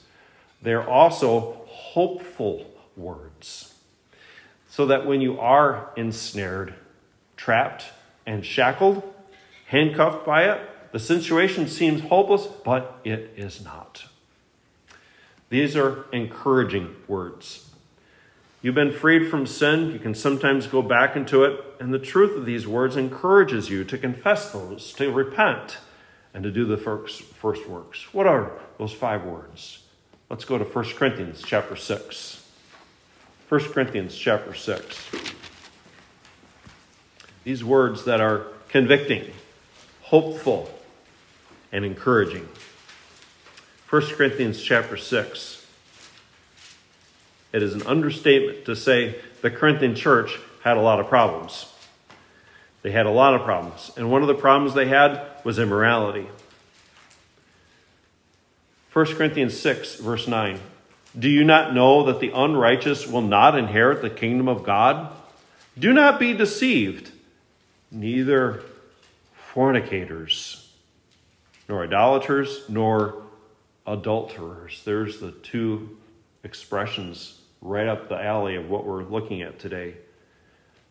They're 0.63 0.89
also 0.89 1.61
hopeful 1.67 2.65
words. 2.97 3.75
So 4.67 4.87
that 4.87 5.05
when 5.05 5.21
you 5.21 5.39
are 5.39 5.91
ensnared, 5.95 6.73
trapped, 7.37 7.85
and 8.25 8.43
shackled, 8.43 9.03
handcuffed 9.67 10.25
by 10.25 10.45
it, 10.45 10.91
the 10.91 10.99
situation 10.99 11.67
seems 11.67 12.01
hopeless, 12.01 12.47
but 12.47 12.99
it 13.03 13.31
is 13.37 13.63
not. 13.63 14.05
These 15.49 15.75
are 15.75 16.07
encouraging 16.11 16.95
words. 17.07 17.69
You've 18.63 18.75
been 18.75 18.93
freed 18.93 19.29
from 19.29 19.45
sin. 19.45 19.91
You 19.91 19.99
can 19.99 20.15
sometimes 20.15 20.67
go 20.67 20.81
back 20.81 21.17
into 21.17 21.43
it. 21.43 21.59
And 21.81 21.93
the 21.93 21.99
truth 21.99 22.37
of 22.37 22.45
these 22.45 22.65
words 22.65 22.95
encourages 22.95 23.69
you 23.69 23.83
to 23.83 23.97
confess 23.97 24.51
those, 24.51 24.93
to 24.93 25.11
repent, 25.11 25.79
and 26.33 26.45
to 26.45 26.49
do 26.49 26.63
the 26.63 26.77
first, 26.77 27.23
first 27.23 27.67
works. 27.67 28.13
What 28.13 28.25
are 28.25 28.53
those 28.77 28.93
five 28.93 29.25
words? 29.25 29.83
Let's 30.29 30.45
go 30.45 30.57
to 30.57 30.63
1 30.63 30.85
Corinthians 30.95 31.43
chapter 31.45 31.75
6. 31.75 32.49
1 33.49 33.61
Corinthians 33.73 34.15
chapter 34.15 34.53
6. 34.53 35.11
These 37.43 37.65
words 37.65 38.05
that 38.05 38.21
are 38.21 38.47
convicting, 38.69 39.33
hopeful, 40.03 40.71
and 41.73 41.83
encouraging. 41.83 42.47
1 43.89 44.01
Corinthians 44.15 44.63
chapter 44.63 44.95
6. 44.95 45.62
It 47.53 47.61
is 47.61 47.75
an 47.75 47.83
understatement 47.83 48.65
to 48.65 48.75
say 48.75 49.15
the 49.41 49.51
Corinthian 49.51 49.93
church 49.93 50.39
had 50.63 50.75
a 50.75 50.81
lot 50.81 50.99
of 50.99 51.07
problems. 51.07 51.71
They 52.81 52.91
had 52.91 53.05
a 53.05 53.11
lot 53.11 53.35
of 53.35 53.43
problems. 53.43 53.91
And 53.95 54.11
one 54.11 54.23
of 54.23 54.27
the 54.27 54.33
problems 54.33 54.73
they 54.73 54.87
had 54.87 55.21
was 55.43 55.59
immorality. 55.59 56.27
1 58.91 59.05
Corinthians 59.15 59.57
6, 59.59 59.95
verse 59.95 60.27
9. 60.27 60.59
Do 61.17 61.29
you 61.29 61.43
not 61.43 61.75
know 61.75 62.03
that 62.05 62.19
the 62.19 62.31
unrighteous 62.31 63.07
will 63.07 63.21
not 63.21 63.57
inherit 63.57 64.01
the 64.01 64.09
kingdom 64.09 64.47
of 64.47 64.63
God? 64.63 65.13
Do 65.77 65.93
not 65.93 66.19
be 66.19 66.33
deceived. 66.33 67.11
Neither 67.91 68.63
fornicators, 69.35 70.71
nor 71.69 71.83
idolaters, 71.83 72.63
nor 72.67 73.21
adulterers. 73.85 74.81
There's 74.83 75.19
the 75.19 75.31
two 75.31 75.97
expressions 76.43 77.41
right 77.63 77.87
up 77.87 78.09
the 78.09 78.21
alley 78.21 78.55
of 78.55 78.69
what 78.69 78.85
we're 78.85 79.03
looking 79.03 79.41
at 79.41 79.57
today. 79.57 79.95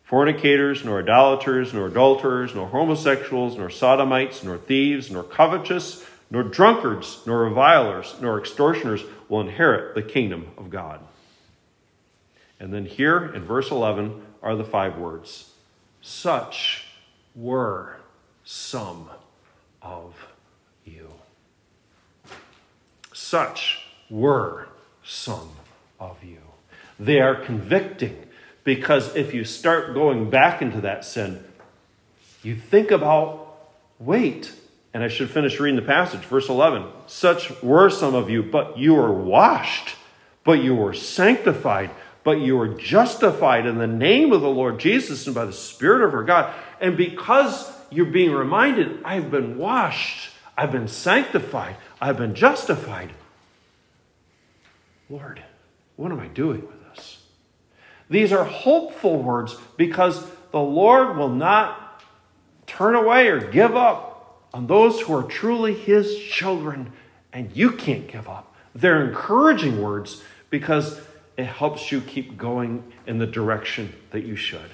Fornicators, 0.03 0.83
nor 0.83 0.99
idolaters, 0.99 1.73
nor 1.73 1.87
adulterers, 1.87 2.53
nor 2.53 2.67
homosexuals, 2.67 3.55
nor 3.55 3.69
sodomites, 3.69 4.43
nor 4.43 4.57
thieves, 4.57 5.09
nor 5.09 5.23
covetous, 5.23 6.03
nor 6.29 6.43
drunkards, 6.43 7.19
nor 7.25 7.43
revilers, 7.43 8.15
nor 8.19 8.39
extortioners 8.39 9.03
will 9.29 9.39
inherit 9.39 9.95
the 9.95 10.01
kingdom 10.01 10.47
of 10.57 10.69
God. 10.69 10.99
And 12.59 12.73
then 12.73 12.85
here 12.85 13.31
in 13.33 13.43
verse 13.43 13.71
11 13.71 14.21
are 14.41 14.55
the 14.55 14.63
five 14.63 14.97
words 14.97 15.51
Such 16.01 16.87
were 17.35 17.97
some 18.43 19.09
of 19.81 20.27
you. 20.85 21.11
Such 23.13 23.85
were 24.09 24.67
some 25.03 25.49
of 25.99 26.23
you. 26.23 26.52
They 26.99 27.19
are 27.19 27.35
convicting 27.35 28.27
because 28.63 29.15
if 29.15 29.33
you 29.33 29.43
start 29.43 29.93
going 29.93 30.29
back 30.29 30.61
into 30.61 30.81
that 30.81 31.05
sin, 31.05 31.43
you 32.43 32.55
think 32.55 32.91
about 32.91 33.43
wait, 33.99 34.53
and 34.93 35.03
I 35.03 35.07
should 35.07 35.29
finish 35.29 35.59
reading 35.59 35.79
the 35.79 35.85
passage, 35.85 36.21
verse 36.21 36.49
11. 36.49 36.85
Such 37.07 37.61
were 37.61 37.89
some 37.89 38.15
of 38.15 38.29
you, 38.29 38.43
but 38.43 38.77
you 38.77 38.93
were 38.95 39.13
washed, 39.13 39.95
but 40.43 40.61
you 40.63 40.75
were 40.75 40.93
sanctified, 40.93 41.89
but 42.23 42.39
you 42.39 42.57
were 42.57 42.67
justified 42.67 43.65
in 43.65 43.77
the 43.77 43.87
name 43.87 44.31
of 44.31 44.41
the 44.41 44.49
Lord 44.49 44.79
Jesus 44.79 45.25
and 45.25 45.35
by 45.35 45.45
the 45.45 45.53
Spirit 45.53 46.05
of 46.05 46.13
our 46.13 46.23
God. 46.23 46.53
And 46.79 46.95
because 46.95 47.71
you're 47.89 48.05
being 48.05 48.31
reminded, 48.31 49.03
I've 49.03 49.31
been 49.31 49.57
washed, 49.57 50.29
I've 50.57 50.71
been 50.71 50.87
sanctified, 50.87 51.75
I've 51.99 52.17
been 52.17 52.35
justified. 52.35 53.11
Lord, 55.09 55.43
what 55.95 56.11
am 56.11 56.19
I 56.19 56.27
doing 56.27 56.61
with? 56.61 56.82
These 58.09 58.31
are 58.31 58.43
hopeful 58.43 59.21
words 59.21 59.55
because 59.77 60.25
the 60.51 60.59
Lord 60.59 61.17
will 61.17 61.29
not 61.29 62.03
turn 62.67 62.95
away 62.95 63.27
or 63.27 63.39
give 63.39 63.75
up 63.75 64.47
on 64.53 64.67
those 64.67 65.01
who 65.01 65.15
are 65.15 65.23
truly 65.23 65.73
His 65.73 66.17
children, 66.17 66.93
and 67.31 67.55
you 67.55 67.71
can't 67.71 68.07
give 68.07 68.29
up. 68.29 68.55
They're 68.75 69.05
encouraging 69.07 69.81
words 69.81 70.23
because 70.49 71.01
it 71.37 71.45
helps 71.45 71.91
you 71.91 72.01
keep 72.01 72.37
going 72.37 72.83
in 73.07 73.17
the 73.17 73.25
direction 73.25 73.93
that 74.11 74.23
you 74.23 74.35
should. 74.35 74.69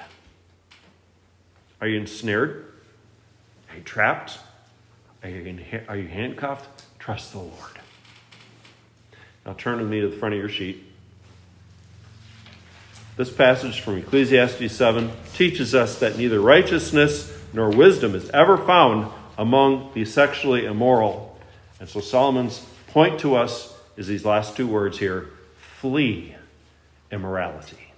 Are 1.80 1.88
you 1.88 1.98
ensnared? 1.98 2.74
Are 3.70 3.78
you 3.78 3.84
trapped? 3.84 4.40
Are 5.24 5.30
you, 5.30 5.44
in, 5.44 5.84
are 5.88 5.96
you 5.96 6.08
handcuffed? 6.08 6.86
Trust 7.00 7.32
the 7.32 7.40
Lord. 7.40 7.80
Now 9.46 9.54
turn 9.54 9.80
with 9.80 9.88
me 9.88 10.02
to 10.02 10.10
the 10.10 10.16
front 10.16 10.34
of 10.34 10.40
your 10.40 10.50
sheet. 10.50 10.89
This 13.20 13.30
passage 13.30 13.82
from 13.82 13.98
Ecclesiastes 13.98 14.72
7 14.74 15.12
teaches 15.34 15.76
us 15.76 16.00
that 16.00 16.18
neither 16.18 16.40
righteousness 16.40 17.38
nor 17.52 17.70
wisdom 17.70 18.16
is 18.16 18.30
ever 18.30 18.58
found 18.58 19.12
among 19.38 19.92
the 19.94 20.06
sexually 20.06 20.64
immoral. 20.64 21.38
And 21.82 21.90
so 21.90 22.00
Solomon's 22.00 22.66
point 22.88 23.20
to 23.20 23.36
us 23.36 23.76
is 23.98 24.08
these 24.08 24.24
last 24.24 24.56
two 24.56 24.68
words 24.68 25.00
here 25.00 25.32
flee 25.58 26.34
immorality. 27.12 27.92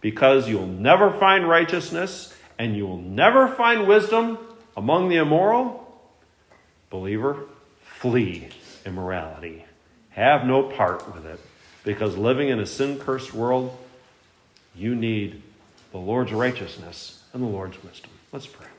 Because 0.00 0.48
you'll 0.48 0.68
never 0.68 1.10
find 1.10 1.48
righteousness 1.48 2.32
and 2.60 2.76
you 2.76 2.86
will 2.86 3.02
never 3.02 3.48
find 3.48 3.88
wisdom 3.88 4.38
among 4.76 5.08
the 5.08 5.16
immoral, 5.16 6.00
believer, 6.90 7.44
flee 7.80 8.50
immorality. 8.86 9.64
Have 10.10 10.46
no 10.46 10.62
part 10.62 11.12
with 11.12 11.26
it. 11.26 11.40
Because 11.84 12.16
living 12.16 12.48
in 12.48 12.60
a 12.60 12.66
sin 12.66 12.98
cursed 12.98 13.34
world, 13.34 13.76
you 14.74 14.94
need 14.94 15.42
the 15.90 15.98
Lord's 15.98 16.32
righteousness 16.32 17.22
and 17.32 17.42
the 17.42 17.46
Lord's 17.46 17.82
wisdom. 17.82 18.10
Let's 18.32 18.46
pray. 18.46 18.71